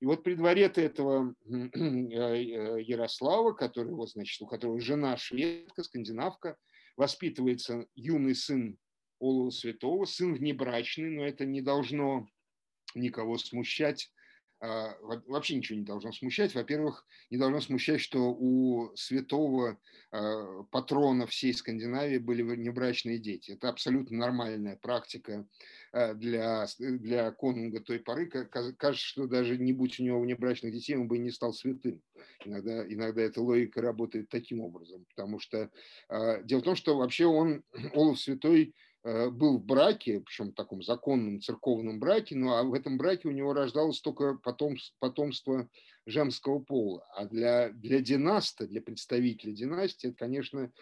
И 0.00 0.06
вот 0.06 0.22
при 0.22 0.34
дворе 0.34 0.62
этого 0.62 1.34
э, 1.44 1.54
э, 1.54 2.82
Ярослава, 2.82 3.52
который, 3.52 3.92
вот, 3.92 4.10
значит, 4.10 4.40
у 4.40 4.46
которого 4.46 4.80
жена 4.80 5.18
шведка, 5.18 5.82
скандинавка, 5.82 6.56
воспитывается 6.96 7.86
юный 7.94 8.34
сын 8.34 8.78
Олова 9.18 9.50
Святого, 9.50 10.06
сын 10.06 10.34
внебрачный, 10.34 11.10
но 11.10 11.26
это 11.26 11.44
не 11.44 11.60
должно 11.60 12.26
никого 12.94 13.36
смущать 13.36 14.10
вообще 15.26 15.56
ничего 15.56 15.78
не 15.78 15.84
должно 15.84 16.12
смущать. 16.12 16.54
Во-первых, 16.54 17.06
не 17.30 17.38
должно 17.38 17.60
смущать, 17.60 18.00
что 18.00 18.32
у 18.32 18.94
святого 18.96 19.78
а, 20.10 20.62
патрона 20.70 21.26
всей 21.26 21.52
Скандинавии 21.52 22.18
были 22.18 22.42
внебрачные 22.42 23.18
дети. 23.18 23.52
Это 23.52 23.68
абсолютно 23.68 24.16
нормальная 24.16 24.76
практика 24.76 25.46
а, 25.92 26.14
для, 26.14 26.66
для 26.78 27.30
конунга 27.32 27.80
той 27.80 27.98
поры. 27.98 28.26
Кажется, 28.26 29.04
что 29.04 29.26
даже 29.26 29.58
не 29.58 29.72
будь 29.72 30.00
у 30.00 30.04
него 30.04 30.20
внебрачных 30.20 30.72
детей, 30.72 30.96
он 30.96 31.08
бы 31.08 31.18
не 31.18 31.30
стал 31.30 31.52
святым. 31.52 32.00
Иногда, 32.44 32.86
иногда 32.86 33.22
эта 33.22 33.42
логика 33.42 33.82
работает 33.82 34.28
таким 34.28 34.60
образом. 34.60 35.04
Потому 35.14 35.40
что 35.40 35.70
дело 36.44 36.60
в 36.60 36.64
том, 36.64 36.76
что 36.76 36.96
вообще 36.96 37.26
он, 37.26 37.64
Олаф 37.94 38.18
Святой, 38.18 38.74
был 39.04 39.58
в 39.58 39.64
браке, 39.64 40.20
причем 40.20 40.50
в 40.50 40.54
таком 40.54 40.82
законном 40.82 41.40
церковном 41.40 42.00
браке, 42.00 42.36
но 42.36 42.56
а 42.56 42.62
в 42.62 42.72
этом 42.72 42.96
браке 42.96 43.28
у 43.28 43.32
него 43.32 43.52
рождалось 43.52 44.00
только 44.00 44.34
потомство, 44.34 44.94
потомство 44.98 45.68
женского 46.06 46.58
пола. 46.58 47.06
А 47.14 47.26
для, 47.26 47.70
для 47.70 48.00
династа, 48.00 48.66
для 48.66 48.80
представителя 48.80 49.52
династии, 49.52 50.08
это, 50.08 50.16
конечно, 50.16 50.72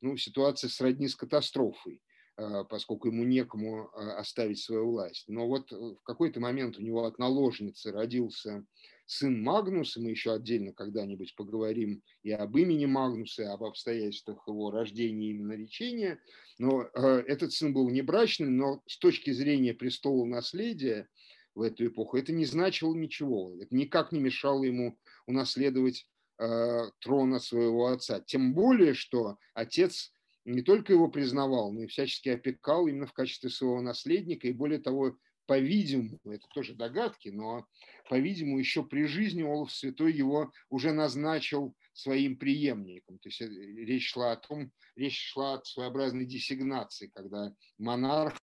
ну, 0.00 0.16
ситуация 0.16 0.68
сродни 0.68 1.08
с 1.08 1.16
катастрофой, 1.16 2.02
э, 2.36 2.64
поскольку 2.68 3.08
ему 3.08 3.24
некому 3.24 3.88
э, 3.88 4.10
оставить 4.12 4.58
свою 4.58 4.90
власть. 4.90 5.24
Но 5.28 5.46
вот 5.46 5.70
в 5.70 6.02
какой-то 6.04 6.40
момент 6.40 6.78
у 6.78 6.82
него 6.82 7.04
от 7.04 7.18
наложницы 7.18 7.92
родился 7.92 8.64
сын 9.12 9.42
Магнуса, 9.42 10.00
мы 10.00 10.10
еще 10.10 10.32
отдельно 10.32 10.72
когда-нибудь 10.72 11.34
поговорим 11.36 12.02
и 12.22 12.32
об 12.32 12.56
имени 12.56 12.86
Магнуса, 12.86 13.42
и 13.42 13.46
об 13.46 13.62
обстоятельствах 13.62 14.42
его 14.46 14.70
рождения 14.70 15.30
и 15.30 15.38
наречения, 15.38 16.18
но 16.58 16.82
э, 16.82 17.24
этот 17.26 17.52
сын 17.52 17.72
был 17.72 17.90
небрачным, 17.90 18.56
но 18.56 18.82
с 18.86 18.98
точки 18.98 19.30
зрения 19.30 19.74
престола 19.74 20.24
наследия 20.24 21.08
в 21.54 21.62
эту 21.62 21.86
эпоху 21.86 22.16
это 22.16 22.32
не 22.32 22.46
значило 22.46 22.94
ничего, 22.94 23.54
это 23.60 23.74
никак 23.74 24.12
не 24.12 24.20
мешало 24.20 24.64
ему 24.64 24.98
унаследовать 25.26 26.06
э, 26.38 26.90
трона 27.00 27.38
своего 27.38 27.88
отца. 27.88 28.20
Тем 28.20 28.54
более, 28.54 28.94
что 28.94 29.36
отец 29.54 30.12
не 30.44 30.62
только 30.62 30.92
его 30.92 31.08
признавал, 31.08 31.72
но 31.72 31.82
и 31.82 31.86
всячески 31.86 32.28
опекал 32.30 32.86
именно 32.86 33.06
в 33.06 33.12
качестве 33.12 33.50
своего 33.50 33.80
наследника, 33.80 34.48
и 34.48 34.52
более 34.52 34.80
того, 34.80 35.16
по-видимому, 35.46 36.18
это 36.24 36.46
тоже 36.54 36.74
догадки, 36.74 37.28
но, 37.28 37.66
по-видимому, 38.08 38.58
еще 38.58 38.84
при 38.84 39.06
жизни 39.06 39.42
Олаф 39.42 39.72
Святой 39.72 40.12
его 40.12 40.52
уже 40.68 40.92
назначил 40.92 41.74
своим 41.92 42.36
преемником. 42.36 43.18
То 43.18 43.28
есть 43.28 43.42
э, 43.42 43.46
речь 43.46 44.10
шла 44.10 44.32
о 44.32 44.36
том, 44.36 44.72
речь 44.96 45.18
шла 45.32 45.54
о 45.54 45.64
своеобразной 45.64 46.24
десигнации, 46.24 47.08
когда 47.08 47.54
монарх 47.78 48.38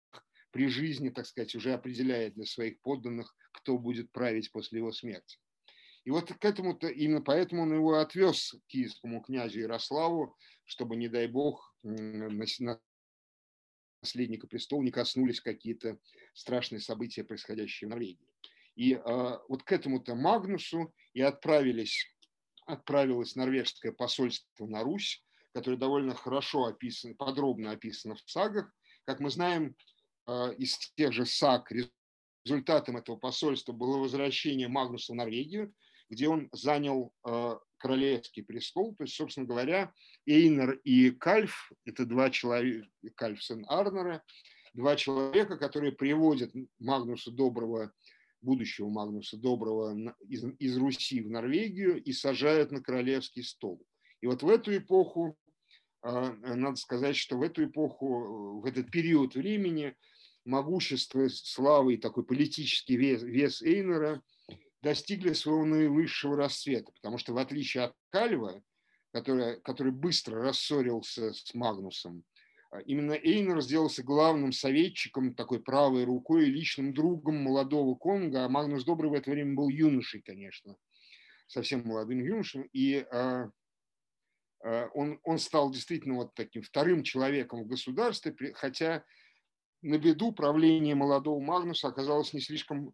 при 0.51 0.67
жизни, 0.67 1.09
так 1.09 1.25
сказать, 1.25 1.55
уже 1.55 1.73
определяет 1.73 2.33
для 2.35 2.45
своих 2.45 2.79
подданных, 2.81 3.35
кто 3.53 3.77
будет 3.77 4.11
править 4.11 4.51
после 4.51 4.79
его 4.79 4.91
смерти. 4.91 5.37
И 6.05 6.11
вот 6.11 6.31
к 6.31 6.45
этому-то, 6.45 6.87
именно 6.87 7.21
поэтому 7.21 7.63
он 7.63 7.73
его 7.73 7.99
отвез 7.99 8.53
к 8.53 8.67
киевскому 8.67 9.21
князю 9.21 9.59
Ярославу, 9.59 10.35
чтобы, 10.65 10.95
не 10.95 11.07
дай 11.07 11.27
бог, 11.27 11.75
наследника 14.01 14.47
престола 14.47 14.81
не 14.81 14.91
коснулись 14.91 15.41
какие-то 15.41 15.97
страшные 16.33 16.79
события, 16.79 17.23
происходящие 17.23 17.87
в 17.87 17.91
Норвегии. 17.91 18.27
И 18.75 18.93
э, 18.93 18.99
вот 19.49 19.63
к 19.63 19.71
этому-то 19.71 20.15
Магнусу 20.15 20.93
и 21.13 21.21
отправились, 21.21 22.05
отправилось 22.65 23.35
норвежское 23.35 23.91
посольство 23.91 24.65
на 24.67 24.83
Русь, 24.83 25.23
которое 25.53 25.77
довольно 25.77 26.13
хорошо 26.13 26.65
описано, 26.65 27.15
подробно 27.15 27.71
описано 27.71 28.15
в 28.15 28.21
сагах. 28.25 28.71
Как 29.05 29.19
мы 29.19 29.29
знаем, 29.29 29.75
э, 30.27 30.53
из 30.57 30.77
тех 30.95 31.11
же 31.11 31.25
саг 31.25 31.71
результатом 32.45 32.97
этого 32.97 33.17
посольства 33.17 33.73
было 33.73 33.97
возвращение 33.97 34.67
Магнуса 34.67 35.11
в 35.13 35.15
Норвегию, 35.15 35.73
где 36.09 36.29
он 36.29 36.47
занял 36.53 37.13
э, 37.27 37.57
королевский 37.79 38.43
престол. 38.43 38.93
То 38.95 39.03
есть, 39.03 39.15
собственно 39.15 39.47
говоря, 39.47 39.91
Эйнер 40.25 40.79
и 40.83 41.09
Кальф– 41.11 41.71
это 41.85 42.05
два 42.05 42.29
человека, 42.29 42.87
Кальф 43.15 43.43
сын 43.43 43.65
Арнера, 43.67 44.23
два 44.73 44.95
человека, 44.95 45.57
которые 45.57 45.93
приводят 45.93 46.51
Магнуса 46.77 47.31
Доброго, 47.31 47.91
будущего 48.41 48.89
Магнуса 48.89 49.37
Доброго 49.37 50.15
из, 50.27 50.43
из 50.59 50.77
Руси 50.77 51.21
в 51.21 51.29
Норвегию 51.29 52.01
и 52.01 52.13
сажают 52.13 52.71
на 52.71 52.81
королевский 52.81 53.43
стол. 53.43 53.81
И 54.21 54.27
вот 54.27 54.43
в 54.43 54.49
эту 54.49 54.75
эпоху, 54.77 55.37
а, 56.01 56.33
надо 56.33 56.75
сказать, 56.75 57.15
что 57.15 57.37
в 57.37 57.41
эту 57.41 57.65
эпоху, 57.65 58.59
в 58.61 58.65
этот 58.65 58.91
период 58.91 59.35
времени 59.35 59.95
могущество, 60.45 61.27
славы 61.29 61.95
и 61.95 61.97
такой 61.97 62.23
политический 62.25 62.97
вес, 62.97 63.23
вес 63.23 63.61
Эйнера– 63.61 64.21
достигли 64.81 65.33
своего 65.33 65.65
наивысшего 65.65 66.37
расцвета, 66.37 66.91
потому 66.93 67.17
что 67.17 67.33
в 67.33 67.37
отличие 67.37 67.83
от 67.83 67.93
Кальва, 68.09 68.61
который, 69.11 69.59
который 69.61 69.91
быстро 69.91 70.41
рассорился 70.41 71.33
с 71.33 71.53
Магнусом, 71.53 72.23
а, 72.71 72.79
именно 72.81 73.13
Эйнер 73.13 73.61
сделался 73.61 74.03
главным 74.03 74.51
советчиком, 74.51 75.33
такой 75.33 75.61
правой 75.61 76.03
рукой 76.05 76.47
и 76.47 76.51
личным 76.51 76.93
другом 76.93 77.37
молодого 77.37 77.95
Конга, 77.95 78.45
а 78.45 78.49
Магнус 78.49 78.83
Добрый 78.83 79.09
в 79.09 79.13
это 79.13 79.31
время 79.31 79.55
был 79.55 79.69
юношей, 79.69 80.21
конечно, 80.21 80.75
совсем 81.47 81.85
молодым 81.85 82.19
юношем, 82.19 82.63
и 82.71 83.05
а, 83.11 83.49
а, 84.63 84.87
он, 84.93 85.19
он 85.23 85.39
стал 85.39 85.71
действительно 85.71 86.15
вот 86.15 86.33
таким 86.35 86.61
вторым 86.61 87.03
человеком 87.03 87.63
в 87.63 87.67
государстве, 87.67 88.35
хотя 88.53 89.03
на 89.81 89.97
беду 89.97 90.31
правление 90.31 90.95
молодого 90.95 91.39
Магнуса 91.39 91.87
оказалось 91.87 92.33
не 92.33 92.41
слишком 92.41 92.93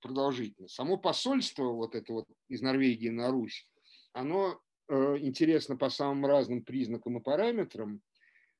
продолжительно. 0.00 0.68
Само 0.68 0.96
посольство 0.96 1.64
вот 1.64 1.94
это 1.94 2.12
вот 2.12 2.26
из 2.48 2.60
Норвегии 2.60 3.08
на 3.08 3.30
Русь, 3.30 3.68
оно 4.12 4.60
э, 4.88 5.18
интересно 5.18 5.76
по 5.76 5.90
самым 5.90 6.26
разным 6.26 6.62
признакам 6.62 7.18
и 7.18 7.22
параметрам, 7.22 8.00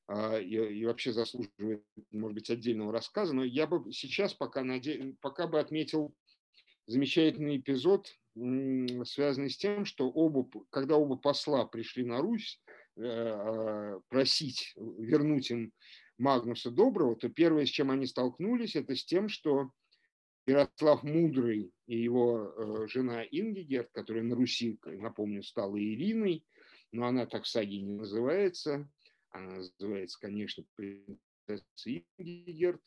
а, 0.07 0.37
и, 0.37 0.55
и 0.55 0.85
вообще 0.85 1.13
заслуживает, 1.13 1.85
может 2.11 2.35
быть, 2.35 2.49
отдельного 2.49 2.91
рассказа, 2.91 3.33
но 3.33 3.43
я 3.43 3.65
бы 3.67 3.91
сейчас 3.93 4.33
пока, 4.33 4.63
наде... 4.63 5.15
пока 5.21 5.47
бы 5.47 5.59
отметил 5.59 6.13
замечательный 6.85 7.57
эпизод, 7.57 8.13
связанный 9.05 9.49
с 9.49 9.57
тем, 9.57 9.85
что 9.85 10.09
оба, 10.09 10.49
когда 10.69 10.97
оба 10.97 11.15
посла 11.15 11.65
пришли 11.65 12.03
на 12.03 12.19
Русь 12.19 12.61
э, 12.97 13.01
а, 13.03 13.99
просить 14.09 14.73
вернуть 14.75 15.51
им 15.51 15.71
Магнуса 16.17 16.71
Доброго, 16.71 17.15
то 17.15 17.29
первое, 17.29 17.65
с 17.65 17.69
чем 17.69 17.89
они 17.89 18.05
столкнулись, 18.05 18.75
это 18.75 18.95
с 18.95 19.05
тем, 19.05 19.29
что 19.29 19.71
Ярослав 20.45 21.03
Мудрый 21.03 21.71
и 21.85 21.97
его 21.97 22.53
э, 22.55 22.87
жена 22.87 23.23
Ингигерт, 23.23 23.89
которая 23.91 24.23
на 24.23 24.35
Руси, 24.35 24.79
напомню, 24.85 25.43
стала 25.43 25.77
Ириной, 25.77 26.45
но 26.91 27.05
она 27.07 27.25
так 27.25 27.43
в 27.43 27.47
саге 27.47 27.81
не 27.81 27.93
называется, 27.93 28.89
она 29.29 29.57
называется, 29.57 30.19
конечно, 30.19 30.63
принцесса 30.75 31.89
Ингигерт, 32.17 32.81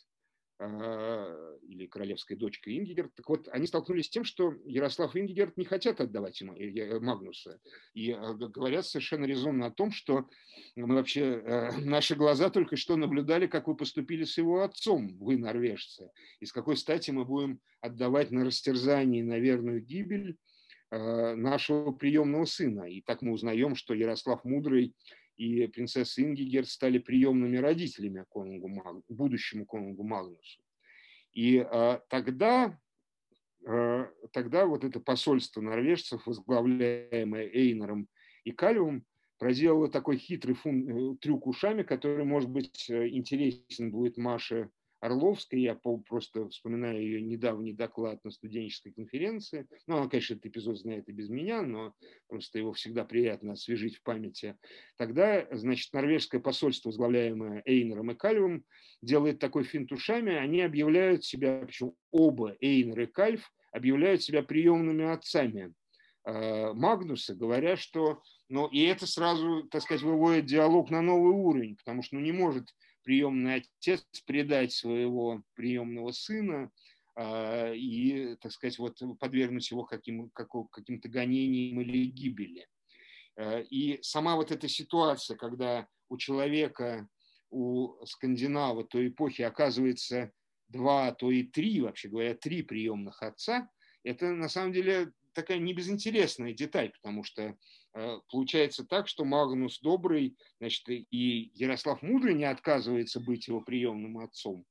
или 0.60 1.86
королевская 1.86 2.38
дочка 2.38 2.76
Ингигерт. 2.76 3.14
Так 3.14 3.28
вот, 3.28 3.48
они 3.48 3.66
столкнулись 3.66 4.06
с 4.06 4.10
тем, 4.10 4.24
что 4.24 4.54
Ярослав 4.64 5.14
и 5.16 5.20
Ингигерт 5.20 5.56
не 5.56 5.64
хотят 5.64 6.00
отдавать 6.00 6.40
ему 6.40 6.54
э, 6.54 6.70
э, 6.70 7.00
Магнуса. 7.00 7.60
И 7.92 8.12
э, 8.12 8.34
говорят 8.34 8.86
совершенно 8.86 9.24
резонно 9.24 9.66
о 9.66 9.70
том, 9.70 9.90
что 9.90 10.28
мы 10.76 10.94
вообще, 10.94 11.42
наши 11.84 12.14
глаза 12.14 12.50
только 12.50 12.76
что 12.76 12.96
наблюдали, 12.96 13.46
как 13.46 13.66
вы 13.66 13.76
поступили 13.76 14.24
с 14.24 14.38
его 14.38 14.62
отцом, 14.62 15.16
вы, 15.18 15.36
норвежцы. 15.36 16.10
И 16.40 16.46
с 16.46 16.52
какой 16.52 16.76
стати 16.76 17.10
мы 17.10 17.24
будем 17.24 17.60
отдавать 17.80 18.30
на 18.30 18.44
растерзание, 18.44 19.24
на 19.24 19.38
верную 19.38 19.82
гибель 19.82 20.36
нашего 20.90 21.90
приемного 21.90 22.44
сына. 22.44 22.84
И 22.84 23.00
так 23.00 23.20
мы 23.20 23.32
узнаем, 23.32 23.74
что 23.74 23.94
Ярослав 23.94 24.44
Мудрый 24.44 24.94
и 25.36 25.66
принцесса 25.66 26.22
Ингигерт 26.22 26.68
стали 26.68 26.98
приемными 26.98 27.56
родителями 27.56 28.24
конунгу 28.28 28.68
Маг... 28.68 29.02
будущему 29.08 29.66
конунгу 29.66 30.04
Магнусу. 30.04 30.62
И 31.32 31.58
а, 31.58 32.00
тогда, 32.08 32.78
а, 33.66 34.10
тогда 34.32 34.66
вот 34.66 34.84
это 34.84 35.00
посольство 35.00 35.60
норвежцев, 35.60 36.26
возглавляемое 36.26 37.48
Эйнером 37.52 38.08
и 38.44 38.52
Кальвом, 38.52 39.04
проделало 39.38 39.90
такой 39.90 40.16
хитрый 40.16 40.54
фун... 40.54 40.88
Э, 40.88 41.16
трюк 41.20 41.46
ушами, 41.46 41.82
который, 41.82 42.24
может 42.24 42.50
быть, 42.50 42.88
э, 42.88 43.08
интересен 43.08 43.90
будет 43.90 44.16
Маше 44.16 44.70
Орловской, 45.04 45.60
я 45.60 45.74
просто 45.74 46.48
вспоминаю 46.48 46.98
ее 46.98 47.20
недавний 47.20 47.74
доклад 47.74 48.24
на 48.24 48.30
студенческой 48.30 48.92
конференции. 48.92 49.68
Ну, 49.86 49.98
она, 49.98 50.08
конечно, 50.08 50.32
этот 50.32 50.46
эпизод 50.46 50.78
знает 50.78 51.10
и 51.10 51.12
без 51.12 51.28
меня, 51.28 51.60
но 51.60 51.92
просто 52.26 52.58
его 52.58 52.72
всегда 52.72 53.04
приятно 53.04 53.52
освежить 53.52 53.96
в 53.96 54.02
памяти. 54.02 54.56
Тогда, 54.96 55.46
значит, 55.52 55.92
норвежское 55.92 56.40
посольство, 56.40 56.88
возглавляемое 56.88 57.62
Эйнером 57.66 58.12
и 58.12 58.14
Кальвом, 58.14 58.64
делает 59.02 59.40
такой 59.40 59.64
финт 59.64 59.92
ушами, 59.92 60.34
они 60.34 60.62
объявляют 60.62 61.22
себя, 61.22 61.62
причем 61.66 61.92
оба, 62.10 62.56
Эйнер 62.62 63.00
и 63.00 63.06
Кальв, 63.06 63.52
объявляют 63.72 64.22
себя 64.22 64.42
приемными 64.42 65.04
отцами 65.04 65.74
э, 66.24 66.72
Магнуса, 66.72 67.34
говоря, 67.34 67.76
что, 67.76 68.22
ну, 68.48 68.68
и 68.68 68.80
это 68.84 69.06
сразу, 69.06 69.64
так 69.64 69.82
сказать, 69.82 70.02
выводит 70.02 70.46
диалог 70.46 70.90
на 70.90 71.02
новый 71.02 71.34
уровень, 71.34 71.76
потому 71.76 72.02
что, 72.02 72.16
ну, 72.16 72.22
не 72.22 72.32
может 72.32 72.70
приемный 73.04 73.56
отец 73.56 74.04
предать 74.26 74.72
своего 74.72 75.42
приемного 75.54 76.12
сына, 76.12 76.70
и, 77.16 78.36
так 78.40 78.50
сказать, 78.50 78.76
вот 78.80 79.00
подвергнуть 79.20 79.70
его 79.70 79.84
каким, 79.84 80.30
каким-то 80.30 81.08
гонениям 81.08 81.80
или 81.80 82.06
гибели. 82.06 82.66
И 83.70 84.00
сама 84.02 84.34
вот 84.34 84.50
эта 84.50 84.66
ситуация, 84.66 85.36
когда 85.36 85.86
у 86.08 86.16
человека, 86.16 87.08
у 87.50 88.04
скандинава 88.04 88.84
той 88.84 89.08
эпохи 89.08 89.42
оказывается 89.42 90.32
два, 90.68 91.06
а 91.06 91.14
то 91.14 91.30
и 91.30 91.44
три, 91.44 91.80
вообще 91.80 92.08
говоря, 92.08 92.34
три 92.34 92.62
приемных 92.62 93.22
отца, 93.22 93.70
это 94.02 94.32
на 94.32 94.48
самом 94.48 94.72
деле 94.72 95.12
такая 95.34 95.58
небезынтересная 95.58 96.52
деталь, 96.52 96.90
потому 97.00 97.22
что 97.22 97.56
получается 98.30 98.84
так, 98.84 99.08
что 99.08 99.24
Магнус 99.24 99.80
Добрый, 99.80 100.36
значит, 100.58 100.88
и 100.88 101.52
Ярослав 101.54 102.02
Мудрый 102.02 102.34
не 102.34 102.44
отказывается 102.44 103.20
быть 103.20 103.48
его 103.48 103.60
приемным 103.60 104.18
отцом, 104.18 104.64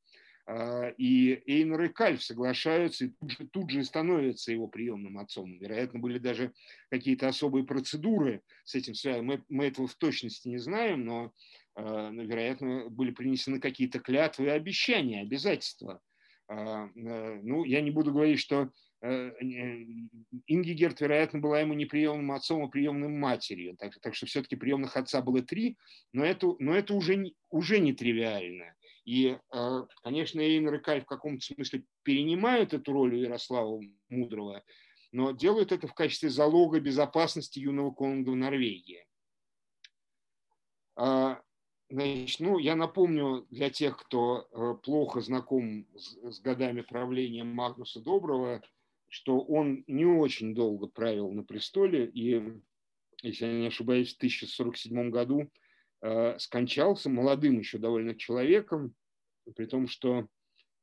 а, 0.46 0.90
и 0.98 1.42
Эйнер 1.46 1.84
и 1.84 1.90
Кальф 1.90 2.22
соглашаются 2.22 3.06
и 3.06 3.10
тут 3.10 3.32
же, 3.32 3.48
тут 3.48 3.70
же 3.70 3.84
становятся 3.84 4.52
его 4.52 4.68
приемным 4.68 5.18
отцом. 5.18 5.58
Вероятно, 5.58 6.00
были 6.00 6.18
даже 6.18 6.52
какие-то 6.90 7.30
особые 7.30 7.66
процедуры 7.66 8.42
с 8.66 8.76
этим 8.76 8.94
связаны. 8.94 9.24
Мы, 9.24 9.44
мы 9.48 9.66
этого 9.68 9.88
в 9.88 9.96
точности 9.96 10.50
не 10.50 10.58
знаем, 10.58 11.06
но, 11.06 11.32
а, 11.76 12.10
вероятно, 12.12 12.90
были 12.90 13.12
принесены 13.12 13.60
какие-то 13.60 14.00
клятвы 14.00 14.48
и 14.48 14.50
обещания, 14.50 15.22
обязательства. 15.22 16.02
А, 16.50 16.88
э, 16.88 17.40
ну, 17.42 17.64
я 17.64 17.80
не 17.80 17.90
буду 17.90 18.12
говорить, 18.12 18.40
что 18.40 18.70
Э, 18.93 18.93
Ингигерт, 19.04 21.02
вероятно, 21.02 21.40
была 21.40 21.60
ему 21.60 21.74
не 21.74 21.86
приемным 21.86 22.32
отцом, 22.32 22.64
а 22.64 22.70
приемным 22.70 23.20
матерью. 23.20 23.76
Так, 23.78 24.00
так 24.00 24.16
что 24.16 24.26
все-таки 24.28 24.56
приемных 24.56 24.96
отца 24.96 25.22
было 25.22 25.42
три, 25.42 25.78
но 26.14 26.24
это, 26.24 26.56
но 26.60 26.74
это 26.74 26.94
уже, 26.94 27.34
уже 27.50 27.80
не 27.80 27.92
тривиально. 27.92 28.76
И, 29.04 29.38
э, 29.54 29.86
конечно, 30.04 30.40
Эйнер 30.40 30.76
и 30.76 30.80
Кай 30.80 31.02
в 31.02 31.06
каком-то 31.06 31.46
смысле 31.46 31.84
перенимают 32.04 32.74
эту 32.74 32.94
роль 32.94 33.16
у 33.16 33.18
Ярослава 33.18 33.82
Мудрого, 34.08 34.64
но 35.12 35.32
делают 35.32 35.74
это 35.74 35.88
в 35.88 35.94
качестве 35.94 36.30
залога 36.30 36.80
безопасности 36.80 37.60
юного 37.60 37.92
конунга 37.92 38.30
в 38.30 38.38
Норвегии. 38.38 39.06
А, 40.96 41.42
значит, 41.90 42.40
ну, 42.40 42.58
я 42.58 42.78
напомню 42.78 43.46
для 43.50 43.70
тех, 43.70 43.98
кто 43.98 44.48
э, 44.50 44.76
плохо 44.82 45.20
знаком 45.20 45.86
с 45.94 46.40
годами 46.40 46.82
правления 46.82 47.44
Магнуса 47.44 48.00
Доброго, 48.00 48.62
что 49.14 49.40
он 49.42 49.84
не 49.86 50.06
очень 50.06 50.56
долго 50.56 50.88
правил 50.88 51.32
на 51.32 51.44
престоле, 51.44 52.08
и, 52.08 52.42
если 53.22 53.46
я 53.46 53.54
не 53.54 53.68
ошибаюсь, 53.68 54.12
в 54.12 54.18
1047 54.18 55.12
году 55.12 55.52
э, 56.02 56.40
скончался 56.40 57.12
молодым 57.12 57.60
еще 57.60 57.78
довольно 57.78 58.16
человеком, 58.16 58.96
при 59.56 59.68
том, 59.68 59.88
что 59.88 60.28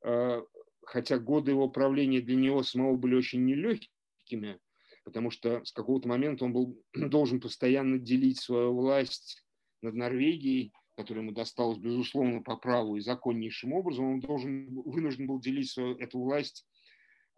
э, 0.05 0.41
хотя 0.85 1.19
годы 1.19 1.51
его 1.51 1.67
правления 1.67 2.21
для 2.21 2.37
него 2.37 2.63
самого 2.63 2.95
были 2.95 3.15
очень 3.15 3.43
нелегкими, 3.43 4.59
потому 5.03 5.29
что 5.29 5.65
с 5.65 5.73
какого-то 5.73 6.07
момента 6.07 6.45
он 6.45 6.53
был 6.53 6.81
должен 6.93 7.41
постоянно 7.41 7.99
делить 7.99 8.39
свою 8.39 8.73
власть 8.73 9.43
над 9.81 9.93
Норвегией, 9.95 10.71
которая 10.95 11.25
ему 11.25 11.33
досталась, 11.33 11.79
безусловно, 11.79 12.41
по 12.41 12.55
праву 12.55 12.95
и 12.95 13.01
законнейшим 13.01 13.73
образом, 13.73 14.05
он 14.05 14.19
должен, 14.21 14.67
вынужден 14.85 15.27
был 15.27 15.41
делить 15.41 15.69
свою, 15.69 15.97
эту 15.97 16.17
власть 16.17 16.65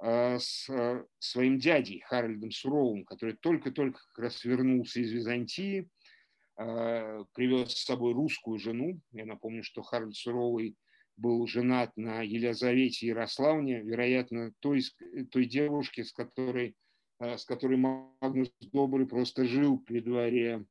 с 0.01 0.69
э, 0.69 1.05
своим 1.19 1.59
дядей 1.59 2.01
Харальдом 2.01 2.51
Суровым, 2.51 3.05
который 3.05 3.35
только-только 3.35 3.99
как 4.07 4.19
раз 4.19 4.43
вернулся 4.43 4.99
из 4.99 5.11
Византии, 5.11 5.89
э, 6.57 7.23
привез 7.33 7.71
с 7.71 7.85
собой 7.85 8.13
русскую 8.13 8.59
жену. 8.59 8.99
Я 9.11 9.25
напомню, 9.25 9.63
что 9.63 9.81
Харальд 9.81 10.15
Суровый 10.15 10.75
был 11.15 11.45
женат 11.47 11.91
на 11.95 12.21
Елизавете 12.21 13.07
Ярославне, 13.07 13.81
вероятно, 13.81 14.51
той, 14.59 14.81
той 15.31 15.45
девушке, 15.45 16.03
с 16.03 16.11
которой, 16.11 16.75
с 17.19 17.45
которой 17.45 17.77
Магнус 17.77 18.51
Добрый 18.71 19.05
просто 19.05 19.45
жил 19.45 19.77
при 19.77 19.99
дворе 19.99 20.65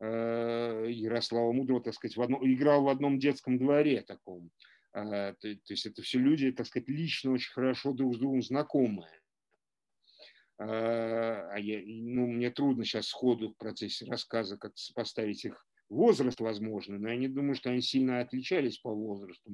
Ярослава 0.00 1.52
Мудрого, 1.52 1.80
так 1.80 1.94
сказать, 1.94 2.16
в 2.16 2.22
одном, 2.22 2.44
играл 2.44 2.82
в 2.82 2.88
одном 2.88 3.20
детском 3.20 3.56
дворе 3.56 4.02
таком. 4.02 4.50
То, 4.94 5.36
то 5.40 5.48
есть 5.48 5.86
это 5.86 6.02
все 6.02 6.20
люди, 6.20 6.52
так 6.52 6.66
сказать, 6.66 6.88
лично 6.88 7.32
очень 7.32 7.52
хорошо 7.52 7.92
друг 7.92 8.14
с 8.14 8.18
другом 8.18 8.42
знакомые. 8.42 9.20
А, 10.56 11.50
а 11.50 11.58
я, 11.58 11.82
ну, 11.84 12.28
мне 12.28 12.50
трудно 12.50 12.84
сейчас 12.84 13.08
сходу 13.08 13.50
в 13.50 13.56
процессе 13.56 14.06
рассказа 14.06 14.56
как 14.56 14.72
поставить 14.94 15.44
их 15.44 15.66
возраст, 15.88 16.38
возможно, 16.38 16.96
но 16.96 17.08
я 17.08 17.16
не 17.16 17.26
думаю, 17.26 17.56
что 17.56 17.70
они 17.70 17.80
сильно 17.80 18.20
отличались 18.20 18.78
по 18.78 18.94
возрасту. 18.94 19.50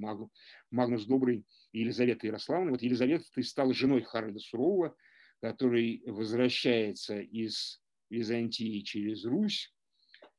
Магнус, 0.71 1.07
Добрый 1.07 1.47
и 1.73 1.81
Елизавета 1.81 2.27
Ярославна. 2.27 2.73
Вот 2.73 2.83
Елизавета 2.83 3.25
ты 3.35 3.43
стала 3.43 3.73
женой 3.73 4.03
Харальда 4.03 4.41
Сурового, 4.41 4.95
который 5.41 6.03
возвращается 6.05 7.19
из 7.19 7.81
Византии 8.11 8.81
через 8.81 9.25
Русь, 9.25 9.75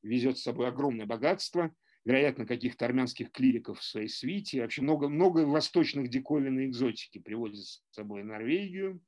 везет 0.04 0.38
с 0.38 0.44
собой 0.44 0.68
огромное 0.68 1.08
богатство, 1.08 1.76
вероятно, 2.06 2.46
каких-то 2.46 2.86
армянских 2.86 3.32
клириков 3.32 3.80
в 3.80 3.84
своей 3.84 4.08
свите. 4.08 4.62
Вообще 4.62 4.82
много, 4.82 5.08
много 5.08 5.40
восточных 5.40 6.10
диковин 6.10 6.60
и 6.60 6.66
экзотики 6.66 7.20
привозит 7.20 7.66
с 7.66 7.82
собой 7.92 8.24
Норвегию. 8.24 9.02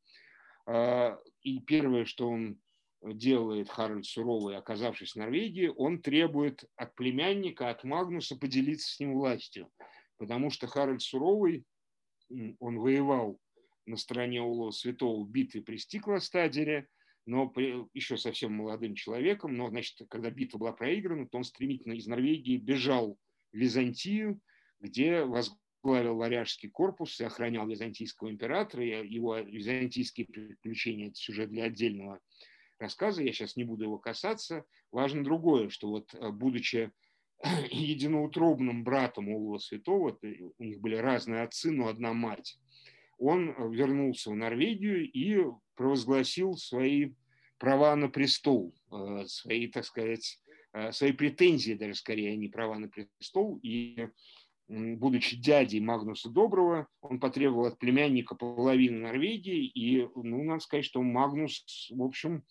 А, 0.65 1.17
и 1.41 1.59
первое, 1.59 2.05
что 2.05 2.29
он 2.29 2.59
делает 3.01 3.69
Харальд 3.69 4.05
Суровый, 4.05 4.55
оказавшись 4.55 5.13
в 5.13 5.17
Норвегии, 5.17 5.71
он 5.75 6.01
требует 6.01 6.63
от 6.75 6.95
племянника, 6.95 7.69
от 7.69 7.83
Магнуса 7.83 8.37
поделиться 8.37 8.93
с 8.93 8.99
ним 8.99 9.13
властью. 9.13 9.69
Потому 10.17 10.49
что 10.49 10.67
Харальд 10.67 11.01
Суровый, 11.01 11.65
он 12.59 12.79
воевал 12.79 13.39
на 13.85 13.97
стороне 13.97 14.41
Улова 14.41 14.71
Святого 14.71 15.23
в 15.23 15.29
битве 15.29 15.61
при 15.61 15.77
Стиклостадере– 15.77 16.87
но 17.25 17.51
еще 17.93 18.17
совсем 18.17 18.53
молодым 18.53 18.95
человеком, 18.95 19.55
но, 19.55 19.69
значит, 19.69 20.07
когда 20.09 20.29
битва 20.29 20.57
была 20.57 20.73
проиграна, 20.73 21.27
то 21.27 21.37
он 21.37 21.43
стремительно 21.43 21.93
из 21.93 22.07
Норвегии 22.07 22.57
бежал 22.57 23.17
в 23.51 23.57
Византию, 23.57 24.39
где 24.79 25.23
возглавил 25.23 26.15
варяжский 26.15 26.69
корпус 26.69 27.19
и 27.19 27.23
охранял 27.23 27.67
византийского 27.67 28.29
императора. 28.29 28.83
Его 28.83 29.37
византийские 29.37 30.27
приключения– 30.27 31.07
это 31.09 31.15
сюжет 31.15 31.49
для 31.49 31.65
отдельного 31.65 32.19
рассказа, 32.79 33.23
я 33.23 33.31
сейчас 33.31 33.55
не 33.55 33.63
буду 33.63 33.85
его 33.85 33.97
касаться. 33.97 34.65
Важно 34.91 35.23
другое, 35.23 35.69
что 35.69 35.89
вот 35.89 36.13
э, 36.13 36.29
будучи 36.29 36.91
единоутробным 37.71 38.83
братом 38.83 39.29
Улова 39.29 39.57
Святого, 39.57 40.17
у 40.57 40.63
них 40.63 40.79
были 40.79 40.95
разные 40.95 41.41
отцы, 41.41 41.71
но 41.71 41.87
одна 41.87 42.13
мать, 42.13 42.59
он 43.17 43.71
вернулся 43.71 44.31
в 44.31 44.35
Норвегию 44.35 45.09
и 45.09 45.45
провозгласил 45.75 46.55
свои 46.55 47.11
права 47.57 47.95
на 47.95 48.09
престол, 48.09 48.73
э, 48.91 49.25
свои, 49.27 49.67
так 49.67 49.85
сказать, 49.85 50.37
э, 50.73 50.91
свои 50.91 51.13
претензии, 51.13 51.73
даже 51.73 51.95
скорее, 51.95 52.33
а 52.33 52.35
не 52.35 52.49
права 52.49 52.77
на 52.77 52.89
престол. 52.89 53.57
И, 53.63 54.09
будучи 54.67 55.37
дядей 55.37 55.79
Магнуса 55.79 56.29
Доброго, 56.29 56.87
он 57.01 57.19
потребовал 57.19 57.67
от 57.67 57.79
племянника 57.79 58.35
половины 58.35 58.99
Норвегии. 58.99 59.65
И, 59.65 60.07
ну, 60.15 60.43
надо 60.43 60.59
сказать, 60.59 60.83
что 60.83 61.01
Магнус, 61.01 61.89
в 61.89 62.01
общем, 62.01 62.43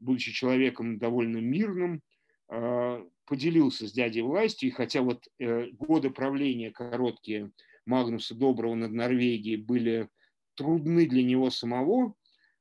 будучи 0.00 0.32
человеком 0.32 0.98
довольно 0.98 1.38
мирным, 1.38 2.02
э, 2.50 3.04
поделился 3.24 3.86
с 3.88 3.92
дядей 3.92 4.20
властью. 4.22 4.68
И 4.68 4.72
хотя 4.72 5.00
вот 5.00 5.26
годы 5.38 6.10
правления 6.10 6.70
короткие 6.70 7.52
Магнуса 7.86 8.34
Доброго 8.34 8.74
над 8.74 8.92
Норвегией 8.92 9.56
были 9.56 10.10
трудны 10.56 11.06
для 11.06 11.22
него 11.22 11.48
самого, 11.48 12.14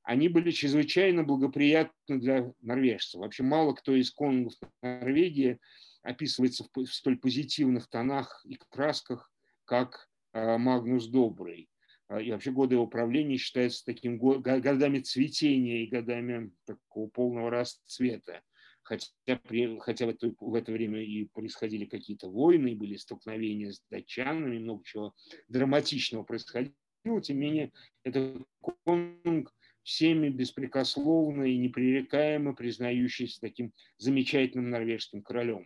они 0.08 0.30
были 0.30 0.52
чрезвычайно 0.52 1.26
благоприятны 1.26 2.18
для 2.20 2.54
норвежцев. 2.62 3.20
Вообще 3.20 3.44
мало 3.44 3.74
кто 3.74 3.94
из 3.94 4.10
конунгов 4.10 4.54
Норвегии 4.82 5.60
описывается 6.02 6.66
в 6.74 6.86
столь 6.86 7.18
позитивных 7.18 7.90
тонах 7.90 8.42
и 8.46 8.58
красках, 8.70 9.30
как 9.66 10.08
а, 10.32 10.58
Магнус 10.58 11.08
Добрый. 11.08 11.70
А, 12.08 12.22
и 12.22 12.32
вообще 12.32 12.52
годы 12.52 12.76
его 12.76 12.88
правления 12.88 13.36
считаются 13.36 13.84
таким 13.84 14.18
годами 14.18 15.00
цветения 15.00 15.84
и 15.84 15.90
годами 15.90 16.54
такого 16.66 17.10
полного 17.10 17.50
расцвета. 17.50 18.42
Хотя, 18.84 19.10
при, 19.44 19.78
хотя 19.80 20.06
в, 20.06 20.10
это, 20.10 20.34
в 20.40 20.56
это 20.56 20.72
время 20.72 21.04
и 21.04 21.26
происходили 21.26 21.84
какие-то 21.84 22.30
войны, 22.30 22.78
были 22.78 22.96
столкновения 22.96 23.74
с 23.74 23.84
датчанами, 23.92 24.58
много 24.58 24.86
чего 24.86 25.14
драматичного 25.50 26.24
происходило. 26.24 26.74
Тем 27.04 27.20
не 27.28 27.34
менее, 27.34 27.72
это 28.04 28.42
конунг 28.62 29.54
всеми 29.88 30.28
беспрекословно 30.28 31.44
и 31.44 31.58
непререкаемо 31.58 32.54
признающийся 32.54 33.40
таким 33.40 33.72
замечательным 33.98 34.70
норвежским 34.70 35.22
королем. 35.22 35.66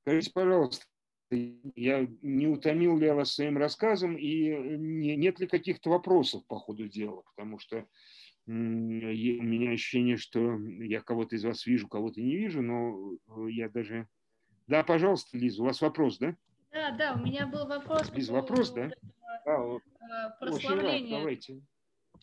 Скажите, 0.00 0.32
пожалуйста, 0.32 0.84
я 1.30 2.08
не 2.22 2.48
утомил 2.48 2.98
ли 2.98 3.06
я 3.06 3.14
вас 3.14 3.34
своим 3.34 3.56
рассказом, 3.56 4.16
и 4.16 4.48
нет 4.78 5.38
ли 5.38 5.46
каких-то 5.46 5.90
вопросов 5.90 6.44
по 6.48 6.58
ходу 6.58 6.88
дела, 6.88 7.22
потому 7.22 7.60
что 7.60 7.86
у 8.46 8.50
меня 8.50 9.70
ощущение, 9.70 10.16
что 10.16 10.58
я 10.80 11.02
кого-то 11.02 11.36
из 11.36 11.44
вас 11.44 11.64
вижу, 11.64 11.86
кого-то 11.86 12.20
не 12.20 12.36
вижу, 12.36 12.62
но 12.62 13.48
я 13.48 13.68
даже... 13.68 14.08
Да, 14.66 14.82
пожалуйста, 14.82 15.38
Лиза, 15.38 15.62
у 15.62 15.66
вас 15.66 15.80
вопрос, 15.82 16.18
да? 16.18 16.36
Да, 16.72 16.90
да, 16.90 17.14
у 17.14 17.24
меня 17.24 17.46
был 17.46 17.64
вопрос. 17.64 18.10
Лиза, 18.12 18.32
вопрос, 18.32 18.72
да? 18.72 18.90
А, 19.46 20.30
прославление, 20.40 21.38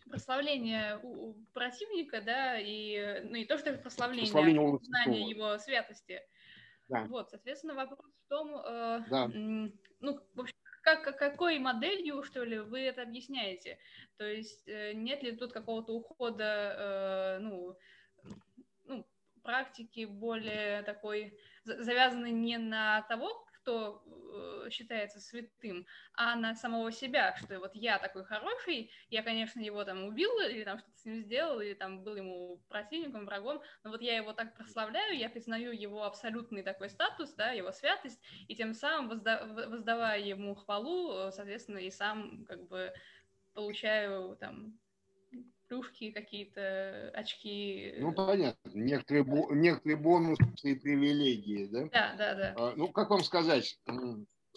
прославление 0.10 1.00
у, 1.04 1.30
у 1.30 1.34
противника, 1.54 2.22
да, 2.22 2.60
и 2.60 3.22
ну 3.24 3.36
и 3.36 3.46
то, 3.46 3.58
что 3.58 3.70
это 3.70 3.82
прославление, 3.82 4.32
прославление 4.32 4.76
а 4.76 4.84
знание 4.84 5.30
его 5.30 5.58
святости. 5.58 6.22
Да. 6.90 7.06
Вот, 7.06 7.30
соответственно, 7.30 7.76
вопрос 7.76 8.00
в 8.26 8.30
том, 8.30 8.56
э, 8.56 9.02
да. 9.10 9.28
ну, 9.28 10.20
в 10.34 10.42
общем, 10.42 10.56
как, 10.82 11.18
какой 11.18 11.60
моделью, 11.60 12.24
что 12.24 12.44
ли, 12.44 12.60
вы 12.60 12.80
это 12.80 13.04
объясняете? 13.04 13.78
То 14.18 14.26
есть 14.26 14.68
э, 14.68 14.94
нет 14.94 15.22
ли 15.22 15.34
тут 15.34 15.54
какого-то 15.54 15.94
ухода, 15.94 17.38
э, 17.38 17.40
ну, 17.42 17.78
ну, 18.86 19.08
практики 19.44 20.06
более 20.06 20.82
такой, 20.84 21.38
завязанной 21.64 22.32
не 22.32 22.58
на 22.58 23.04
того, 23.04 23.46
кто 23.70 24.04
э, 24.66 24.70
считается 24.72 25.20
святым, 25.20 25.86
а 26.14 26.36
на 26.36 26.56
самого 26.56 26.92
себя, 26.92 27.36
что 27.38 27.60
вот 27.60 27.76
я 27.76 28.00
такой 28.00 28.26
хороший, 28.26 28.92
я, 29.10 29.22
конечно, 29.22 29.60
его 29.60 29.84
там 29.84 30.06
убил 30.06 30.32
или 30.40 30.64
там 30.64 30.80
что-то 30.80 30.98
с 30.98 31.06
ним 31.06 31.22
сделал, 31.22 31.60
или 31.62 31.76
там 31.76 32.04
был 32.04 32.16
ему 32.16 32.60
противником, 32.68 33.26
врагом, 33.26 33.62
но 33.84 33.92
вот 33.92 34.02
я 34.02 34.18
его 34.18 34.34
так 34.34 34.56
прославляю, 34.56 35.18
я 35.18 35.30
признаю 35.30 35.72
его 35.72 36.04
абсолютный 36.04 36.64
такой 36.64 36.90
статус, 36.90 37.34
да, 37.34 37.52
его 37.52 37.72
святость, 37.72 38.20
и 38.48 38.56
тем 38.56 38.74
самым 38.74 39.10
возда 39.10 39.46
воздавая 39.46 40.20
ему 40.20 40.56
хвалу, 40.56 41.28
э, 41.28 41.32
соответственно, 41.32 41.78
и 41.78 41.92
сам 41.92 42.46
как 42.46 42.68
бы 42.68 42.92
получаю 43.54 44.36
там 44.38 44.80
плюшки, 45.70 46.12
какие-то 46.12 47.12
очки. 47.14 47.94
Ну, 48.00 48.12
понятно. 48.12 48.72
Некоторые, 48.74 49.24
некоторые 49.52 49.98
бонусы 49.98 50.44
и 50.64 50.76
привилегии, 50.76 51.68
да? 51.68 51.84
Да, 51.92 52.16
да, 52.18 52.36
да. 52.36 52.56
А, 52.58 52.74
ну, 52.76 52.92
как 52.92 53.10
вам 53.12 53.24
сказать, 53.24 53.80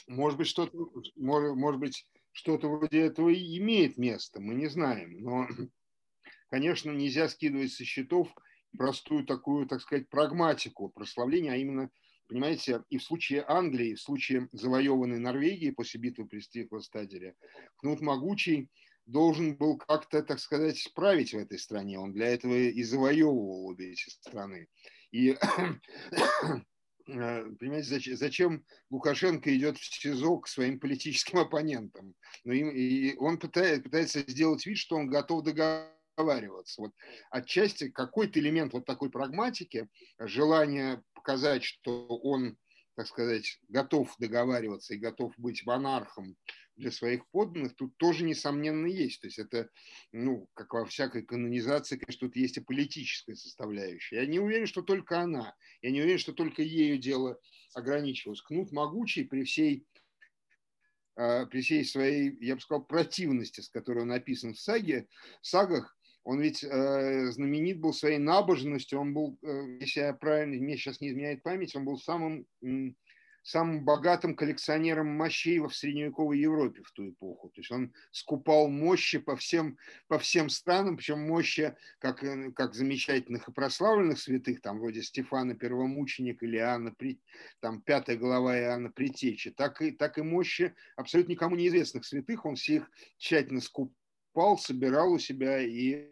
может 0.09 0.39
быть, 0.39 0.49
что-то, 0.49 0.77
может, 1.17 1.55
может 1.55 1.81
быть, 1.81 2.07
что-то 2.33 2.69
вроде 2.69 3.03
этого 3.03 3.29
и 3.29 3.59
имеет 3.59 3.99
место, 3.99 4.41
мы 4.41 4.55
не 4.55 4.67
знаем. 4.67 5.21
Но, 5.21 5.47
конечно, 6.51 6.91
нельзя 6.91 7.29
скидывать 7.29 7.73
со 7.73 7.85
счетов 7.85 8.29
простую 8.77 9.27
такую, 9.27 9.67
так 9.67 9.83
сказать, 9.83 10.09
прагматику 10.09 10.89
прославления, 10.89 11.53
а 11.53 11.57
именно, 11.57 11.91
понимаете, 12.27 12.83
и 12.89 12.97
в 12.97 13.03
случае 13.03 13.45
Англии, 13.47 13.91
и 13.91 13.95
в 13.95 14.01
случае 14.01 14.49
завоеванной 14.53 15.19
Норвегии 15.19 15.71
после 15.71 16.01
битвы 16.01 16.27
при 16.27 16.41
Стихлостадере, 16.41 17.37
Кнут 17.77 18.01
Могучий– 18.01 18.71
должен 19.07 19.57
был 19.57 19.77
как-то, 19.79 20.23
так 20.23 20.39
сказать, 20.39 20.79
справить 20.79 21.35
в 21.35 21.39
этой 21.39 21.59
стране. 21.59 21.99
Он 21.99 22.13
для 22.13 22.29
этого 22.29 22.55
и 22.55 22.83
завоевывал 22.83 23.67
обе 23.67 23.93
эти 23.93 24.09
страны. 24.11 24.69
И 25.11 25.31
э, 27.09 27.45
понимаете, 27.59 28.17
зачем 28.17 28.65
Лукашенко 28.91 29.55
идет 29.55 29.79
в 29.79 29.85
СИЗО 29.85 30.39
к 30.39 30.49
своим 30.49 30.81
политическим 30.81 31.39
оппонентам? 31.39 32.15
Ну, 32.45 32.53
и 32.53 33.15
он 33.17 33.39
пытается, 33.39 33.83
пытается 33.83 34.21
сделать 34.21 34.65
вид, 34.67 34.79
что 34.79 34.97
он 34.97 35.09
готов 35.09 35.45
договариваться. 35.45 36.81
Вот 36.81 36.93
отчасти 37.31 37.89
какой-то 37.91 38.39
элемент 38.39 38.73
вот 38.73 38.87
такой 38.87 39.11
прагматики, 39.11 39.89
желание 40.19 41.03
показать, 41.15 41.65
что 41.65 42.07
он, 42.07 42.57
так 42.95 43.07
сказать, 43.07 43.59
готов 43.69 44.15
договариваться 44.19 44.95
и 44.95 44.99
готов 44.99 45.33
быть 45.39 45.65
монархом 45.65 46.37
для 46.77 46.91
своих 46.91 47.29
подданных, 47.31 47.75
тут 47.77 47.97
тоже, 47.97 48.25
несомненно, 48.25 48.87
есть. 48.87 49.21
То 49.21 49.27
есть 49.27 49.39
это, 49.39 49.71
ну, 50.13 50.49
как 50.55 50.73
во 50.73 50.85
всякой 50.85 51.23
канонизации, 51.23 51.97
конечно, 51.97 52.29
тут 52.29 52.37
есть 52.37 52.57
и 52.57 52.61
политическая 52.61 53.35
составляющая. 53.35 54.17
Я 54.17 54.27
не 54.27 54.39
уверен, 54.39 54.67
что 54.67 54.83
только 54.83 55.21
она. 55.21 55.55
Я 55.81 55.91
не 55.91 56.01
уверен, 56.01 56.19
что 56.19 56.33
только 56.33 56.63
ею 56.63 56.99
дело 56.99 57.39
ограничивалось. 57.75 58.43
Кнут 58.43 58.73
могучий 58.73 59.25
при 59.25 59.45
всей 59.45 59.87
а, 61.15 61.47
при 61.47 61.61
всей 61.61 61.85
своей, 61.85 62.37
я 62.41 62.55
бы 62.55 62.61
сказал, 62.61 62.85
противности, 62.85 63.61
с 63.61 63.69
которой 63.69 64.03
он 64.03 64.09
написан 64.09 64.55
в 64.55 64.61
саге, 64.61 65.09
в 65.43 65.47
сагах, 65.47 65.97
он 66.25 66.41
ведь 66.41 66.65
э, 66.65 67.31
знаменит 67.33 67.81
был 67.81 67.93
своей 67.93 68.19
набожностью, 68.19 69.01
он 69.01 69.13
был, 69.15 69.39
э, 69.43 69.79
если 69.81 70.01
я 70.01 70.13
правильно, 70.13 70.63
мне 70.63 70.77
сейчас 70.77 71.01
не 71.01 71.09
изменяет 71.09 71.43
память, 71.43 71.75
он 71.75 71.85
был 71.85 71.99
самым 71.99 72.47
самым 73.43 73.85
богатым 73.85 74.37
коллекционером 74.37 75.09
мощей 75.09 75.59
в 75.59 75.71
средневековой 75.71 76.39
Европе 76.39 76.83
в 76.83 76.93
ту 76.93 77.11
эпоху. 77.11 77.49
То 77.49 77.61
есть 77.61 77.71
он 77.71 77.93
скупал 78.11 78.69
мощи 78.69 79.19
по 79.19 79.37
всем, 79.37 79.79
по 80.09 80.19
всем 80.19 80.49
странам, 80.49 80.97
причем 80.97 81.21
мощи 81.27 81.77
как, 81.99 82.23
э, 82.23 82.53
как 82.53 82.75
замечательных 82.75 83.49
и 83.49 83.53
прославленных 83.53 84.19
святых, 84.21 84.61
там 84.61 84.79
вроде 84.79 85.03
Стефана 85.03 85.55
Первомученика 85.55 86.47
или 86.47 86.57
Иоанна, 86.59 86.95
там 87.61 87.83
пятая 87.83 88.17
глава 88.17 88.57
Иоанна 88.59 88.91
Притечи, 88.91 89.51
так 89.51 89.83
и, 89.83 89.91
так 89.91 90.19
и 90.19 90.23
мощи 90.23 90.75
абсолютно 90.97 91.33
никому 91.33 91.57
неизвестных 91.57 92.05
святых. 92.05 92.47
Он 92.47 92.55
все 92.55 92.77
их 92.77 92.91
тщательно 93.19 93.61
скупал, 93.61 94.57
собирал 94.59 95.13
у 95.13 95.19
себя 95.19 95.61
и 95.61 96.12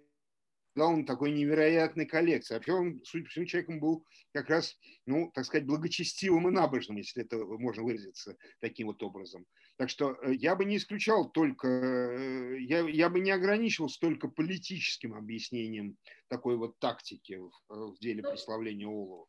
он 0.76 1.04
такой 1.04 1.32
невероятной 1.32 2.06
коллекции. 2.06 2.54
Вообще 2.54 2.72
он, 2.72 3.00
судя 3.04 3.24
по 3.24 3.30
всему, 3.30 3.46
человеком 3.46 3.80
был 3.80 4.06
как 4.32 4.48
раз, 4.48 4.78
ну, 5.06 5.30
так 5.34 5.44
сказать, 5.44 5.66
благочестивым 5.66 6.48
и 6.48 6.52
набожным, 6.52 6.96
если 6.96 7.24
это 7.24 7.38
можно 7.38 7.82
выразиться 7.82 8.36
таким 8.60 8.88
вот 8.88 9.02
образом. 9.02 9.46
Так 9.76 9.90
что 9.90 10.12
э, 10.22 10.34
я 10.34 10.54
бы 10.56 10.64
не 10.64 10.76
исключал 10.76 11.30
только, 11.30 11.68
э, 11.68 12.60
я, 12.60 12.80
я 12.88 13.08
бы 13.08 13.20
не 13.20 13.30
ограничивался 13.30 13.98
только 14.00 14.28
политическим 14.28 15.14
объяснением 15.14 15.96
такой 16.28 16.56
вот 16.56 16.78
тактики 16.78 17.38
в, 17.38 17.50
в 17.68 17.98
деле 17.98 18.22
ну, 18.22 18.30
прославления 18.30 18.86
Олова. 18.86 19.26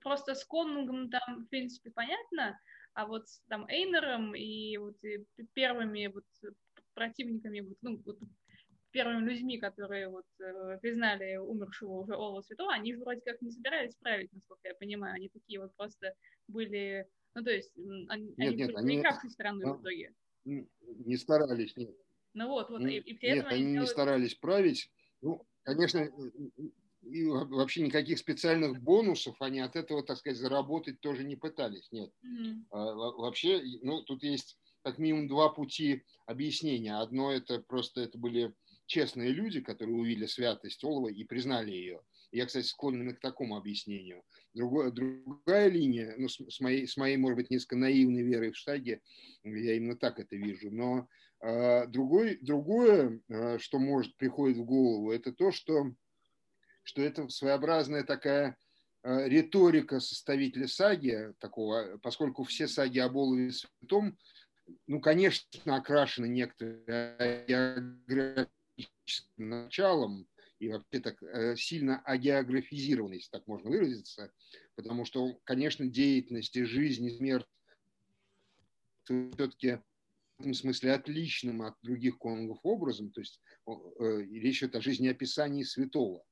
Просто 0.00 0.34
с 0.34 0.44
Конунгом 0.44 1.10
там, 1.10 1.44
в 1.44 1.48
принципе, 1.48 1.90
понятно, 1.90 2.58
а 2.94 3.06
вот 3.06 3.28
с 3.28 3.40
там 3.48 3.66
Эйнером 3.68 4.34
и 4.34 4.76
вот 4.78 4.96
и 5.04 5.24
первыми 5.52 6.06
вот 6.08 6.24
противниками, 6.94 7.60
вот, 7.60 7.76
ну, 7.82 8.02
вот 8.04 8.18
первыми 8.90 9.30
людьми, 9.30 9.58
которые 9.58 10.08
вот 10.08 10.24
э, 10.40 10.78
признали 10.80 11.36
умершего 11.36 12.00
уже 12.00 12.14
Олова 12.14 12.42
Святого, 12.42 12.72
они 12.72 12.94
же 12.94 13.00
вроде 13.00 13.20
как 13.20 13.40
не 13.42 13.50
собирались 13.50 13.94
править, 13.96 14.32
насколько 14.32 14.68
я 14.68 14.74
понимаю. 14.74 15.14
Они 15.14 15.28
такие 15.28 15.60
вот 15.60 15.74
просто 15.76 16.14
были, 16.46 17.06
ну 17.34 17.44
то 17.44 17.50
есть 17.50 17.72
они, 17.76 18.34
нет, 18.36 18.38
они 18.38 18.56
нет, 18.56 18.72
были 18.74 19.04
они... 19.04 19.30
страной 19.30 19.64
в 19.66 19.80
итоге. 19.82 20.14
Не 20.44 21.16
старались, 21.16 21.76
нет. 21.76 21.94
Ну 22.34 22.48
вот, 22.48 22.70
вот, 22.70 22.82
и, 22.82 22.98
и 22.98 23.14
при 23.14 23.30
этом 23.30 23.44
Нет, 23.44 23.46
они, 23.46 23.62
они 23.62 23.72
делают... 23.72 23.88
не 23.88 23.92
старались 23.92 24.34
править. 24.34 24.90
Ну, 25.22 25.46
конечно, 25.62 26.08
и 27.02 27.24
вообще 27.26 27.82
никаких 27.82 28.18
специальных 28.18 28.80
бонусов 28.80 29.40
они 29.40 29.60
от 29.60 29.76
этого, 29.76 30.02
так 30.02 30.18
сказать, 30.18 30.38
заработать 30.38 31.00
тоже 31.00 31.24
не 31.24 31.36
пытались. 31.36 31.90
Нет. 31.90 32.12
Mm-hmm. 32.24 32.54
А, 32.70 32.94
вообще, 32.94 33.62
ну, 33.82 34.02
тут 34.02 34.22
есть 34.22 34.58
как 34.82 34.98
минимум 34.98 35.28
два 35.28 35.48
пути 35.48 36.04
объяснения. 36.26 36.96
Одно 36.96 37.32
это 37.32 37.60
просто 37.60 38.02
это 38.02 38.18
были 38.18 38.54
честные 38.88 39.30
люди, 39.30 39.60
которые 39.60 39.96
увидели 39.96 40.26
святость 40.26 40.82
Олова 40.82 41.08
и 41.08 41.22
признали 41.22 41.70
ее. 41.70 42.00
Я, 42.32 42.46
кстати, 42.46 42.66
склонен 42.66 43.14
к 43.14 43.20
такому 43.20 43.56
объяснению. 43.56 44.22
Другое, 44.54 44.90
другая 44.90 45.68
линия, 45.68 46.14
ну, 46.18 46.28
с, 46.28 46.40
с, 46.40 46.60
моей, 46.60 46.86
с 46.86 46.96
моей, 46.96 47.16
может 47.16 47.36
быть, 47.36 47.50
несколько 47.50 47.76
наивной 47.76 48.22
верой 48.22 48.50
в 48.50 48.56
Штаге, 48.56 49.00
я 49.44 49.74
именно 49.74 49.96
так 49.96 50.18
это 50.18 50.36
вижу. 50.36 50.70
Но 50.70 51.06
э, 51.40 51.86
другой, 51.86 52.38
другое, 52.40 53.20
э, 53.28 53.58
что 53.58 53.78
может 53.78 54.16
приходит 54.16 54.56
в 54.56 54.64
голову, 54.64 55.12
это 55.12 55.32
то, 55.32 55.52
что, 55.52 55.92
что 56.82 57.02
это 57.02 57.28
своеобразная 57.28 58.04
такая 58.04 58.56
э, 59.04 59.28
риторика 59.28 60.00
составителя 60.00 60.66
саги, 60.66 61.34
такого, 61.38 61.98
поскольку 62.02 62.44
все 62.44 62.66
саги 62.66 62.98
об 62.98 63.16
Олове 63.16 63.52
Святом, 63.52 64.18
ну, 64.86 65.00
конечно, 65.00 65.76
окрашены 65.76 66.26
некоторые 66.26 67.44
началом 69.36 70.26
и 70.58 70.68
вообще 70.68 71.00
так 71.00 71.22
э, 71.22 71.56
сильно 71.56 72.00
агеографизирован, 72.00 73.12
если 73.12 73.30
так 73.30 73.46
можно 73.46 73.70
выразиться, 73.70 74.32
потому 74.74 75.04
что, 75.04 75.38
конечно, 75.44 75.86
деятельность 75.86 76.56
и 76.56 76.64
жизнь, 76.64 77.06
и 77.06 77.16
смерть 77.16 77.46
все-таки 79.04 79.80
в 80.36 80.40
этом 80.40 80.54
смысле 80.54 80.92
отличным 80.92 81.62
от 81.62 81.74
других 81.82 82.18
конгов 82.18 82.58
образом, 82.62 83.10
то 83.10 83.20
есть 83.20 83.40
э, 83.66 84.22
речь 84.30 84.62
идет 84.62 84.76
о 84.76 84.80
жизнеописании 84.80 85.62
святого. 85.62 86.24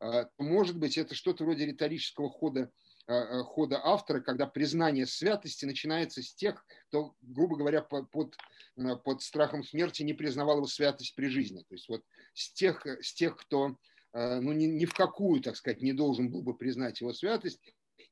А, 0.00 0.28
может 0.38 0.78
быть, 0.78 0.98
это 0.98 1.14
что-то 1.14 1.44
вроде 1.44 1.66
риторического 1.66 2.28
хода 2.28 2.70
хода 3.06 3.80
автора, 3.84 4.20
когда 4.20 4.46
признание 4.46 5.06
святости 5.06 5.64
начинается 5.64 6.22
с 6.22 6.34
тех, 6.34 6.64
кто, 6.88 7.14
грубо 7.22 7.56
говоря, 7.56 7.82
под, 7.82 8.36
э, 8.76 8.96
под 8.96 9.22
страхом 9.22 9.62
смерти 9.62 10.02
не 10.02 10.12
признавал 10.12 10.56
его 10.56 10.66
святость 10.66 11.14
при 11.14 11.28
жизни. 11.28 11.60
То 11.68 11.74
есть 11.74 11.88
вот 11.88 12.02
с 12.34 12.52
тех, 12.52 12.84
с 12.84 13.14
тех 13.14 13.36
кто 13.36 13.76
ну, 14.12 14.52
ни, 14.52 14.64
ни 14.64 14.86
в 14.86 14.94
какую, 14.94 15.42
так 15.42 15.56
сказать, 15.56 15.82
не 15.82 15.92
должен 15.92 16.30
был 16.30 16.40
бы 16.40 16.56
признать 16.56 17.02
его 17.02 17.12
святость, 17.12 17.60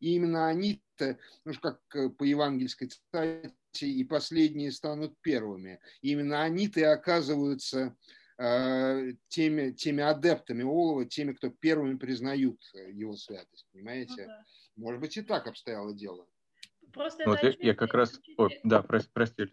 и 0.01 0.15
именно 0.15 0.49
они-то, 0.49 1.19
ну, 1.47 1.55
как 1.55 1.81
по 2.19 2.25
евангельской 2.25 2.89
цитате, 2.89 3.55
и 3.81 4.05
последние 4.05 4.71
станут 4.71 5.19
первыми. 5.23 5.81
И 6.03 6.11
именно 6.13 6.43
они-то 6.43 6.81
и 6.81 6.83
оказываются 6.83 7.97
теми, 8.37 9.71
теми 9.71 10.03
адептами 10.03 10.63
Олова, 10.63 11.07
теми, 11.07 11.33
кто 11.33 11.49
первыми 11.49 11.97
признают 11.97 12.61
его 12.93 13.17
святость, 13.17 13.67
понимаете? 13.73 14.23
Ну, 14.23 14.27
да. 14.27 14.45
Может 14.77 15.01
быть, 15.01 15.17
и 15.17 15.23
так 15.23 15.47
обстояло 15.47 15.95
дело. 15.95 16.27
Просто 16.93 17.25
вот 17.27 17.43
я, 17.43 17.55
я 17.59 17.75
как 17.75 17.95
раз... 17.95 18.21
О, 18.37 18.49
да, 18.63 18.83
прости. 18.83 19.11
прости. 19.13 19.51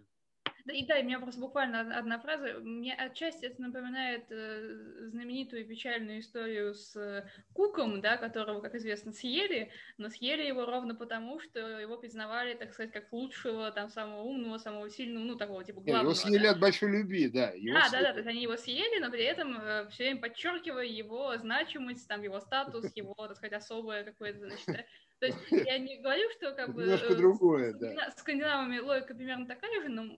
Да, 0.65 0.73
и 0.73 0.85
да, 0.85 0.99
у 0.99 1.03
меня 1.03 1.19
просто 1.19 1.41
буквально 1.41 1.97
одна 1.97 2.19
фраза. 2.19 2.59
Мне 2.59 2.93
отчасти 2.93 3.45
это 3.45 3.61
напоминает 3.61 4.25
э, 4.29 5.07
знаменитую 5.09 5.65
печальную 5.65 6.19
историю 6.19 6.75
с 6.75 6.95
э, 6.95 7.27
Куком, 7.53 8.01
да, 8.01 8.17
которого, 8.17 8.61
как 8.61 8.75
известно, 8.75 9.11
съели, 9.11 9.71
но 9.97 10.09
съели 10.09 10.43
его 10.43 10.65
ровно 10.65 10.93
потому, 10.93 11.39
что 11.39 11.59
его 11.79 11.97
признавали, 11.97 12.53
так 12.53 12.73
сказать, 12.73 12.91
как 12.91 13.11
лучшего, 13.11 13.71
там, 13.71 13.89
самого 13.89 14.21
умного, 14.21 14.57
самого 14.57 14.89
сильного, 14.89 15.23
ну, 15.23 15.35
такого, 15.35 15.63
типа, 15.63 15.81
главного. 15.81 16.03
Его 16.03 16.13
съели 16.13 16.43
да? 16.43 16.51
от 16.51 16.59
большой 16.59 16.91
любви, 16.91 17.27
да. 17.29 17.51
Его 17.51 17.79
да, 17.79 17.89
съели. 17.89 18.03
да, 18.03 18.07
да, 18.09 18.13
то 18.13 18.17
есть 18.19 18.29
они 18.29 18.43
его 18.43 18.57
съели, 18.57 18.99
но 18.99 19.09
при 19.09 19.23
этом 19.23 19.59
э, 19.59 19.89
все 19.89 20.03
время 20.03 20.21
подчеркивая 20.21 20.85
его 20.85 21.37
значимость, 21.37 22.07
там, 22.07 22.21
его 22.21 22.39
статус, 22.39 22.85
его, 22.95 23.15
так 23.15 23.37
сказать, 23.37 23.53
особое 23.53 24.03
какое-то, 24.03 24.39
значит, 24.39 24.85
то 25.21 25.27
есть 25.27 25.37
я 25.51 25.77
не 25.77 25.97
говорю, 25.97 26.27
что 26.31 26.51
как 26.53 26.73
бы... 26.73 26.81
Немножко 26.81 27.15
другое, 27.15 27.73
да. 27.73 28.11
Скандинавами 28.17 28.79
логика 28.79 29.13
примерно 29.13 29.45
такая 29.45 29.83
же, 29.83 29.89
но 29.89 30.17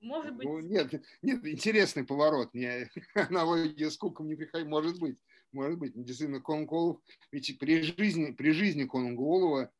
может 0.00 0.34
быть... 0.34 0.46
Ну, 0.46 0.58
нет, 0.60 0.90
нет, 1.20 1.46
интересный 1.46 2.02
поворот. 2.02 2.54
Мне 2.54 2.90
аналогия 3.14 3.90
с 3.90 3.98
Куком 3.98 4.28
не 4.28 4.34
приходит. 4.34 4.68
Может 4.68 4.98
быть, 4.98 5.18
может 5.52 5.78
быть. 5.78 5.92
Действительно, 5.94 6.40
Конголов, 6.40 6.98
ведь 7.30 7.58
при 7.58 7.82
жизни, 7.82 8.32
при 8.32 8.52
жизни 8.52 8.84
Конголова, 8.84 9.70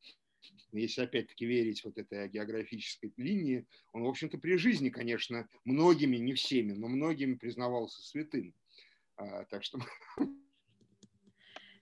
если 0.71 1.01
опять-таки 1.01 1.47
верить 1.47 1.83
вот 1.83 1.97
этой 1.97 2.29
географической 2.29 3.15
линии, 3.17 3.67
он, 3.95 4.03
в 4.03 4.07
общем-то, 4.07 4.37
при 4.37 4.57
жизни, 4.57 4.91
конечно, 4.91 5.49
многими, 5.65 6.19
не 6.19 6.35
всеми, 6.35 6.73
но 6.73 6.89
многими 6.89 7.37
признавался 7.37 8.03
святым. 8.03 8.53
А, 9.17 9.47
так 9.47 9.65
что... 9.65 9.79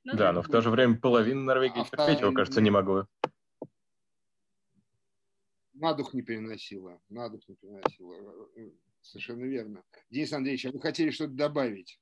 Ну, 0.04 0.16
да, 0.16 0.32
но 0.32 0.42
в 0.42 0.48
то 0.48 0.60
же 0.60 0.70
время 0.70 0.98
половина 0.98 1.42
Норвегии 1.42 1.80
а 1.80 1.84
терпеть 1.84 2.20
его, 2.20 2.32
кажется, 2.32 2.60
не 2.60 2.70
могла 2.70 3.06
на 5.74 5.92
дух 5.92 6.14
не 6.14 6.22
переносила. 6.22 7.00
На 7.08 7.28
дух 7.28 7.40
не 7.48 7.56
переносила. 7.56 8.48
Совершенно 9.02 9.44
верно. 9.44 9.82
Денис 10.10 10.32
Андреевич, 10.32 10.66
а 10.66 10.70
вы 10.72 10.80
хотели 10.80 11.10
что-то 11.10 11.32
добавить? 11.32 12.00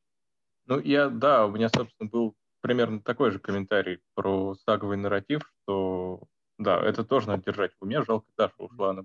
Ну, 0.67 0.79
я, 0.79 1.09
да, 1.09 1.47
у 1.47 1.51
меня, 1.51 1.69
собственно, 1.69 2.09
был 2.09 2.37
примерно 2.61 3.01
такой 3.03 3.33
же 3.33 3.41
комментарий 3.41 4.01
про 4.15 4.55
саговый 4.55 4.97
нарратив, 4.97 5.43
что, 5.63 6.23
да, 6.59 6.81
это 6.81 7.05
тоже 7.05 7.27
надо 7.27 7.43
держать 7.45 7.73
в 7.75 7.83
уме. 7.83 8.03
Жалко, 8.05 8.27
Даша 8.37 8.55
ушла, 8.59 8.91
она, 8.91 9.05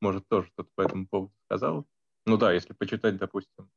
может, 0.00 0.26
тоже 0.26 0.48
что-то 0.48 0.70
по 0.74 0.80
этому 0.80 1.06
поводу 1.06 1.32
сказала. 1.44 1.84
Ну 2.26 2.36
да, 2.36 2.52
если 2.52 2.72
почитать, 2.72 3.18
допустим, 3.18 3.70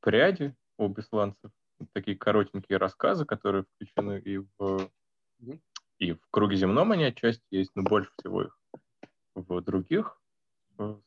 «Пряди» 0.00 0.54
у 0.76 0.88
бесланцев, 0.88 1.50
такие 1.92 2.16
коротенькие 2.16 2.78
рассказы, 2.78 3.24
которые 3.24 3.64
включены 3.64 4.20
и 4.20 4.38
в, 4.38 4.90
и 5.98 6.12
в 6.12 6.20
«Круге 6.30 6.56
земном» 6.56 6.92
они 6.92 7.04
отчасти 7.04 7.44
есть, 7.50 7.70
но 7.74 7.82
больше 7.82 8.10
всего 8.18 8.42
их 8.42 8.58
в 9.34 9.60
других 9.60 10.20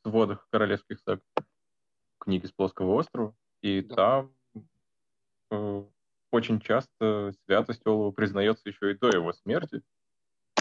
сводах 0.03 0.47
королевских 0.49 0.99
саг, 0.99 1.21
книги 2.19 2.45
с 2.45 2.51
плоского 2.51 2.93
острова, 2.93 3.35
и 3.61 3.81
да. 3.81 3.95
там 3.95 4.35
э, 5.49 5.83
очень 6.31 6.59
часто 6.59 7.33
святость 7.45 7.85
Олова 7.85 8.11
признается 8.11 8.69
еще 8.69 8.91
и 8.91 8.97
до 8.97 9.09
его 9.09 9.33
смерти, 9.33 9.81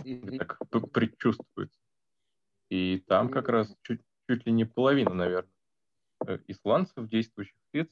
mm-hmm. 0.03 0.39
так 0.39 0.59
предчувствуется. 0.93 1.81
И 2.69 3.03
там 3.07 3.29
как 3.31 3.49
раз 3.49 3.75
чуть, 3.83 4.01
чуть 4.29 4.47
ли 4.47 4.53
не 4.53 4.65
половина, 4.65 5.15
наверное, 5.15 5.53
э, 6.27 6.39
исландцев, 6.47 7.09
действующих 7.09 7.57
лиц, 7.73 7.91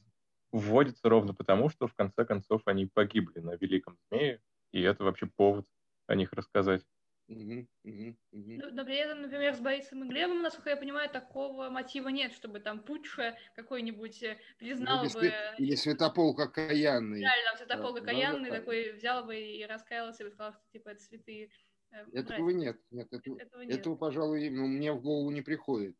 вводится 0.51 1.09
ровно 1.09 1.33
потому, 1.33 1.69
что 1.69 1.87
в 1.87 1.93
конце 1.93 2.25
концов 2.25 2.61
они 2.65 2.85
погибли 2.85 3.39
на 3.39 3.55
Великом 3.55 3.97
Змее, 4.09 4.41
и 4.71 4.81
это 4.81 5.03
вообще 5.03 5.27
повод 5.27 5.65
о 6.07 6.15
них 6.15 6.33
рассказать. 6.33 6.83
Угу, 7.29 7.67
угу, 7.83 8.15
угу. 8.31 8.61
Но, 8.71 8.83
при 8.83 8.95
этом, 8.95 9.21
например, 9.21 9.53
с 9.53 9.59
Борисом 9.59 10.03
и 10.03 10.07
Глебом, 10.07 10.41
насколько 10.41 10.71
я 10.71 10.77
понимаю, 10.77 11.11
такого 11.11 11.69
мотива 11.69 12.09
нет, 12.09 12.33
чтобы 12.33 12.59
там 12.59 12.79
Путша 12.79 13.37
какой-нибудь 13.55 14.23
э, 14.23 14.39
признал 14.57 15.03
ну, 15.03 15.11
бы... 15.11 15.31
Или 15.59 15.75
Святополк 15.75 16.39
окаянный. 16.39 17.19
Реально, 17.19 17.57
Святополк 17.57 17.97
да, 17.97 18.01
окаянный 18.01 18.49
да, 18.49 18.57
такой 18.57 18.93
взял 18.93 19.25
бы 19.25 19.39
и 19.39 19.63
раскаялся, 19.63 20.25
и 20.25 20.31
сказал, 20.31 20.53
что 20.53 20.61
типа 20.71 20.89
это 20.89 21.03
святые 21.03 21.51
э, 21.91 22.03
Этого 22.13 22.49
нет, 22.49 22.79
нет, 22.89 23.07
это, 23.11 23.31
этого, 23.37 23.61
нет. 23.61 23.79
этого, 23.79 23.95
пожалуй, 23.95 24.49
ну, 24.49 24.65
мне 24.65 24.91
в 24.91 24.99
голову 24.99 25.29
не 25.29 25.43
приходит. 25.43 25.95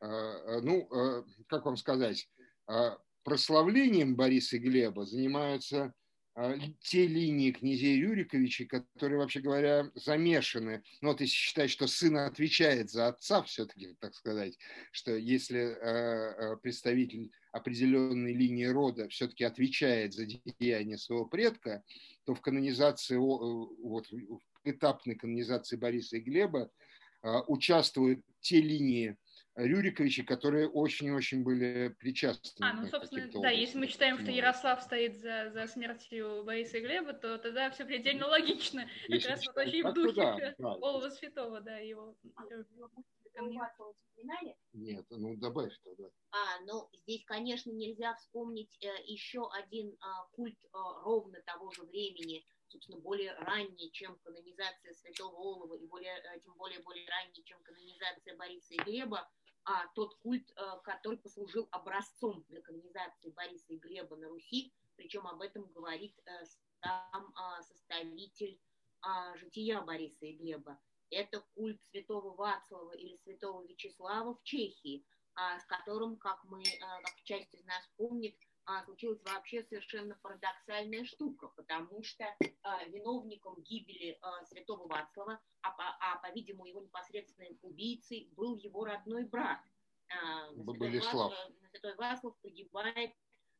А, 0.00 0.08
а, 0.08 0.60
ну, 0.62 0.88
а, 0.90 1.24
как 1.46 1.64
вам 1.64 1.76
сказать, 1.76 2.28
а, 2.66 2.98
прославлением 3.24 4.16
Бориса 4.16 4.56
и 4.56 4.60
Глеба 4.60 5.06
занимаются 5.06 5.94
а, 6.34 6.54
те 6.80 7.06
линии 7.06 7.50
князей 7.50 8.00
Рюриковичей, 8.00 8.64
которые, 8.64 9.18
вообще 9.18 9.40
говоря, 9.40 9.90
замешаны. 9.94 10.82
Ну, 11.02 11.10
вот 11.10 11.20
если 11.20 11.34
считать, 11.34 11.70
что 11.70 11.86
сын 11.86 12.16
отвечает 12.16 12.90
за 12.90 13.08
отца, 13.08 13.42
все-таки, 13.42 13.94
так 14.00 14.14
сказать, 14.14 14.58
что 14.92 15.14
если 15.14 15.60
э, 15.60 16.56
представитель 16.62 17.30
определенной 17.52 18.32
линии 18.32 18.64
рода 18.64 19.08
все-таки 19.10 19.44
отвечает 19.44 20.14
за 20.14 20.24
деяние 20.24 20.96
своего 20.96 21.26
предка, 21.26 21.82
то 22.24 22.34
в 22.34 22.40
канонизации, 22.40 23.16
вот, 23.16 24.10
в 24.10 24.40
этапной 24.64 25.16
канонизации 25.16 25.76
Бориса 25.76 26.16
и 26.16 26.20
Глеба 26.20 26.70
э, 27.22 27.28
участвуют 27.46 28.24
те 28.40 28.62
линии 28.62 29.18
Рюриковичи, 29.54 30.22
которые 30.22 30.68
очень-очень 30.68 31.42
были 31.42 31.88
причастны. 31.98 32.64
А, 32.64 32.72
ну, 32.72 32.86
собственно, 32.86 33.28
да, 33.42 33.50
если 33.50 33.78
мы 33.78 33.86
считаем, 33.86 34.18
что 34.18 34.30
Ярослав 34.30 34.82
стоит 34.82 35.18
за, 35.20 35.50
за 35.50 35.66
смертью 35.66 36.42
Бориса 36.44 36.78
и 36.78 36.80
Глеба, 36.80 37.12
то 37.12 37.36
тогда 37.38 37.70
все 37.70 37.84
предельно 37.84 38.28
логично. 38.28 38.88
Если 39.08 39.28
как 39.28 39.36
раз 39.36 39.46
вот 39.46 39.56
очень 39.58 39.88
в 39.88 39.92
духе 39.92 40.14
да, 40.14 40.54
да. 40.58 40.72
Олова 40.80 41.10
Святого, 41.10 41.60
да, 41.60 41.76
его... 41.76 42.16
Нет, 44.72 45.06
ну 45.10 45.36
добавь 45.36 45.72
тогда. 45.84 46.04
А, 46.30 46.60
ну 46.66 46.88
здесь, 46.92 47.24
конечно, 47.24 47.70
нельзя 47.70 48.14
вспомнить 48.14 48.76
э, 48.82 48.88
еще 49.06 49.50
один 49.52 49.90
э, 49.90 49.96
культ 50.32 50.58
э, 50.64 50.68
ровно 51.04 51.40
того 51.46 51.70
же 51.72 51.82
времени, 51.84 52.44
собственно, 52.68 52.98
более 53.00 53.34
ранний, 53.34 53.90
чем 53.92 54.18
канонизация 54.20 54.94
Святого 54.94 55.34
Олова, 55.34 55.74
и 55.74 55.86
более, 55.86 56.14
э, 56.14 56.40
тем 56.40 56.54
более 56.56 56.80
более 56.80 57.08
ранний, 57.08 57.44
чем 57.44 57.62
канонизация 57.62 58.36
Бориса 58.36 58.74
и 58.74 58.78
Глеба, 58.78 59.28
а, 59.64 59.86
тот 59.94 60.14
культ, 60.16 60.50
а, 60.56 60.78
который 60.78 61.18
послужил 61.18 61.68
образцом 61.70 62.44
для 62.48 62.60
канонизации 62.60 63.30
Бориса 63.30 63.72
и 63.72 63.78
Глеба 63.78 64.16
на 64.16 64.28
Руси, 64.28 64.72
причем 64.96 65.26
об 65.26 65.40
этом 65.40 65.64
говорит 65.72 66.14
а, 66.26 66.44
сам 66.82 67.32
а, 67.34 67.62
составитель 67.62 68.60
а, 69.02 69.36
жития 69.36 69.80
Бориса 69.80 70.26
и 70.26 70.36
Глеба. 70.36 70.80
Это 71.10 71.44
культ 71.54 71.80
святого 71.90 72.34
Вацлава 72.34 72.92
или 72.92 73.16
святого 73.16 73.66
Вячеслава 73.66 74.34
в 74.34 74.42
Чехии, 74.44 75.04
а, 75.34 75.58
с 75.58 75.64
которым, 75.66 76.16
как 76.16 76.42
мы, 76.44 76.62
а, 76.80 77.02
как 77.02 77.14
часть 77.24 77.54
из 77.54 77.64
нас 77.64 77.88
помнит, 77.96 78.36
а, 78.64 78.84
случилась 78.84 79.22
вообще 79.24 79.62
совершенно 79.64 80.16
парадоксальная 80.22 81.04
штука, 81.04 81.48
потому 81.48 82.02
что 82.02 82.24
а, 82.62 82.84
виновником 82.84 83.60
гибели 83.62 84.18
а, 84.20 84.44
святого 84.44 84.86
Вацлава, 84.86 85.40
а, 85.62 85.70
а, 86.00 86.18
по-видимому, 86.18 86.66
его 86.66 86.80
непосредственным 86.80 87.58
убийцей 87.62 88.30
был 88.36 88.56
его 88.56 88.84
родной 88.84 89.24
брат. 89.24 89.60
А, 90.10 90.52
Болеслав. 90.52 91.34
Святой 91.70 91.94
Вацлав 91.96 92.38
погибает, 92.40 93.12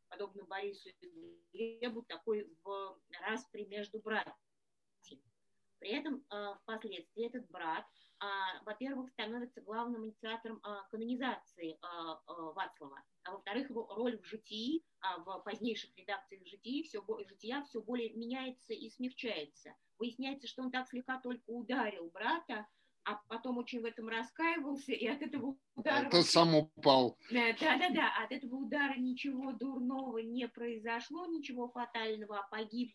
подобно 0.09 0.45
Борису 0.45 0.91
и 1.01 1.41
Глебу, 1.53 2.03
такой 2.03 2.49
в 2.63 3.01
распри 3.21 3.65
между 3.65 4.01
братьями. 4.01 4.37
При 5.79 5.91
этом 5.91 6.25
а, 6.29 6.55
впоследствии 6.57 7.27
этот 7.27 7.49
брат– 7.51 7.87
во-первых, 8.65 9.11
становится 9.11 9.61
главным 9.61 10.07
инициатором 10.07 10.61
а, 10.63 10.83
канонизации 10.91 11.79
а, 11.83 12.21
Вацлава, 12.53 13.03
а 13.25 13.33
во-вторых, 13.33 13.71
его 13.71 13.87
роль 13.95 14.19
в 14.19 14.25
житии, 14.25 14.85
в 15.25 15.43
позднейших 15.45 15.97
редакциях 15.97 16.47
житии, 16.47 16.83
все, 16.85 17.05
жития 17.29 17.63
все 17.63 17.81
более 17.83 18.13
меняется 18.13 18.73
и 18.73 18.91
смягчается. 18.91 19.75
Выясняется, 19.99 20.47
что 20.47 20.63
он 20.63 20.71
так 20.71 20.89
слегка 20.89 21.21
только 21.21 21.51
ударил 21.51 22.11
брата, 22.11 22.67
а 23.05 23.17
потом 23.29 23.59
очень 23.59 23.81
в 23.81 23.85
этом 23.85 24.09
раскаивался, 24.09 24.93
и 24.93 25.07
от 25.07 25.23
этого 25.23 25.57
удара... 25.75 26.07
Это 26.07 26.23
сам 26.23 26.55
упал. 26.55 27.19
Да-да-да, 27.31 28.13
от 28.23 28.33
этого 28.33 28.57
удара 28.57 28.95
ничего 28.97 29.53
дурного 29.53 30.19
не 30.19 30.47
произошло, 30.49 31.27
ничего 31.27 31.69
фатального, 31.69 32.39
а 32.39 32.49
погиб 32.49 32.95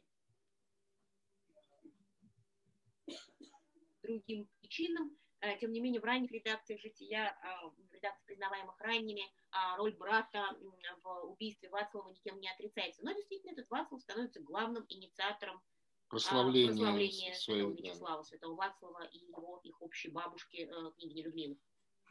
другим 4.02 4.48
причинам. 4.68 5.18
Э, 5.40 5.58
тем 5.60 5.72
не 5.72 5.80
менее, 5.80 6.02
в 6.02 6.04
ранних 6.04 6.32
редакциях 6.32 6.82
«Жития», 6.82 7.38
э, 7.44 7.68
в 7.68 7.94
редакциях, 7.94 8.26
признаваемых 8.26 8.80
ранними, 8.80 9.24
а 9.52 9.78
роль 9.78 9.96
брата 9.96 10.58
в 11.04 11.32
убийстве 11.32 11.70
Вацлава 11.70 12.10
никем 12.10 12.40
не 12.40 12.50
отрицается. 12.50 13.04
Но 13.04 13.14
действительно, 13.14 13.52
этот 13.52 13.70
Вацлав 13.70 14.02
становится 14.02 14.42
главным 14.42 14.86
инициатором 14.90 15.62
прославления, 16.10 16.70
прославления 16.70 17.34
своего, 17.34 17.72
Вячеслава, 17.72 18.18
да. 18.18 18.24
святого 18.24 18.56
Вацлава 18.56 19.06
и 19.06 19.20
его, 19.20 19.62
их 19.64 19.82
общей 19.82 20.10
бабушки, 20.10 20.70
э, 20.70 20.92
княгини 20.98 21.22
Людмилы. 21.24 21.58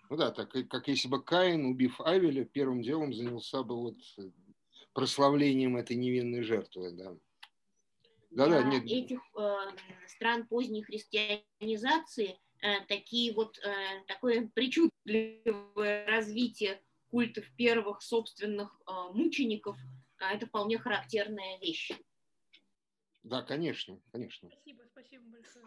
Ну 0.09 0.17
да, 0.17 0.31
так 0.31 0.53
как 0.69 0.87
если 0.87 1.09
бы 1.09 1.21
Каин, 1.21 1.67
убив 1.67 2.01
Авеля, 2.01 2.45
первым 2.45 2.81
делом 2.81 3.13
занялся 3.13 3.65
бы 3.65 3.75
вот 3.75 3.97
прославлением 4.93 5.77
этой 5.77 5.97
невинной 5.97 6.43
жертвы, 6.43 6.93
да. 6.93 7.17
Да, 8.31 8.49
да, 8.49 8.63
нет. 8.63 8.85
этих 8.85 9.21
э, 9.37 9.57
стран 10.07 10.47
поздней 10.47 10.83
христианизации 10.83 12.33
э, 12.33 12.46
такие 12.89 13.33
вот, 13.35 13.59
э, 13.59 14.05
такое 14.07 14.49
причудливое 14.55 16.07
развитие 16.07 16.83
культов 17.11 17.45
первых 17.57 18.03
собственных 18.03 18.81
мучеников, 19.13 19.77
это 20.19 20.47
вполне 20.47 20.79
характерная 20.79 21.59
вещь. 21.61 21.93
Да, 23.23 23.43
конечно, 23.43 24.01
конечно. 24.13 24.49
Спасибо, 24.51 24.83
спасибо 24.91 25.25
большое. 25.31 25.67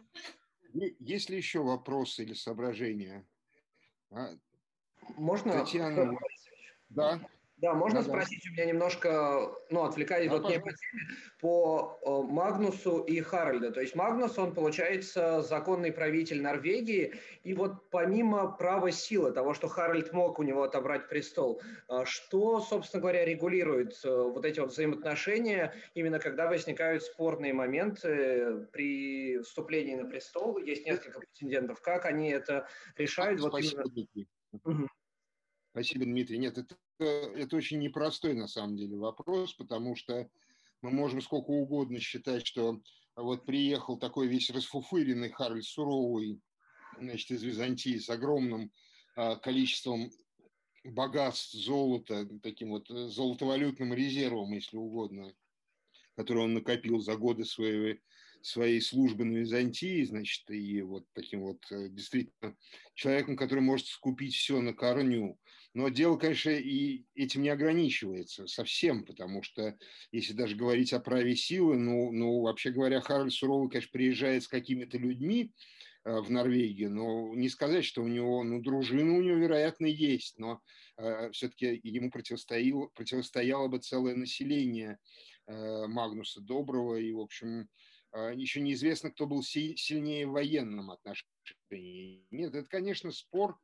Есть 0.99 1.29
ли 1.29 1.37
еще 1.37 1.61
вопросы 1.61 2.23
или 2.23 2.33
соображения? 2.33 3.27
А? 4.11 4.29
Можно? 5.15 5.51
Татьяна, 5.53 6.17
да. 6.89 7.19
Да, 7.61 7.73
можно 7.73 8.01
да, 8.01 8.07
спросить 8.07 8.41
да. 8.45 8.49
у 8.49 8.53
меня 8.53 8.65
немножко, 8.65 9.51
ну, 9.69 9.83
отвлекаясь 9.83 10.29
да, 10.29 10.37
вот 10.37 10.49
не 10.49 10.59
по 10.59 10.69
теме, 10.69 11.07
по 11.41 11.99
о, 12.01 12.23
Магнусу 12.23 12.99
и 12.99 13.19
Харальду. 13.19 13.73
То 13.73 13.81
есть 13.81 13.95
Магнус, 13.95 14.37
он, 14.37 14.53
получается, 14.53 15.41
законный 15.41 15.91
правитель 15.91 16.41
Норвегии, 16.41 17.15
и 17.43 17.53
вот 17.53 17.89
помимо 17.89 18.49
права 18.49 18.91
силы, 18.91 19.33
того, 19.33 19.53
что 19.53 19.67
Харальд 19.67 20.13
мог 20.13 20.39
у 20.39 20.43
него 20.43 20.63
отобрать 20.63 21.09
престол, 21.09 21.61
а 21.89 22.05
что, 22.05 22.61
собственно 22.61 23.01
говоря, 23.01 23.25
регулирует 23.25 23.99
э, 24.05 24.09
вот 24.09 24.45
эти 24.45 24.61
вот 24.61 24.71
взаимоотношения, 24.71 25.73
именно 25.95 26.19
когда 26.19 26.47
возникают 26.47 27.03
спорные 27.03 27.53
моменты 27.53 28.67
при 28.71 29.39
вступлении 29.39 29.95
на 29.95 30.05
престол, 30.05 30.59
есть 30.59 30.85
несколько 30.85 31.19
претендентов, 31.19 31.81
как 31.81 32.05
они 32.05 32.29
это 32.29 32.67
решают? 32.95 33.41
Спасибо, 33.41 33.83
вот 33.83 34.07
именно... 34.63 34.87
Спасибо, 35.71 36.05
Дмитрий. 36.05 36.39
Нет, 36.39 36.57
это, 36.57 36.75
это 37.03 37.55
очень 37.55 37.79
непростой 37.79 38.33
на 38.33 38.47
самом 38.47 38.77
деле 38.77 38.97
вопрос, 38.97 39.53
потому 39.53 39.95
что 39.95 40.29
мы 40.81 40.91
можем 40.91 41.21
сколько 41.21 41.49
угодно 41.49 41.99
считать, 41.99 42.45
что 42.45 42.81
вот 43.15 43.45
приехал 43.45 43.97
такой 43.97 44.27
весь 44.27 44.49
расфуфыренный 44.49 45.29
Харль 45.29 45.63
Суровый, 45.63 46.39
значит, 46.99 47.31
из 47.31 47.43
Византии 47.43 47.97
с 47.97 48.09
огромным 48.09 48.71
а, 49.15 49.35
количеством 49.35 50.11
богатств 50.83 51.53
золота, 51.53 52.27
таким 52.41 52.69
вот 52.69 52.87
золотовалютным 52.87 53.93
резервом, 53.93 54.53
если 54.53 54.77
угодно, 54.77 55.33
который 56.15 56.43
он 56.43 56.53
накопил 56.53 56.99
за 56.99 57.15
годы 57.17 57.45
своей, 57.45 58.01
своей 58.41 58.81
службы 58.81 59.25
на 59.25 59.37
Византии, 59.37 60.03
значит, 60.03 60.49
и 60.49 60.81
вот 60.81 61.05
таким 61.13 61.41
вот 61.41 61.65
э, 61.71 61.89
действительно 61.89 62.55
человеком, 62.93 63.35
который 63.35 63.61
может 63.61 63.87
скупить 63.87 64.33
все 64.33 64.61
на 64.61 64.73
корню. 64.73 65.37
Но 65.73 65.89
дело, 65.89 66.17
конечно, 66.17 66.49
и 66.49 67.05
этим 67.13 67.43
не 67.43 67.49
ограничивается 67.49 68.47
совсем, 68.47 69.05
потому 69.05 69.43
что 69.43 69.77
если 70.11 70.33
даже 70.33 70.55
говорить 70.55 70.93
о 70.93 70.99
праве 70.99 71.35
силы, 71.35 71.77
ну, 71.77 72.11
ну 72.11 72.41
вообще 72.41 72.71
говоря, 72.71 73.01
Харальд 73.01 73.31
Суровый, 73.31 73.69
конечно, 73.69 73.91
приезжает 73.91 74.43
с 74.43 74.47
какими-то 74.47 74.97
людьми, 74.97 75.53
э, 76.05 76.19
в 76.21 76.31
Норвегии, 76.31 76.87
но 76.87 77.35
не 77.35 77.49
сказать, 77.49 77.85
что 77.85 78.01
у 78.01 78.07
него, 78.07 78.43
ну, 78.43 78.61
дружина 78.61 79.15
у 79.15 79.21
него, 79.21 79.37
вероятно, 79.37 79.85
есть, 79.85 80.39
но 80.39 80.59
э, 80.97 81.29
все-таки 81.31 81.79
ему 81.83 82.09
противостояло, 82.09 82.87
противостояло 82.87 83.67
бы 83.67 83.77
целое 83.77 84.15
население 84.15 84.97
э, 85.45 85.87
Магнуса 85.87 86.41
Доброго, 86.41 86.95
и, 86.95 87.11
в 87.11 87.19
общем, 87.19 87.69
э, 88.13 88.33
еще 88.35 88.59
неизвестно, 88.59 89.11
кто 89.11 89.27
был 89.27 89.43
си- 89.43 89.75
сильнее 89.77 90.25
в 90.25 90.31
военном 90.31 90.89
отношении. 90.89 92.25
Нет, 92.31 92.55
это, 92.55 92.67
конечно, 92.67 93.11
спор 93.11 93.59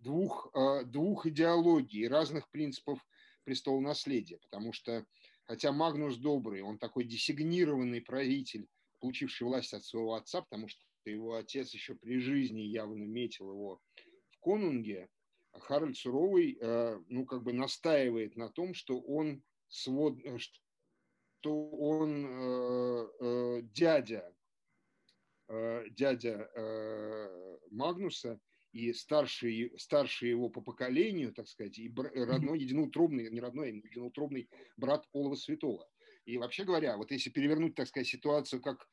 двух, 0.00 0.50
э, 0.54 0.84
двух 0.84 1.26
идеологий, 1.26 2.08
разных 2.08 2.50
принципов 2.50 3.04
престола 3.44 3.80
наследия, 3.80 4.38
потому 4.38 4.72
что, 4.72 5.06
хотя 5.44 5.72
Магнус 5.72 6.16
Добрый, 6.16 6.62
он 6.62 6.78
такой 6.78 7.04
десигнированный 7.04 8.00
правитель, 8.00 8.66
получивший 9.00 9.46
власть 9.46 9.72
от 9.72 9.84
своего 9.84 10.14
отца, 10.14 10.42
потому 10.42 10.68
что 10.68 10.82
его 11.04 11.36
отец 11.36 11.72
еще 11.72 11.94
при 11.94 12.18
жизни 12.18 12.60
явно 12.60 13.04
метил 13.04 13.50
его 13.50 13.80
в 14.30 14.38
конунге, 14.40 15.08
Харальд 15.52 15.96
Суровый, 15.96 16.58
э, 16.60 17.00
ну, 17.08 17.26
как 17.26 17.42
бы 17.42 17.52
настаивает 17.52 18.36
на 18.36 18.50
том, 18.50 18.74
что 18.74 19.00
он 19.00 19.42
свод, 19.68 20.18
что 20.36 21.70
он 21.70 22.26
э, 22.28 23.62
дядя, 23.62 24.32
дядя 25.96 26.48
Магнуса, 27.72 28.38
и 28.72 28.92
старший, 28.92 29.72
старший 29.78 30.30
его 30.30 30.48
по 30.48 30.60
поколению, 30.60 31.32
так 31.32 31.48
сказать, 31.48 31.78
и 31.78 31.92
родной, 31.94 32.60
единоутробный, 32.60 33.30
не 33.30 33.40
родной, 33.40 33.68
а 33.68 33.72
единоутробный 33.72 34.48
брат 34.76 35.06
Олова 35.12 35.34
Святого. 35.34 35.88
И 36.24 36.38
вообще 36.38 36.64
говоря, 36.64 36.96
вот 36.96 37.10
если 37.10 37.30
перевернуть, 37.30 37.74
так 37.74 37.88
сказать, 37.88 38.06
ситуацию 38.06 38.62
как 38.62 38.88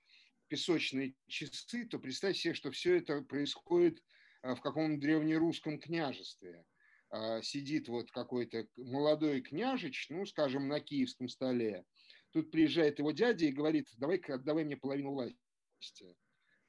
песочные 0.47 1.15
часы, 1.27 1.85
то 1.85 1.99
представь 1.99 2.37
себе, 2.37 2.53
что 2.53 2.71
все 2.71 2.97
это 2.97 3.21
происходит 3.21 4.01
а, 4.41 4.55
в 4.55 4.61
каком-то 4.61 4.99
древнерусском 4.99 5.79
княжестве. 5.79 6.65
А, 7.09 7.41
сидит 7.41 7.87
вот 7.87 8.11
какой-то 8.11 8.67
молодой 8.75 9.41
княжич, 9.41 10.07
ну, 10.09 10.25
скажем, 10.25 10.67
на 10.67 10.79
киевском 10.79 11.27
столе. 11.27 11.85
Тут 12.31 12.51
приезжает 12.51 12.99
его 12.99 13.11
дядя 13.11 13.45
и 13.45 13.51
говорит, 13.51 13.87
давай-ка 13.97 14.35
отдавай 14.35 14.65
мне 14.65 14.77
половину 14.77 15.11
власти. 15.11 16.15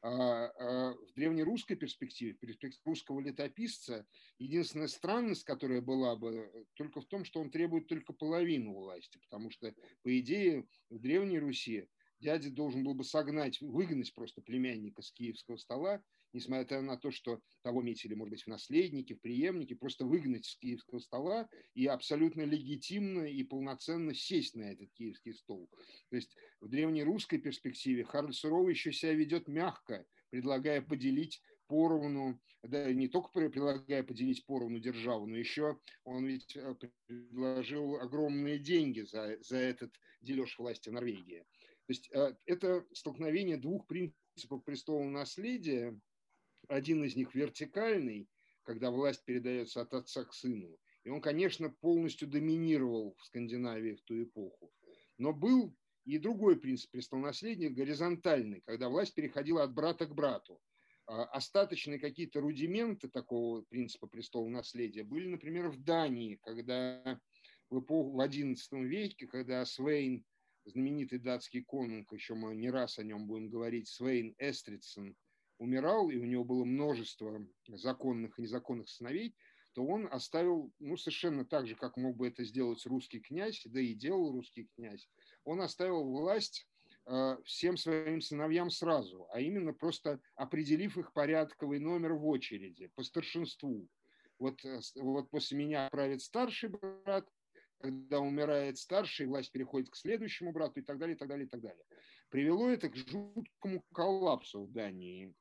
А, 0.00 0.10
а, 0.10 0.94
в 0.94 1.12
древнерусской 1.14 1.76
перспективе, 1.76 2.34
перспективе 2.34 2.82
русского 2.84 3.20
летописца, 3.20 4.06
единственная 4.38 4.86
странность, 4.86 5.42
которая 5.44 5.80
была 5.80 6.14
бы, 6.14 6.66
только 6.74 7.00
в 7.00 7.06
том, 7.06 7.24
что 7.24 7.40
он 7.40 7.50
требует 7.50 7.88
только 7.88 8.12
половину 8.12 8.74
власти, 8.74 9.18
потому 9.18 9.50
что, 9.50 9.74
по 10.02 10.18
идее, 10.18 10.68
в 10.88 11.00
Древней 11.00 11.40
Руси 11.40 11.88
дядя 12.20 12.50
должен 12.50 12.84
был 12.84 12.94
бы 12.94 13.04
согнать, 13.04 13.60
выгнать 13.60 14.14
просто 14.14 14.40
племянника 14.40 15.02
с 15.02 15.10
киевского 15.12 15.56
стола 15.56 16.02
несмотря 16.32 16.80
на 16.80 16.96
то, 16.96 17.10
что 17.10 17.40
того 17.62 17.82
метили, 17.82 18.14
может 18.14 18.30
быть, 18.30 18.42
в 18.44 18.48
наследники, 18.48 19.14
в 19.14 19.20
преемники, 19.20 19.74
просто 19.74 20.04
выгнать 20.04 20.46
с 20.46 20.56
киевского 20.56 20.98
стола 20.98 21.48
и 21.74 21.86
абсолютно 21.86 22.42
легитимно 22.42 23.24
и 23.24 23.42
полноценно 23.42 24.14
сесть 24.14 24.54
на 24.54 24.72
этот 24.72 24.92
киевский 24.92 25.34
стол. 25.34 25.68
То 26.10 26.16
есть 26.16 26.36
в 26.60 26.68
древнерусской 26.68 27.38
перспективе 27.38 28.04
Харль 28.04 28.32
Суровый 28.32 28.74
еще 28.74 28.92
себя 28.92 29.14
ведет 29.14 29.48
мягко, 29.48 30.06
предлагая 30.30 30.82
поделить 30.82 31.42
поровну, 31.66 32.40
да, 32.62 32.92
не 32.92 33.08
только 33.08 33.30
предлагая 33.30 34.02
поделить 34.02 34.44
поровну 34.46 34.78
державу, 34.78 35.26
но 35.26 35.36
еще 35.36 35.78
он 36.04 36.26
ведь 36.26 36.56
э, 36.56 36.74
предложил 37.06 37.96
огромные 37.96 38.58
деньги 38.58 39.02
за, 39.02 39.38
за 39.40 39.58
этот 39.58 39.94
дележ 40.20 40.58
власти 40.58 40.88
Норвегии. 40.88 41.44
То 41.86 41.92
есть 41.92 42.10
э, 42.12 42.34
это 42.46 42.84
столкновение 42.92 43.56
двух 43.56 43.86
принципов 43.86 44.64
престола 44.64 45.04
наследия, 45.04 45.98
один 46.68 47.02
из 47.04 47.16
них 47.16 47.34
вертикальный, 47.34 48.28
когда 48.62 48.90
власть 48.90 49.24
передается 49.24 49.80
от 49.80 49.94
отца 49.94 50.24
к 50.24 50.34
сыну. 50.34 50.78
И 51.04 51.08
он, 51.08 51.20
конечно, 51.20 51.70
полностью 51.70 52.28
доминировал 52.28 53.14
в 53.18 53.24
Скандинавии 53.24 53.94
в 53.94 54.02
ту 54.02 54.22
эпоху. 54.22 54.72
Но 55.16 55.32
был 55.32 55.74
и 56.04 56.18
другой 56.18 56.58
принцип 56.60 56.90
престолонаследия, 56.90 57.70
горизонтальный, 57.70 58.60
когда 58.66 58.88
власть 58.88 59.14
переходила 59.14 59.62
от 59.62 59.72
брата 59.72 60.06
к 60.06 60.14
брату. 60.14 60.60
А 61.06 61.24
остаточные 61.24 61.98
какие-то 61.98 62.40
рудименты 62.40 63.08
такого 63.08 63.62
принципа 63.62 64.06
престола 64.06 64.48
наследия 64.48 65.04
были, 65.04 65.26
например, 65.26 65.70
в 65.70 65.82
Дании, 65.82 66.38
когда 66.42 67.18
в 67.70 67.80
эпоху 67.80 68.10
в 68.10 68.20
XI 68.20 68.84
веке, 68.84 69.26
когда 69.26 69.64
Свейн, 69.64 70.24
знаменитый 70.66 71.18
датский 71.18 71.62
конунг, 71.62 72.12
еще 72.12 72.34
мы 72.34 72.54
не 72.54 72.68
раз 72.68 72.98
о 72.98 73.04
нем 73.04 73.26
будем 73.26 73.48
говорить, 73.48 73.88
Свейн 73.88 74.34
Эстридсон– 74.38 75.16
умирал, 75.58 76.10
и 76.10 76.16
у 76.16 76.24
него 76.24 76.44
было 76.44 76.64
множество 76.64 77.46
законных 77.68 78.38
и 78.38 78.42
незаконных 78.42 78.88
сыновей, 78.88 79.34
то 79.74 79.84
он 79.84 80.08
оставил, 80.10 80.72
ну, 80.78 80.96
совершенно 80.96 81.44
так 81.44 81.66
же, 81.66 81.76
как 81.76 81.96
мог 81.96 82.16
бы 82.16 82.26
это 82.28 82.44
сделать 82.44 82.84
русский 82.86 83.20
князь, 83.20 83.62
да 83.66 83.80
и 83.80 83.94
делал 83.94 84.32
русский 84.32 84.68
князь, 84.74 85.08
он 85.44 85.60
оставил 85.60 86.04
власть 86.04 86.66
э, 87.06 87.36
всем 87.44 87.76
своим 87.76 88.20
сыновьям 88.20 88.70
сразу, 88.70 89.28
а 89.30 89.40
именно 89.40 89.72
просто 89.72 90.20
определив 90.34 90.98
их 90.98 91.12
порядковый 91.12 91.78
номер 91.78 92.14
в 92.14 92.26
очереди, 92.26 92.88
по 92.94 93.02
старшинству. 93.02 93.88
Вот, 94.38 94.64
э, 94.64 94.80
вот 94.96 95.30
после 95.30 95.58
меня 95.58 95.88
правит 95.90 96.22
старший 96.22 96.70
брат, 96.70 97.28
когда 97.80 98.18
умирает 98.18 98.78
старший, 98.78 99.26
власть 99.26 99.52
переходит 99.52 99.90
к 99.90 99.96
следующему 99.96 100.52
брату 100.52 100.80
и 100.80 100.82
так 100.82 100.98
далее, 100.98 101.14
и 101.14 101.18
так 101.18 101.28
далее, 101.28 101.46
и 101.46 101.48
так 101.48 101.60
далее. 101.60 101.84
Привело 102.30 102.68
это 102.68 102.90
к 102.90 102.96
жуткому 102.96 103.82
коллапсу 103.94 104.64
в 104.64 104.72
Дании, 104.72 105.34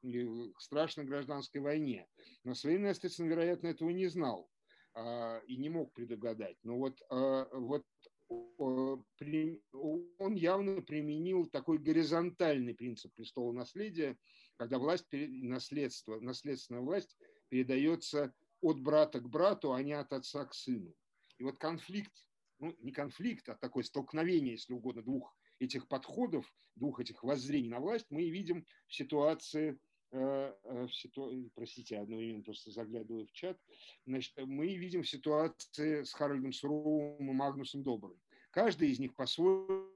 к 0.56 0.62
страшной 0.62 1.06
гражданской 1.06 1.60
войне. 1.60 2.08
Но 2.46 2.54
Свейн 2.54 2.90
Эстетсон, 2.90 3.28
вероятно, 3.28 3.68
этого 3.68 3.90
не 3.90 4.08
знал 4.08 4.50
а, 4.94 5.40
и 5.48 5.58
не 5.58 5.70
мог 5.70 5.94
предугадать. 5.94 6.58
Но 6.64 6.78
вот, 6.78 6.98
а, 7.10 7.50
вот 7.52 7.84
он 8.30 10.36
явно 10.36 10.82
применил 10.82 11.46
такой 11.48 11.78
горизонтальный 11.78 12.74
принцип 12.74 13.14
престола 13.14 13.52
наследия, 13.52 14.18
когда 14.56 14.80
власть, 14.80 15.08
наследство, 15.12 16.20
наследственная 16.22 16.82
власть 16.82 17.18
передается 17.50 18.34
от 18.62 18.80
брата 18.80 19.20
к 19.20 19.30
брату, 19.30 19.74
а 19.74 19.84
не 19.84 19.94
от 19.94 20.14
отца 20.14 20.46
к 20.46 20.54
сыну. 20.54 20.94
И 21.38 21.44
вот 21.44 21.58
конфликт, 21.58 22.14
ну 22.60 22.74
не 22.80 22.94
конфликт, 22.94 23.50
а 23.50 23.56
такое 23.56 23.84
столкновение, 23.84 24.54
если 24.54 24.74
угодно, 24.74 25.04
двух 25.04 25.36
этих 25.60 25.88
подходов, 25.88 26.52
двух 26.76 27.00
этих 27.00 27.24
воззрений 27.24 27.70
на 27.70 27.80
власть 27.80 28.08
мы 28.10 28.30
видим 28.30 28.66
в 28.88 28.96
ситуации 28.96 29.80
э, 30.12 30.54
в 30.64 30.90
ситуации, 30.90 31.52
простите, 31.56 32.00
одновременно 32.00 32.44
просто 32.44 32.72
заглядываю 32.72 33.28
в 33.28 33.32
чат, 33.32 33.60
значит, 34.06 34.34
мы 34.38 34.76
видим 34.76 35.04
ситуации 35.04 36.04
с 36.04 36.14
Харальдом 36.14 36.54
Суровым 36.54 37.30
и 37.30 37.34
Магнусом 37.34 37.84
Добрым. 37.84 38.20
Каждый 38.52 38.90
из 38.90 39.00
них 39.00 39.16
по-своему 39.16 39.92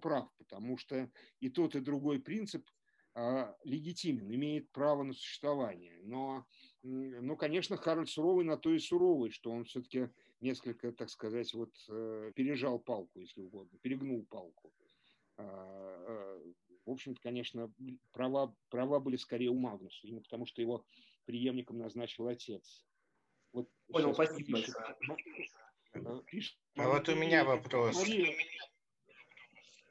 прав, 0.00 0.28
потому 0.38 0.76
что 0.76 1.10
и 1.40 1.48
тот, 1.48 1.74
и 1.74 1.80
другой 1.80 2.20
принцип 2.20 2.68
а, 3.14 3.54
легитимен, 3.64 4.32
имеет 4.34 4.70
право 4.72 5.02
на 5.02 5.12
существование. 5.12 6.00
Но, 6.02 6.46
ну, 6.82 7.36
конечно, 7.36 7.76
Харальд 7.76 8.08
суровый 8.08 8.44
на 8.44 8.56
то 8.56 8.72
и 8.72 8.78
суровый, 8.78 9.30
что 9.30 9.50
он 9.50 9.64
все-таки 9.64 10.08
несколько, 10.42 10.92
так 10.92 11.08
сказать, 11.08 11.54
вот 11.54 11.72
э, 11.88 12.32
пережал 12.34 12.78
палку, 12.78 13.20
если 13.20 13.40
угодно, 13.40 13.78
перегнул 13.80 14.24
палку. 14.26 14.72
А, 15.36 15.44
а, 15.44 16.42
в 16.84 16.90
общем-то, 16.90 17.20
конечно, 17.20 17.72
права, 18.12 18.54
права 18.68 19.00
были 19.00 19.16
скорее 19.16 19.48
у 19.48 19.58
Магнуса, 19.58 20.06
именно 20.06 20.22
потому 20.22 20.44
что 20.46 20.60
его 20.60 20.84
преемником 21.24 21.78
назначил 21.78 22.26
отец. 22.26 22.84
Вот 23.52 23.70
Понял, 23.88 24.14
спасибо. 24.14 24.58
Пишет, 24.58 24.74
пишет, 26.26 26.58
а 26.76 26.88
вот 26.88 27.08
у 27.08 27.14
меня 27.14 27.44
вопрос. 27.44 27.96
Мария, 27.96 28.34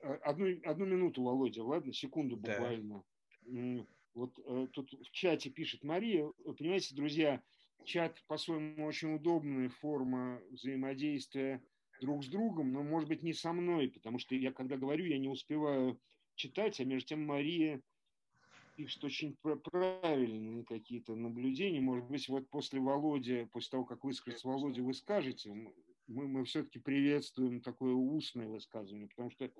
одну, 0.01 0.59
одну 0.65 0.85
минуту, 0.85 1.23
Володя, 1.23 1.63
ладно, 1.63 1.93
секунду 1.93 2.35
буквально. 2.35 3.03
Да. 3.43 3.85
Вот 4.13 4.37
э, 4.45 4.67
тут 4.73 4.91
в 4.91 5.11
чате 5.11 5.49
пишет 5.49 5.83
Мария, 5.83 6.27
понимаете, 6.57 6.93
друзья, 6.95 7.41
чат 7.85 8.23
по-своему 8.27 8.85
очень 8.85 9.15
удобная 9.15 9.69
форма 9.69 10.41
взаимодействия 10.49 11.63
друг 12.01 12.23
с 12.23 12.27
другом, 12.27 12.71
но, 12.71 12.83
может 12.83 13.09
быть, 13.09 13.23
не 13.23 13.33
со 13.33 13.53
мной, 13.53 13.89
потому 13.89 14.17
что 14.19 14.35
я, 14.35 14.51
когда 14.51 14.77
говорю, 14.77 15.05
я 15.05 15.17
не 15.17 15.27
успеваю 15.27 15.99
читать, 16.35 16.79
а 16.79 16.85
между 16.85 17.09
тем 17.09 17.25
Мария 17.25 17.81
пишет 18.75 19.03
очень 19.03 19.37
правильные 19.41 20.63
какие-то 20.63 21.15
наблюдения. 21.15 21.81
Может 21.81 22.05
быть, 22.05 22.27
вот 22.29 22.49
после 22.49 22.79
Володи, 22.79 23.45
после 23.51 23.69
того, 23.69 23.85
как 23.85 24.03
выскажется 24.03 24.47
Володя, 24.47 24.81
вы 24.81 24.93
скажете, 24.93 25.53
мы, 26.07 26.27
мы 26.27 26.43
все-таки 26.45 26.79
приветствуем 26.79 27.61
такое 27.61 27.93
устное 27.93 28.47
высказывание, 28.47 29.07
потому 29.07 29.29
что 29.29 29.51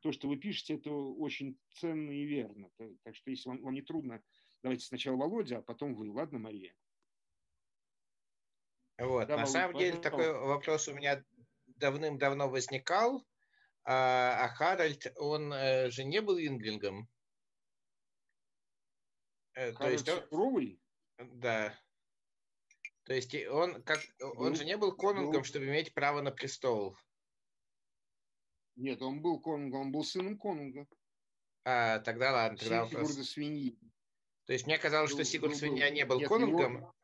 то, 0.00 0.12
что 0.12 0.28
вы 0.28 0.36
пишете, 0.36 0.74
это 0.74 0.90
очень 0.90 1.58
ценно 1.72 2.10
и 2.10 2.24
верно. 2.24 2.70
Так 3.02 3.14
что, 3.14 3.30
если 3.30 3.50
вам, 3.50 3.60
вам 3.62 3.74
не 3.74 3.82
трудно, 3.82 4.22
давайте 4.62 4.86
сначала 4.86 5.16
Володя, 5.16 5.58
а 5.58 5.62
потом 5.62 5.94
вы. 5.94 6.10
Ладно, 6.10 6.38
Мария? 6.38 6.74
Вот. 9.00 9.28
Да, 9.28 9.38
На 9.38 9.46
самом 9.46 9.78
деле, 9.78 9.98
такой 9.98 10.32
вопрос 10.32 10.88
у 10.88 10.94
меня 10.94 11.24
давным-давно 11.66 12.48
возникал. 12.48 13.26
А, 13.82 14.44
а 14.44 14.48
Харальд, 14.48 15.12
он 15.16 15.52
э, 15.52 15.90
же 15.90 16.04
не 16.04 16.20
был 16.20 16.38
инглингом? 16.38 17.08
Харальд 19.54 19.78
то 19.78 19.90
есть 19.90 20.08
он... 20.08 20.28
Суровый? 20.28 20.80
Да. 21.18 21.74
То 23.04 23.14
есть 23.14 23.34
он, 23.46 23.82
как, 23.82 24.00
он 24.36 24.54
же 24.54 24.64
не 24.64 24.76
был 24.76 24.94
конунгом, 24.94 25.44
чтобы 25.44 25.66
иметь 25.66 25.94
право 25.94 26.20
на 26.20 26.30
престол. 26.30 26.96
Нет, 28.76 29.02
он 29.02 29.20
был 29.20 29.40
конунгом, 29.40 29.80
он 29.80 29.92
был 29.92 30.04
сыном 30.04 30.38
конунга. 30.38 30.86
А, 31.64 31.98
тогда 32.00 32.32
ладно. 32.32 32.58
Тогда 32.58 32.86
Сын 32.86 33.00
вопрос... 33.00 33.28
свиньи. 33.28 33.78
То 34.46 34.52
есть 34.52 34.66
мне 34.66 34.78
казалось, 34.78 35.10
что 35.10 35.24
Сигурд 35.24 35.56
свинья 35.56 35.90
не 35.90 36.04
был 36.04 36.18
Нет, 36.18 36.28
конунгом. 36.28 36.76
Его... 36.76 36.94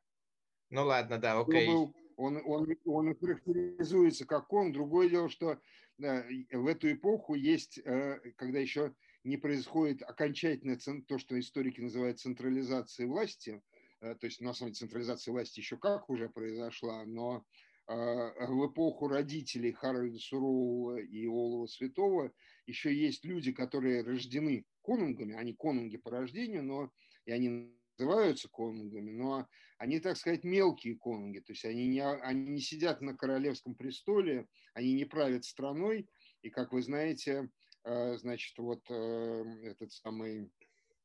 Ну 0.71 0.85
ладно, 0.85 1.19
да, 1.19 1.41
окей. 1.41 1.67
Был, 1.67 1.95
он, 2.17 2.41
он, 2.45 2.77
он 2.85 3.15
характеризуется 3.17 4.27
как 4.27 4.49
конунг. 4.49 4.75
Другое 4.75 5.09
дело, 5.09 5.29
что 5.29 5.61
да, 5.99 6.25
в 6.53 6.67
эту 6.67 6.93
эпоху 6.93 7.35
есть, 7.35 7.79
э, 7.79 8.19
когда 8.37 8.59
еще 8.59 8.95
не 9.25 9.37
происходит 9.37 10.03
окончательно 10.03 10.79
то, 11.07 11.19
что 11.19 11.39
историки 11.39 11.81
называют 11.81 12.21
централизацией 12.21 13.09
власти, 13.09 13.63
э, 14.01 14.15
то 14.15 14.27
есть 14.27 14.41
на 14.41 14.55
самом 14.55 14.73
деле 14.73 14.81
централизация 14.81 15.33
власти 15.33 15.61
еще 15.61 15.77
как 15.77 16.11
уже 16.11 16.29
произошла, 16.29 17.05
но 17.05 17.45
в 17.89 18.67
эпоху 18.69 19.07
родителей 19.07 19.71
Харальда 19.71 20.19
Сурового 20.19 20.97
и 20.97 21.25
Олова 21.29 21.69
Святого 21.69 22.33
еще 22.67 22.93
есть 22.93 23.25
люди, 23.25 23.53
которые 23.53 24.03
рождены 24.03 24.67
конунгами, 24.83 25.37
они 25.37 25.53
конунги 25.53 25.97
по 25.97 26.11
рождению, 26.11 26.65
но 26.65 26.91
и 27.27 27.31
они 27.31 27.77
называются 27.99 28.49
конунгами, 28.49 29.11
но 29.11 29.47
они, 29.79 30.01
так 30.01 30.17
сказать, 30.17 30.45
мелкие 30.45 30.97
конунги, 30.97 31.41
то 31.41 31.53
есть 31.53 31.65
они 31.65 31.87
не, 31.87 32.01
они 32.01 32.51
не 32.51 32.61
сидят 32.61 33.01
на 33.01 33.17
королевском 33.17 33.75
престоле, 33.75 34.49
они 34.75 34.95
не 34.95 35.05
правят 35.05 35.45
страной, 35.45 36.09
и, 36.43 36.51
как 36.51 36.73
вы 36.73 36.83
знаете, 36.83 37.51
а, 37.85 38.17
значит, 38.17 38.57
вот 38.59 38.83
э, 38.91 39.45
этот 39.65 39.93
самый 39.93 40.51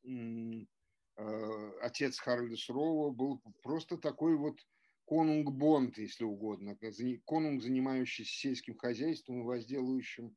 э, 0.03 1.72
отец 1.81 2.19
Харальда 2.19 2.57
Сурового 2.57 3.11
был 3.11 3.41
просто 3.61 3.97
такой 3.97 4.35
вот 4.35 4.59
конунг 5.05 5.51
Бонд, 5.51 5.97
если 5.97 6.23
угодно, 6.23 6.77
конунг, 7.26 7.61
занимающийся 7.61 8.31
сельским 8.31 8.77
хозяйством 8.77 9.41
и 9.41 9.45
возделывающим 9.45 10.35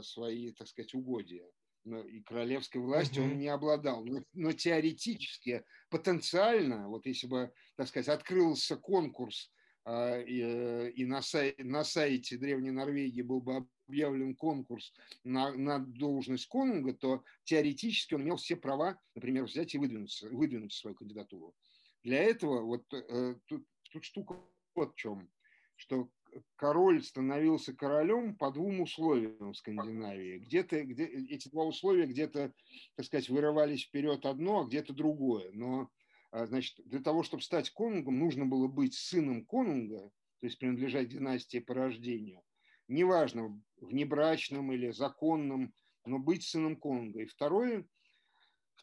свои, 0.00 0.52
так 0.52 0.66
сказать, 0.68 0.94
угодья. 0.94 1.44
И 1.86 2.20
королевской 2.22 2.80
властью 2.80 3.22
mm-hmm. 3.22 3.30
он 3.32 3.38
не 3.38 3.48
обладал. 3.48 4.04
Но, 4.04 4.22
но 4.34 4.52
теоретически, 4.52 5.64
потенциально, 5.88 6.88
вот 6.88 7.06
если 7.06 7.26
бы, 7.26 7.52
так 7.76 7.88
сказать, 7.88 8.08
открылся 8.08 8.76
конкурс 8.76 9.52
а, 9.84 10.20
и, 10.20 10.40
э, 10.42 10.90
и 10.90 11.04
на, 11.04 11.22
сай, 11.22 11.54
на 11.58 11.84
сайте 11.84 12.36
Древней 12.36 12.72
Норвегии 12.72 13.22
был 13.22 13.40
бы 13.40 13.66
объявлен 13.86 14.34
конкурс 14.34 14.92
на, 15.22 15.52
на 15.52 15.78
должность 15.78 16.46
конунга, 16.46 16.92
то 16.92 17.22
теоретически 17.44 18.14
он 18.14 18.22
имел 18.22 18.36
все 18.36 18.56
права, 18.56 18.98
например, 19.14 19.44
взять 19.44 19.74
и 19.74 19.78
выдвинуть, 19.78 20.22
выдвинуть 20.22 20.72
свою 20.72 20.96
кандидатуру. 20.96 21.54
Для 22.02 22.22
этого 22.22 22.62
вот 22.62 22.84
э, 22.92 23.36
тут 23.46 23.64
Тут 23.96 24.04
штука 24.04 24.36
вот 24.74 24.92
в 24.92 24.96
чем, 24.96 25.28
что 25.76 26.10
король 26.56 27.02
становился 27.02 27.74
королем 27.74 28.36
по 28.36 28.50
двум 28.50 28.80
условиям 28.80 29.52
в 29.52 29.56
Скандинавии. 29.56 30.38
Где-то 30.38 30.84
где, 30.84 31.04
эти 31.04 31.48
два 31.48 31.64
условия 31.64 32.06
где-то, 32.06 32.52
так 32.96 33.06
сказать, 33.06 33.28
вырывались 33.28 33.84
вперед 33.84 34.24
одно, 34.26 34.60
а 34.60 34.64
где-то 34.66 34.92
другое. 34.92 35.50
Но 35.52 35.90
а, 36.30 36.46
значит, 36.46 36.76
для 36.84 37.00
того, 37.00 37.22
чтобы 37.22 37.42
стать 37.42 37.70
конунгом, 37.70 38.18
нужно 38.18 38.44
было 38.44 38.68
быть 38.68 38.94
сыном 38.94 39.44
конунга, 39.44 40.10
то 40.40 40.46
есть 40.46 40.58
принадлежать 40.58 41.08
династии 41.08 41.58
по 41.58 41.74
рождению. 41.74 42.42
Неважно, 42.88 43.60
внебрачным 43.80 44.72
или 44.72 44.90
законным, 44.90 45.72
но 46.04 46.18
быть 46.18 46.44
сыном 46.44 46.76
конунга. 46.76 47.22
И 47.22 47.26
второе, 47.26 47.86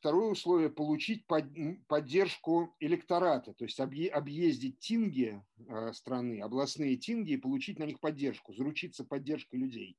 Второе 0.03 0.31
условие– 0.31 0.69
получить 0.69 1.25
поддержку 1.87 2.75
электората, 2.81 3.53
то 3.53 3.63
есть 3.63 3.79
объездить 3.79 4.77
тинги 4.79 5.41
э, 5.65 5.93
страны, 5.93 6.41
областные 6.41 6.97
тинги 6.97 7.31
и 7.31 7.37
получить 7.37 7.79
на 7.79 7.85
них 7.85 8.01
поддержку, 8.01 8.53
заручиться 8.53 9.05
поддержкой 9.05 9.61
людей. 9.61 9.97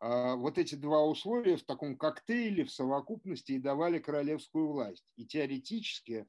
А 0.00 0.36
вот 0.36 0.58
эти 0.58 0.76
два 0.76 1.04
условия 1.04 1.56
в 1.56 1.64
таком 1.64 1.96
коктейле, 1.96 2.64
в 2.64 2.70
совокупности 2.70 3.50
и 3.50 3.58
давали 3.58 3.98
королевскую 3.98 4.68
власть. 4.68 5.10
И 5.16 5.26
теоретически 5.26 6.28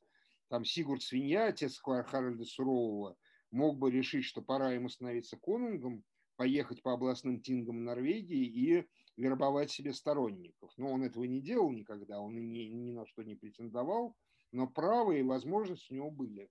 там 0.50 0.66
Сигурд 0.66 1.04
Свинья, 1.04 1.46
отец 1.46 1.78
Харальда 1.78 2.46
Сурового, 2.46 3.16
мог 3.52 3.78
бы 3.78 3.92
решить, 3.92 4.26
что 4.26 4.42
пора 4.42 4.72
ему 4.72 4.90
становиться 4.90 5.38
конунгом, 5.38 6.04
поехать 6.36 6.82
по 6.82 6.94
областным 6.94 7.42
тингам 7.42 7.84
Норвегии 7.84 8.44
и 8.44 8.88
вербовать 9.18 9.72
себе 9.72 9.94
сторонников. 9.94 10.72
Но 10.78 10.92
он 10.92 11.04
этого 11.04 11.24
не 11.26 11.42
делал 11.42 11.72
никогда, 11.72 12.20
он 12.20 12.34
ни, 12.36 12.60
ни 12.64 12.92
на 12.92 13.06
что 13.06 13.24
не 13.24 13.36
претендовал, 13.36 14.16
но 14.52 14.68
право 14.68 15.12
и 15.12 15.24
возможность 15.24 15.90
у 15.92 15.96
него 15.96 16.12
были. 16.12 16.50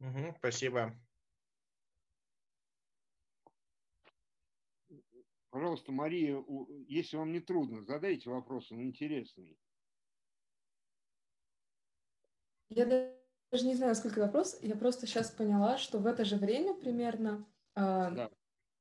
Угу, 0.00 0.34
спасибо. 0.38 0.94
Пожалуйста, 5.50 5.92
Мария, 5.92 6.44
если 6.88 7.16
вам 7.16 7.32
не 7.32 7.40
трудно, 7.40 7.82
задайте 7.82 8.30
вопрос, 8.30 8.70
он 8.70 8.82
интересный. 8.82 9.58
Я 12.68 12.84
даже 13.50 13.66
не 13.66 13.74
знаю, 13.74 13.94
сколько 13.94 14.20
вопрос. 14.20 14.58
Я 14.60 14.76
просто 14.76 15.06
сейчас 15.06 15.30
поняла, 15.30 15.78
что 15.78 15.98
в 15.98 16.06
это 16.06 16.24
же 16.26 16.36
время 16.36 16.74
примерно 16.74 17.50
а, 17.74 18.10
да. 18.10 18.30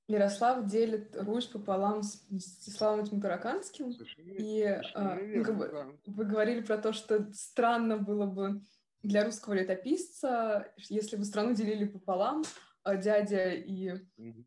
Ярослав 0.07 0.65
делит 0.67 1.15
Русь 1.17 1.47
пополам 1.47 2.01
с 2.01 2.25
Мстиславом 2.29 3.03
этим 3.03 3.19
Тараканским. 3.19 3.91
И 4.17 4.63
а, 4.93 5.15
ну, 5.15 5.43
как 5.43 5.57
бы, 5.57 5.67
да. 5.67 5.87
вы 6.05 6.25
говорили 6.25 6.61
про 6.61 6.77
то, 6.77 6.93
что 6.93 7.29
странно 7.33 7.97
было 7.97 8.25
бы 8.25 8.61
для 9.03 9.25
русского 9.25 9.53
летописца, 9.53 10.73
если 10.89 11.17
бы 11.17 11.25
страну 11.25 11.53
делили 11.53 11.85
пополам, 11.85 12.43
а 12.83 12.95
дядя 12.95 13.51
и 13.51 13.91
угу. 14.17 14.45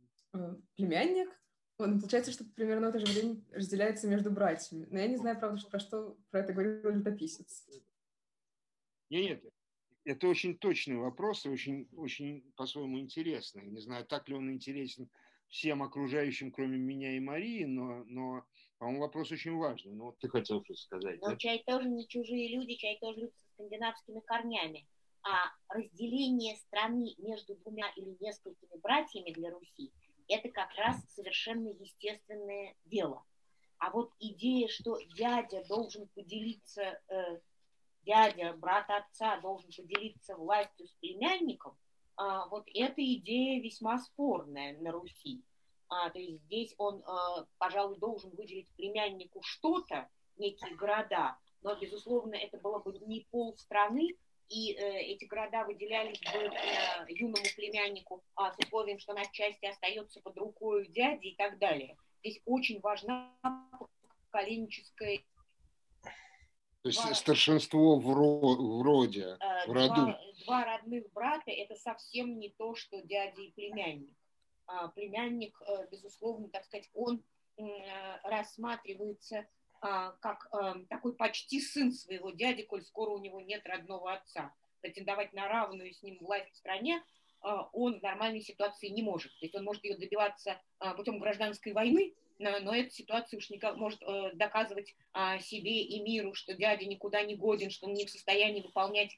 племянник. 0.77 1.29
Вот, 1.77 1.89
получается, 2.01 2.33
что 2.33 2.45
примерно 2.45 2.87
это 2.87 2.99
же 2.99 3.07
время 3.07 3.43
разделяется 3.53 4.09
между 4.09 4.31
братьями. 4.31 4.87
Но 4.91 4.99
я 4.99 5.09
не 5.09 5.17
знаю, 5.17 5.39
правда, 5.39 5.63
про 5.71 5.79
что 5.79 6.17
про 6.31 6.41
это 6.41 6.55
говорил 6.55 6.91
летописец. 6.91 7.67
Нет, 9.11 9.43
нет, 9.43 9.53
это 10.05 10.27
очень 10.27 10.57
точный 10.57 10.97
вопрос 10.97 11.45
и 11.45 11.51
очень, 11.51 11.89
очень 11.97 12.51
по-своему 12.57 12.99
интересный. 12.99 13.67
Не 13.67 13.81
знаю, 13.81 14.07
так 14.07 14.29
ли 14.29 14.35
он 14.35 14.51
интересен 14.51 15.11
всем 15.51 15.83
окружающим, 15.83 16.51
кроме 16.51 16.79
меня 16.79 17.17
и 17.17 17.21
Марии, 17.21 17.65
но, 17.65 18.05
но 18.07 18.45
по-моему, 18.79 19.03
вопрос 19.03 19.31
очень 19.31 19.57
важный. 19.57 19.93
Ну, 19.93 20.13
ты 20.21 20.29
хотел 20.29 20.65
что 20.65 20.75
сказать. 20.75 21.21
Но 21.21 21.31
да? 21.31 21.37
чай 21.37 21.63
тоже 21.67 21.89
не 21.89 22.09
чужие 22.09 22.57
люди, 22.57 22.77
чай 22.77 22.97
тоже 22.99 23.21
люди 23.21 23.35
со 23.37 23.47
скандинавскими 23.53 24.21
корнями. 24.21 24.87
А 25.23 25.53
разделение 25.69 26.57
страны 26.57 27.15
между 27.19 27.57
двумя 27.57 27.91
или 27.97 28.17
несколькими 28.21 28.81
братьями 28.81 29.33
для 29.33 29.51
Руси– 29.51 29.93
это 30.29 30.49
как 30.49 30.75
раз 30.77 30.97
совершенно 31.15 31.69
естественное 31.69 32.75
дело. 32.87 33.23
А 33.79 33.91
вот 33.91 34.13
идея, 34.19 34.69
что 34.69 34.99
дядя 35.17 35.63
должен 35.69 36.09
поделиться, 36.09 37.01
э, 37.09 37.41
дядя, 38.05 38.55
брат 38.55 38.89
отца 38.89 39.41
должен 39.41 39.71
поделиться 39.71 40.37
властью 40.37 40.87
с 40.87 40.93
племянником, 41.01 41.77
вот 42.51 42.69
эта 42.75 43.03
идея 43.15 43.63
весьма 43.63 43.99
спорная 43.99 44.79
на 44.79 44.93
Руси. 44.93 45.43
А, 45.91 46.09
то 46.11 46.19
есть 46.19 46.43
здесь 46.45 46.75
он, 46.79 47.03
э, 47.03 47.45
пожалуй, 47.59 47.99
должен 47.99 48.31
выделить 48.31 48.71
племяннику 48.77 49.43
что-то, 49.43 50.09
некие 50.37 50.75
города, 50.77 51.37
но, 51.63 51.75
безусловно, 51.75 52.35
это 52.35 52.59
было 52.59 52.79
бы 52.79 52.97
не 53.07 53.27
пол 53.31 53.57
страны, 53.57 54.17
и 54.49 54.73
э, 54.73 55.01
эти 55.03 55.25
города 55.25 55.65
выделялись 55.65 56.21
бы 56.21 56.39
э, 56.39 57.07
юному 57.09 57.45
племяннику 57.57 58.23
а, 58.37 58.53
с 58.53 58.59
условием, 58.59 58.99
что 58.99 59.15
на 59.15 59.25
части 59.27 59.67
остается 59.67 60.21
под 60.21 60.37
рукой 60.39 60.89
дяди 60.89 61.29
и 61.29 61.37
так 61.37 61.59
далее. 61.59 61.97
Здесь 62.21 62.41
очень 62.47 62.81
важна 62.81 63.33
поколенческая 64.31 65.21
то 66.83 66.89
есть 66.89 67.03
два, 67.03 67.15
старшинство 67.15 67.99
в, 67.99 68.13
ро, 68.13 68.39
в 68.57 68.83
роде, 68.83 69.37
э, 69.41 69.69
в 69.69 69.73
роду. 69.73 69.95
Два, 69.95 70.21
два 70.45 70.65
родных 70.65 71.13
брата– 71.13 71.45
это 71.51 71.75
совсем 71.77 72.39
не 72.39 72.49
то, 72.51 72.75
что 72.75 73.01
дядя 73.03 73.43
и 73.43 73.51
племянник. 73.51 74.11
А, 74.73 74.89
племянник, 74.89 75.61
э, 75.67 75.89
безусловно, 75.91 76.49
так 76.49 76.65
сказать, 76.65 76.89
он 76.95 77.25
э, 77.57 77.63
рассматривается 78.23 79.47
а, 79.81 80.13
как 80.21 80.49
э, 80.53 80.85
такой 80.89 81.15
почти 81.15 81.61
сын 81.61 81.93
своего 81.93 82.31
дяди, 82.31 82.63
коль 82.63 82.83
скоро 82.83 83.11
у 83.11 83.19
него 83.19 83.41
нет 83.41 83.67
родного 83.67 84.13
отца. 84.13 84.55
Претендовать 84.81 85.33
на 85.33 85.49
равную 85.49 85.93
с 85.93 86.03
ним 86.03 86.19
власть 86.21 86.53
в 86.53 86.57
стране 86.57 87.03
он 87.73 87.99
в 87.99 88.03
нормальной 88.03 88.43
ситуации 88.43 88.89
не 88.89 89.03
может. 89.03 89.33
То 89.39 89.47
есть 89.47 89.55
он 89.55 89.65
может 89.65 89.83
ее 89.83 89.97
добиваться 89.97 90.61
путем 90.97 91.19
гражданской 91.19 91.73
войны, 91.73 92.15
но 92.41 92.75
эта 92.75 92.91
ситуация 92.91 93.39
уж 93.39 93.51
никак 93.51 93.77
может 93.77 94.01
доказывать 94.35 94.97
себе 95.41 95.83
и 95.83 96.01
миру, 96.01 96.35
что 96.35 96.55
дядя 96.55 96.87
никуда 96.87 97.23
не 97.23 97.37
годен, 97.37 97.71
что 97.71 97.87
он 97.87 97.93
не 97.93 98.07
в 98.07 98.11
состоянии 98.11 98.63
выполнять 98.63 99.17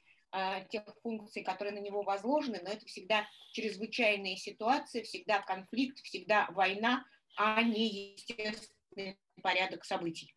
тех 0.69 0.83
функций, 1.01 1.43
которые 1.43 1.73
на 1.73 1.79
него 1.79 2.03
возложены, 2.03 2.59
но 2.63 2.71
это 2.71 2.85
всегда 2.85 3.27
чрезвычайные 3.53 4.35
ситуации, 4.35 5.03
всегда 5.03 5.41
конфликт, 5.41 5.99
всегда 5.99 6.47
война, 6.51 7.05
а 7.37 7.61
не 7.61 8.15
естественный 8.15 9.17
порядок 9.41 9.85
событий. 9.85 10.33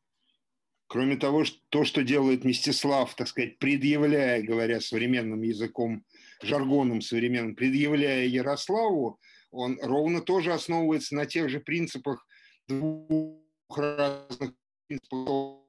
Кроме 0.89 1.17
того, 1.17 1.45
то, 1.71 1.85
что 1.85 2.05
делает 2.05 2.45
Мстислав, 2.45 3.15
так 3.17 3.27
сказать, 3.27 3.59
предъявляя, 3.59 4.43
говоря 4.43 4.81
современным 4.81 5.43
языком, 5.43 6.05
жаргоном 6.43 7.01
современным, 7.01 7.57
предъявляя 7.57 8.27
Ярославу, 8.27 9.19
он 9.51 9.79
ровно 9.81 10.21
тоже 10.21 10.53
основывается 10.53 11.15
на 11.15 11.25
тех 11.25 11.49
же 11.49 11.61
принципах 11.61 12.26
двух 12.69 13.79
разных 13.79 14.55
принципов, 14.87 15.67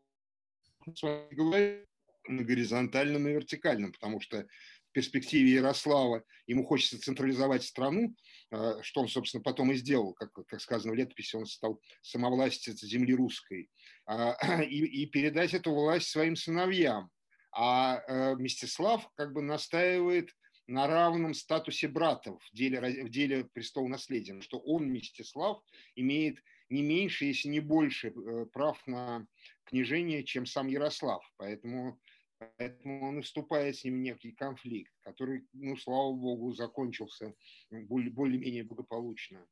на 2.28 2.44
горизонтальном 2.44 3.28
и 3.28 3.34
вертикальном, 3.34 3.91
потому 3.91 4.19
что 4.19 4.45
в 4.90 4.91
перспективе 4.91 5.52
Ярослава 5.52 6.24
ему 6.45 6.65
хочется 6.65 6.99
централизовать 6.99 7.64
страну, 7.64 8.15
а, 8.52 8.82
что 8.84 9.02
он, 9.02 9.07
собственно, 9.07 9.44
потом 9.44 9.72
и 9.72 9.76
сделал, 9.76 10.14
как, 10.14 10.34
как 10.34 10.61
сказано 10.61 10.94
в 10.94 10.95
летописи, 10.95 11.36
он 11.36 11.45
стал 11.45 11.82
самовластицей 12.02 12.88
земли 12.88 13.14
русской, 13.14 13.69
а, 14.06 14.36
и, 14.64 15.03
и 15.03 15.06
передать 15.06 15.53
эту 15.53 15.74
власть 15.74 16.10
своим 16.10 16.36
сыновьям. 16.36 17.10
А 17.53 18.02
э, 18.07 18.36
Мстислав 18.36 19.10
как 19.15 19.34
бы 19.34 19.41
настаивает 19.41 20.30
на 20.68 20.86
равном 20.86 21.34
статусе 21.34 21.88
братов 21.88 22.44
в 22.52 22.56
деле, 22.56 23.03
в 23.03 23.10
деле 23.10 23.45
престола 23.45 23.88
наследия, 23.88 24.40
что 24.41 24.60
он, 24.60 24.91
Мстислав, 24.91 25.64
имеет 25.95 26.40
не 26.69 26.84
меньше, 26.84 27.26
если 27.26 27.49
не 27.49 27.60
больше 27.60 28.10
э, 28.10 28.45
прав 28.45 28.85
на 28.88 29.27
княжение, 29.65 30.23
чем 30.23 30.45
сам 30.45 30.68
Ярослав. 30.68 31.23
Поэтому 31.38 31.99
Поэтому 32.39 33.07
он 33.07 33.19
и 33.19 33.22
вступает 33.22 33.76
с 33.76 33.84
ним 33.84 33.95
в 33.95 34.02
некий 34.02 34.31
конфликт, 34.31 34.94
который, 35.02 35.48
ну, 35.53 35.76
слава 35.76 36.14
богу, 36.14 36.53
закончился 36.53 37.34
более-менее 37.72 38.64
благополучно. 38.64 39.48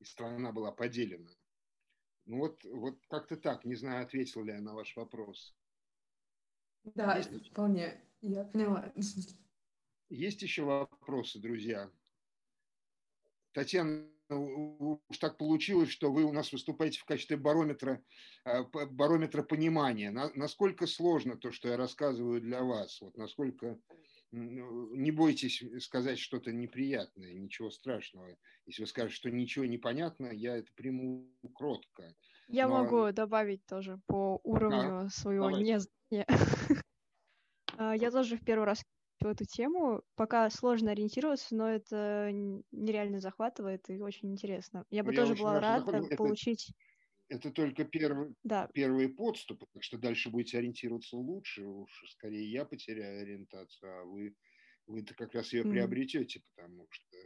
И 0.00 0.04
страна 0.04 0.52
была 0.52 0.72
поделена. 0.72 1.30
Ну 2.24 2.38
вот, 2.38 2.64
вот 2.64 2.98
как-то 3.06 3.36
так. 3.36 3.64
Не 3.64 3.76
знаю, 3.76 4.04
ответил 4.04 4.42
ли 4.42 4.52
я 4.52 4.60
на 4.60 4.74
ваш 4.74 4.96
вопрос. 4.96 5.56
Да, 6.82 7.16
Есть 7.16 7.50
вполне. 7.50 8.00
Я 8.20 8.44
поняла. 8.44 8.92
Есть 10.08 10.42
еще 10.42 10.64
вопросы, 10.64 11.38
друзья? 11.38 11.90
Татьяна 13.52 14.10
уж 14.28 15.18
так 15.18 15.36
получилось, 15.36 15.90
что 15.90 16.12
вы 16.12 16.24
у 16.24 16.32
нас 16.32 16.52
выступаете 16.52 16.98
в 16.98 17.04
качестве 17.04 17.36
барометра, 17.36 18.02
э, 18.44 18.62
барометра 18.90 19.42
понимания. 19.42 20.10
Насколько 20.10 20.86
сложно 20.86 21.36
то, 21.36 21.52
что 21.52 21.68
я 21.68 21.76
рассказываю 21.76 22.40
для 22.40 22.62
вас? 22.62 23.00
Вот 23.00 23.16
насколько 23.16 23.78
не 24.32 25.10
бойтесь 25.10 25.62
сказать 25.82 26.18
что-то 26.18 26.52
неприятное, 26.52 27.34
ничего 27.34 27.70
страшного. 27.70 28.36
Если 28.66 28.82
вы 28.82 28.88
скажете, 28.88 29.16
что 29.16 29.30
ничего 29.30 29.64
не 29.64 29.78
понятно, 29.78 30.26
я 30.26 30.56
это 30.56 30.70
приму 30.74 31.30
кротко. 31.54 32.14
Я 32.48 32.68
Но... 32.68 32.82
могу 32.82 33.12
добавить 33.12 33.64
тоже 33.66 34.00
по 34.06 34.40
уровню 34.42 35.06
а, 35.06 35.08
своего 35.08 35.50
давайте. 35.50 35.72
незнания. 35.72 36.26
А, 37.78 37.94
я 37.94 38.10
тоже 38.10 38.38
в 38.38 38.44
первый 38.44 38.64
раз 38.64 38.82
в 39.20 39.26
эту 39.26 39.44
тему. 39.44 40.02
Пока 40.14 40.48
сложно 40.50 40.92
ориентироваться, 40.92 41.54
но 41.54 41.68
это 41.70 42.30
нереально 42.72 43.20
захватывает 43.20 43.88
и 43.88 44.00
очень 44.00 44.32
интересно. 44.32 44.84
Я 44.90 45.02
бы 45.02 45.12
ну, 45.12 45.16
тоже 45.16 45.34
была 45.34 45.60
рада 45.60 46.02
получить... 46.16 46.72
Это, 47.28 47.48
это 47.48 47.50
только 47.50 47.84
первый, 47.84 48.34
да. 48.44 48.68
первые 48.72 49.08
подступы, 49.08 49.66
так 49.72 49.82
что 49.82 49.98
дальше 49.98 50.30
будете 50.30 50.58
ориентироваться 50.58 51.16
лучше. 51.16 51.64
Уж 51.64 51.90
скорее 52.10 52.50
я 52.50 52.64
потеряю 52.64 53.22
ориентацию, 53.22 54.00
а 54.00 54.04
вы 54.04 54.34
вы-то 54.86 55.14
как 55.14 55.34
раз 55.34 55.52
ее 55.52 55.64
приобретете, 55.64 56.42
потому 56.54 56.86
что 56.90 57.16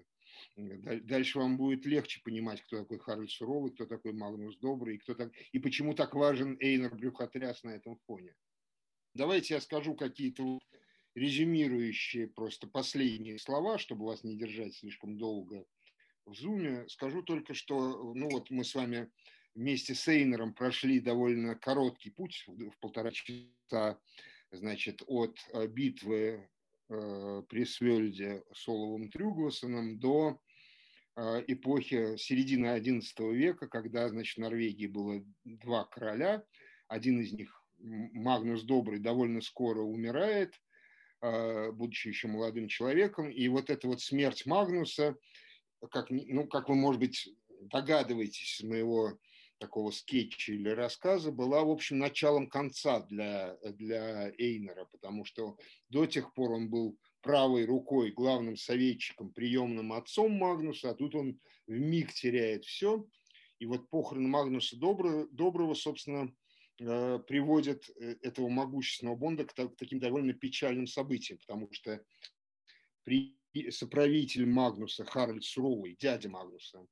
дальше 0.57 1.39
вам 1.39 1.57
будет 1.57 1.85
легче 1.85 2.21
понимать, 2.25 2.63
кто 2.63 2.79
такой 2.79 2.99
Харальд 2.99 3.31
Суровый, 3.31 3.73
кто 3.73 3.87
такой 3.87 4.13
Магнус 4.13 4.57
Добрый, 4.59 4.97
и, 4.97 4.99
кто 4.99 5.15
так, 5.15 5.33
и 5.53 5.59
почему 5.59 5.95
так 5.95 6.15
важен 6.15 6.57
Эйнер 6.61 6.95
Брюхотряс 6.95 7.63
на 7.63 7.71
этом 7.71 7.99
фоне. 8.07 8.35
Давайте 9.15 9.55
я 9.55 9.61
скажу 9.61 9.95
какие-то 9.95 10.59
резюмирующие 11.15 12.29
просто 12.29 12.67
последние 12.67 13.39
слова, 13.39 13.79
чтобы 13.79 14.07
вас 14.07 14.25
не 14.25 14.37
держать 14.37 14.75
слишком 14.75 15.19
долго 15.19 15.65
в 16.27 16.35
зуме, 16.35 16.85
скажу 16.89 17.23
только, 17.23 17.55
что 17.55 18.15
ну 18.15 18.29
вот 18.31 18.51
мы 18.51 18.65
с 18.65 18.75
вами 18.75 19.11
вместе 19.55 19.95
с 19.95 20.07
Эйнером 20.07 20.55
прошли 20.55 21.01
довольно 21.01 21.57
короткий 21.57 22.11
путь 22.11 22.45
в 22.47 22.79
полтора 22.81 23.11
часа 23.11 23.99
значит, 24.53 25.03
от 25.07 25.39
э, 25.53 25.67
битвы 25.67 26.49
э, 26.89 27.43
при 27.49 27.65
Свельде 27.65 28.43
с 28.53 28.69
Оловым 28.69 29.11
Трюгласоном 29.11 29.99
до 29.99 30.41
э, 31.17 31.45
эпохи 31.49 32.17
середины 32.17 32.67
XI 32.67 33.33
века, 33.33 33.69
когда 33.69 34.09
значит, 34.09 34.37
в 34.37 34.41
Норвегии 34.41 34.87
было 34.87 35.25
два 35.45 35.85
короля. 35.85 36.45
Один 36.89 37.21
из 37.21 37.33
них, 37.33 37.65
Магнус 37.79 38.63
Добрый, 38.63 39.01
довольно 39.01 39.41
скоро 39.41 39.81
умирает– 39.81 40.55
будучи 41.21 42.09
еще 42.09 42.29
молодым 42.29 42.69
человеком. 42.69 43.31
И 43.31 43.49
вот 43.49 43.71
эта 43.71 43.87
вот 43.87 44.01
смерть 44.01 44.47
Магнуса, 44.47 45.17
как, 45.91 46.11
ну, 46.11 46.47
как 46.47 46.69
вы, 46.69 46.75
может 46.75 47.01
быть, 47.01 47.29
догадываетесь 47.61 48.61
из 48.61 48.65
моего 48.65 49.19
такого 49.59 49.91
скетча 49.91 50.53
или 50.53 50.71
рассказа, 50.71 51.31
была, 51.31 51.63
в 51.63 51.71
общем, 51.71 51.99
началом 51.99 52.49
конца 52.49 53.01
для, 53.01 53.59
для 53.63 54.33
Эйнера, 54.39 54.87
потому 54.91 55.25
что 55.25 55.59
до 55.91 56.07
тех 56.07 56.33
пор 56.35 56.53
он 56.53 56.71
был 56.71 56.99
правой 57.21 57.67
рукой, 57.67 58.11
главным 58.11 58.57
советчиком, 58.57 59.33
приемным 59.33 59.93
отцом 59.93 60.33
Магнуса, 60.33 60.91
а 60.91 60.95
тут 60.95 61.15
он 61.15 61.39
в 61.67 61.73
миг 61.73 62.13
теряет 62.15 62.65
все. 62.65 63.07
И 63.59 63.67
вот 63.67 63.91
похороны 63.91 64.29
Магнуса 64.29 64.79
Доброго, 64.79 65.29
Доброго 65.31 65.75
собственно, 65.75 66.35
приводит 66.81 67.91
э, 67.91 68.17
этого 68.23 68.49
могущественного 68.49 69.17
Бонда 69.17 69.45
к, 69.45 69.55
таким 69.55 69.99
довольно 70.01 70.33
печальным 70.33 70.87
событиям, 70.87 71.39
потому 71.39 71.71
что 71.73 72.03
при 73.05 73.37
соправитель 73.71 74.47
Магнуса 74.47 75.05
Харальд 75.05 75.45
Суровый, 75.45 75.97
дядя 76.01 76.29
Магнуса, 76.29 76.87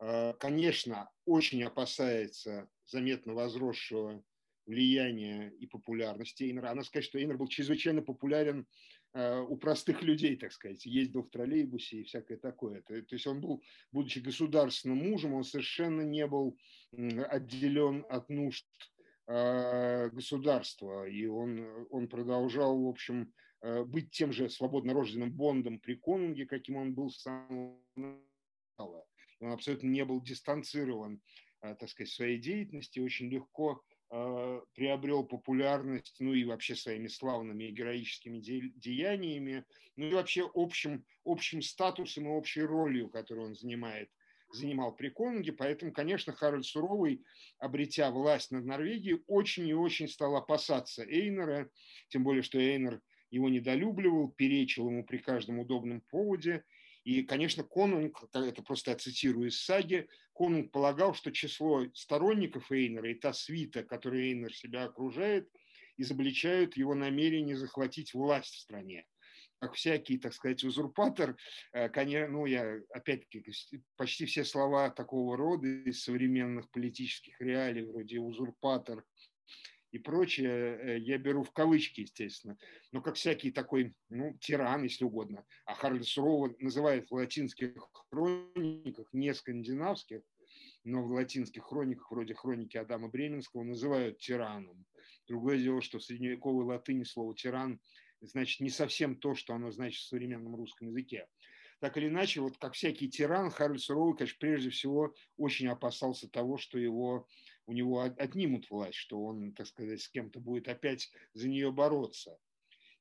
э, 0.00 0.34
конечно, 0.38 1.10
очень 1.24 1.62
опасается 1.62 2.68
заметно 2.84 3.34
возросшего 3.34 4.22
влияния 4.68 5.50
и 5.58 5.66
популярности 5.66 6.44
Эйнера. 6.44 6.70
Она 6.70 6.84
сказать, 6.84 7.06
что 7.06 7.18
Эйнер 7.18 7.38
был 7.38 7.48
чрезвычайно 7.48 8.02
популярен 8.02 8.66
э, 9.14 9.40
у 9.40 9.56
простых 9.56 10.02
людей, 10.02 10.36
так 10.36 10.52
сказать, 10.52 10.84
ездил 10.84 11.22
в 11.22 11.30
троллейбусе 11.30 12.00
и 12.00 12.04
всякое 12.04 12.36
такое. 12.36 12.82
То, 12.82 12.94
есть 12.94 13.26
он 13.26 13.40
был, 13.40 13.62
будучи 13.90 14.18
государственным 14.18 14.98
мужем, 14.98 15.32
он 15.32 15.44
совершенно 15.44 16.02
не 16.02 16.26
был 16.26 16.58
отделен 16.92 18.04
от 18.10 18.28
нужд 18.28 18.66
э, 18.97 18.97
государства, 19.28 21.06
и 21.06 21.26
он, 21.26 21.86
он 21.90 22.08
продолжал, 22.08 22.82
в 22.82 22.88
общем, 22.88 23.32
э, 23.60 23.84
быть 23.84 24.10
тем 24.10 24.32
же 24.32 24.48
свободно 24.48 24.94
рожденным 24.94 25.32
Бондом 25.32 25.78
при 25.80 25.94
Конунге, 25.94 26.46
каким 26.46 26.76
он 26.76 26.94
был 26.94 27.10
с 27.10 27.20
самого 27.20 27.78
начала. 27.94 29.04
Он 29.40 29.52
абсолютно 29.52 29.88
не 29.88 30.04
был 30.04 30.22
дистанцирован, 30.22 31.20
так 31.60 31.88
сказать, 31.88 32.10
своей 32.10 32.38
деятельности, 32.38 33.00
очень 33.00 33.28
легко 33.28 33.82
Э, 34.10 34.62
приобрел 34.74 35.22
популярность, 35.22 36.16
ну 36.18 36.32
и 36.32 36.44
вообще 36.44 36.74
своими 36.74 37.08
славными 37.08 37.64
и 37.64 37.72
героическими 37.72 38.38
деяниями, 38.38 39.66
ну 39.96 40.06
и 40.06 40.14
вообще 40.14 40.50
общим, 40.54 41.04
общим 41.26 41.60
статусом 41.60 42.24
и 42.24 42.30
общей 42.30 42.62
ролью, 42.62 43.10
которую 43.10 43.48
он 43.48 43.54
занимает, 43.54 44.10
занимал 44.52 44.94
при 44.94 45.08
Конунге. 45.08 45.52
Поэтому, 45.52 45.92
конечно, 45.92 46.32
Харальд 46.32 46.64
Суровый, 46.64 47.24
обретя 47.58 48.10
власть 48.10 48.50
над 48.50 48.64
Норвегией, 48.64 49.22
очень 49.26 49.68
и 49.68 49.74
очень 49.74 50.08
стал 50.08 50.36
опасаться 50.36 51.04
Эйнера, 51.04 51.70
тем 52.08 52.24
более, 52.24 52.42
что 52.42 52.58
Эйнер 52.58 53.00
его 53.30 53.48
недолюбливал, 53.48 54.30
перечил 54.30 54.88
ему 54.88 55.04
при 55.04 55.18
каждом 55.18 55.58
удобном 55.58 56.00
поводе– 56.02 56.64
и, 57.08 57.22
конечно, 57.22 57.62
Конунг, 57.62 58.22
это 58.34 58.62
просто 58.62 58.90
я 58.90 58.96
цитирую 58.98 59.48
из 59.48 59.62
саги, 59.62 60.06
Конунг 60.34 60.70
полагал, 60.70 61.14
что 61.14 61.32
число 61.32 61.86
сторонников 61.94 62.70
Эйнера 62.70 63.10
и 63.10 63.14
та 63.14 63.32
свита, 63.32 63.82
которой 63.82 64.28
Эйнер 64.28 64.54
себя 64.54 64.84
окружает, 64.84 65.48
изобличают 65.96 66.76
его 66.76 66.94
намерение 66.94 67.56
захватить 67.56 68.12
власть 68.12 68.52
в 68.54 68.58
стране. 68.58 69.06
Как 69.60 69.74
всякий, 69.74 70.18
так 70.18 70.32
сказать, 70.32 70.62
узурпатор, 70.62 71.36
э, 71.72 71.88
конечно, 71.88 72.28
ну, 72.28 72.46
я, 72.46 72.80
опять-таки, 72.90 73.44
почти 73.96 74.24
все 74.26 74.44
слова 74.44 74.90
такого 74.90 75.36
рода 75.36 75.66
из 75.66 76.02
современных 76.02 76.70
политических 76.70 77.40
реалий, 77.40 77.82
вроде 77.82 78.20
узурпатор, 78.20 79.04
и 79.90 79.98
прочее, 79.98 80.78
э, 80.78 80.98
я 80.98 81.18
беру 81.18 81.42
в 81.42 81.52
кавычки, 81.52 82.02
естественно, 82.02 82.58
но 82.92 83.00
как 83.00 83.16
всякий 83.16 83.50
такой, 83.50 83.94
ну, 84.10 84.36
тиран, 84.38 84.82
если 84.82 85.04
угодно. 85.04 85.46
А 85.64 85.74
Харальд 85.74 86.04
Сурова 86.04 86.54
называют 86.58 87.08
в 87.08 87.14
латинских 87.14 87.74
хрониках, 88.10 89.08
не 89.12 89.32
скандинавских, 89.34 90.20
но 90.84 91.02
в 91.02 91.10
латинских 91.10 91.64
хрониках, 91.64 92.10
вроде 92.10 92.34
хроники 92.34 92.76
Адама 92.76 93.08
Бременского, 93.08 93.64
называют 93.64 94.18
тираном. 94.18 94.84
Другое 95.26 95.58
дело, 95.58 95.80
что 95.80 95.98
в 95.98 96.04
средневековой 96.04 96.64
латыни 96.64 97.04
слово 97.04 97.34
«тиран» 97.34 97.80
значит 98.20 98.60
не 98.60 98.70
совсем 98.70 99.16
то, 99.16 99.34
что 99.34 99.54
оно 99.54 99.70
значит 99.70 100.00
в 100.00 100.08
современном 100.08 100.56
русском 100.56 100.88
языке. 100.88 101.28
Так 101.80 101.96
или 101.96 102.08
иначе, 102.08 102.40
вот 102.40 102.58
как 102.58 102.74
всякий 102.74 103.08
тиран, 103.08 103.50
Харальд 103.50 103.80
Суровый, 103.80 104.16
конечно, 104.16 104.36
прежде 104.40 104.70
всего 104.70 105.14
очень 105.36 105.68
опасался 105.68 106.28
того, 106.28 106.58
что 106.58 106.78
его 106.78 107.28
у 107.66 107.72
него 107.72 108.00
отнимут 108.00 108.68
власть, 108.70 108.96
что 108.96 109.22
он, 109.22 109.52
так 109.52 109.66
сказать, 109.66 110.00
с 110.00 110.08
кем-то 110.08 110.40
будет 110.40 110.68
опять 110.68 111.10
за 111.34 111.48
нее 111.48 111.70
бороться. 111.70 112.38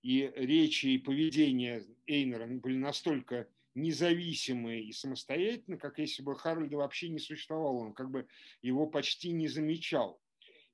И 0.03 0.31
речи 0.35 0.87
и 0.87 0.97
поведение 0.99 1.83
Эйнера 2.05 2.45
были 2.47 2.77
настолько 2.77 3.49
независимые 3.73 4.83
и 4.83 4.91
самостоятельны, 4.91 5.77
как 5.77 5.99
если 5.99 6.21
бы 6.21 6.35
Харальда 6.35 6.77
вообще 6.77 7.09
не 7.09 7.19
существовало, 7.19 7.77
он 7.77 7.93
как 7.93 8.09
бы 8.09 8.27
его 8.61 8.87
почти 8.87 9.31
не 9.31 9.47
замечал. 9.47 10.21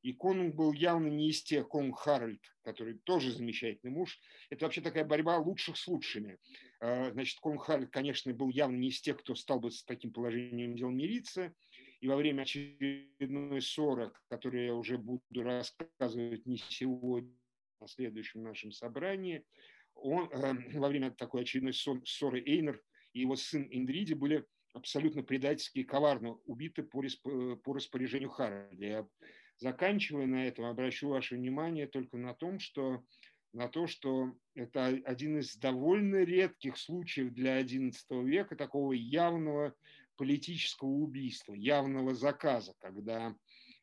И 0.04 0.12
Конунг 0.12 0.54
был 0.56 0.74
явно 0.74 1.08
не 1.08 1.30
из 1.30 1.42
тех, 1.44 1.70
Конунг 1.70 1.98
Харальд, 1.98 2.42
который 2.62 2.96
тоже 3.00 3.32
замечательный 3.32 3.90
муж. 3.90 4.20
Это 4.50 4.66
вообще 4.66 4.82
такая 4.82 5.06
борьба 5.06 5.38
лучших 5.38 5.78
с 5.78 5.88
лучшими. 5.88 6.38
А, 6.82 7.12
значит, 7.12 7.40
Конунг 7.40 7.64
Харальд, 7.64 7.90
конечно, 7.90 8.34
был 8.34 8.50
явно 8.50 8.76
не 8.76 8.90
из 8.90 9.00
тех, 9.00 9.18
кто 9.18 9.34
стал 9.34 9.62
бы 9.62 9.72
с 9.72 9.84
таким 9.86 10.12
положением 10.12 10.76
дел 10.76 10.90
мириться 10.90 11.54
и 12.02 12.08
во 12.10 12.18
время 12.18 12.42
очередной 12.42 13.62
ссоры, 13.62 14.12
которую 14.28 14.66
я 14.66 14.76
уже 14.76 14.98
буду 14.98 15.22
рассказывать 15.42 16.46
не 16.46 16.58
сегодня, 16.58 17.34
а 17.80 17.84
на 17.84 17.88
следующем 17.88 18.44
нашем 18.44 18.74
собрании, 18.74 19.46
он, 19.96 20.30
э, 20.32 20.80
во 20.80 20.90
время 20.90 21.12
такой 21.12 21.44
очередной 21.44 21.74
ссоры 21.74 22.44
Эйнер 22.46 22.82
и 23.14 23.22
его 23.22 23.38
сын 23.38 23.66
Индриди 23.72 24.16
были 24.16 24.46
абсолютно 24.74 25.24
предательски 25.24 25.80
и 25.80 25.84
коварно 25.86 26.34
убиты 26.46 26.84
по, 26.84 27.02
по 27.64 27.74
распоряжению 27.74 28.32
Харальда. 28.32 28.86
Я 28.86 29.08
заканчивая 29.58 30.26
на 30.26 30.48
этом, 30.48 30.66
обращу 30.66 31.10
ваше 31.10 31.36
внимание 31.36 31.88
только 31.88 32.18
на 32.18 32.34
том, 32.34 32.60
что 32.60 33.04
на 33.54 33.68
то, 33.68 33.88
что 33.88 34.34
это 34.56 34.86
один 34.86 35.40
из 35.40 35.56
довольно 35.56 36.24
редких 36.24 36.78
случаев 36.78 37.34
для 37.34 37.62
XI 37.62 38.24
века 38.24 38.56
такого 38.56 38.94
явного 38.94 39.76
политического 40.18 40.90
убийства, 40.90 41.54
явного 41.54 42.14
заказа, 42.14 42.74
когда, 42.80 43.36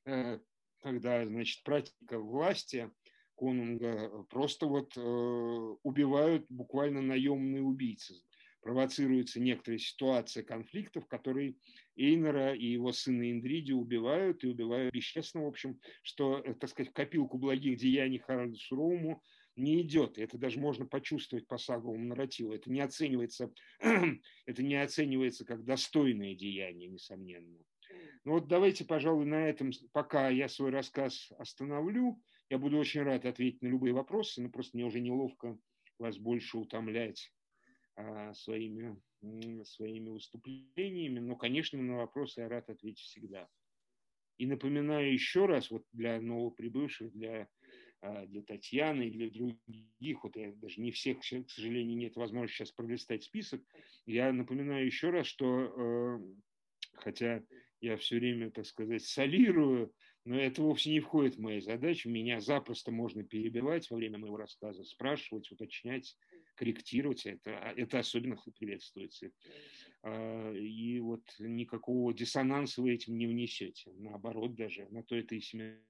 э, 0.07 0.39
когда 0.81 1.25
значит, 1.27 1.63
практика 1.63 2.19
власти 2.19 2.91
конунга 3.37 4.25
просто 4.29 4.67
вот 4.67 4.97
э, 4.97 5.01
убивают 5.01 6.47
буквально 6.49 7.01
наемные 7.01 7.63
убийцы. 7.63 8.21
Провоцируются 8.63 9.41
некоторые 9.41 9.79
ситуации 9.79 10.43
конфликтов, 10.43 11.07
которые 11.07 11.57
Эйнера 11.97 12.55
и 12.55 12.67
его 12.67 12.93
сына 12.93 13.31
Индриди 13.31 13.73
убивают, 13.73 14.45
и 14.45 14.49
убивают 14.49 14.93
бесчестно, 14.93 15.45
в 15.45 15.47
общем, 15.47 15.81
что, 16.03 16.39
э, 16.39 16.55
так 16.55 16.69
сказать, 16.69 16.93
копилку 16.93 17.39
благих 17.39 17.79
деяний 17.79 18.19
Харальду 18.19 18.57
Суровому 18.57 19.23
не 19.57 19.81
идет. 19.83 20.19
Это 20.19 20.37
даже 20.37 20.61
можно 20.61 20.87
почувствовать 20.87 21.47
по 21.47 21.57
саговому 21.57 22.05
нарративу. 22.05 22.53
Это 22.53 22.71
не 22.71 22.81
оценивается, 22.81 23.53
это 24.47 24.63
не 24.63 24.77
оценивается 24.77 25.47
как 25.47 25.65
достойное 25.65 26.35
деяние, 26.35 26.89
несомненно. 26.89 27.59
Ну 28.25 28.33
вот 28.33 28.49
давайте, 28.49 28.85
пожалуй, 28.85 29.25
на 29.25 29.49
этом, 29.49 29.71
пока 29.93 30.29
я 30.29 30.49
свой 30.49 30.71
рассказ 30.71 31.31
остановлю, 31.39 32.23
я 32.51 32.59
буду 32.59 32.77
очень 32.77 33.03
рад 33.03 33.25
ответить 33.25 33.63
на 33.63 33.69
любые 33.69 33.95
вопросы, 33.95 34.43
но 34.43 34.51
просто 34.51 34.77
мне 34.77 34.85
уже 34.85 35.01
неловко 35.01 35.59
вас 35.99 36.19
больше 36.19 36.59
утомлять 36.59 37.33
своими, 38.35 39.01
своими 39.65 40.11
выступлениями. 40.11 41.21
Но, 41.21 41.37
конечно, 41.37 41.81
на 41.81 41.97
вопросы 41.97 42.41
я 42.41 42.49
рад 42.49 42.69
ответить 42.71 43.05
всегда. 43.05 43.49
И 44.39 44.47
напоминаю 44.47 45.13
еще 45.13 45.47
раз, 45.47 45.71
вот 45.71 45.85
для 45.93 46.21
новоприбывших, 46.21 47.13
для 47.13 47.49
а, 48.03 48.27
для 48.27 48.43
Татьяны 48.43 49.09
и 49.09 49.11
для 49.11 49.29
других, 49.29 50.25
вот 50.25 50.35
я 50.35 50.53
даже 50.53 50.81
не 50.81 50.91
всех, 50.91 51.21
к 51.21 51.25
сожалению, 51.51 51.99
нет 51.99 52.17
возможности 52.17 52.59
сейчас 52.59 52.73
пролистать 52.73 53.25
список, 53.25 53.63
я 54.07 54.33
напоминаю 54.33 54.87
еще 54.87 55.11
раз, 55.11 55.27
что 55.27 55.65
э, 55.65 56.19
хотя 56.95 57.43
я 57.83 57.99
все 57.99 58.17
время, 58.17 58.51
так 58.51 58.65
сказать, 58.65 59.05
солирую, 59.05 59.93
но 60.25 60.41
это 60.41 60.63
вовсе 60.63 60.91
не 60.91 61.01
входит 61.01 61.37
в 61.37 61.41
мои 61.41 61.61
задачи. 61.61 62.09
Меня 62.09 62.41
запросто 62.41 62.91
можно 62.91 63.23
перебивать 63.23 63.91
во 63.91 63.97
время 63.97 64.19
моего 64.19 64.39
рассказа, 64.39 64.83
спрашивать, 64.85 65.51
уточнять, 65.51 66.17
корректировать. 66.55 67.27
Это, 67.27 67.51
это 67.51 67.99
особенно 67.99 68.37
приветствуется. 68.59 69.31
А, 70.03 70.53
и 70.53 70.99
вот 71.01 71.23
никакого 71.39 72.15
диссонанса 72.15 72.83
вы 72.83 72.95
этим 72.95 73.17
не 73.17 73.27
внесете. 73.27 73.93
Наоборот 73.97 74.55
даже, 74.55 74.89
на 74.91 75.03
то 75.03 75.17
это 75.17 75.35
и 75.35 75.41
семинар. 75.41 75.81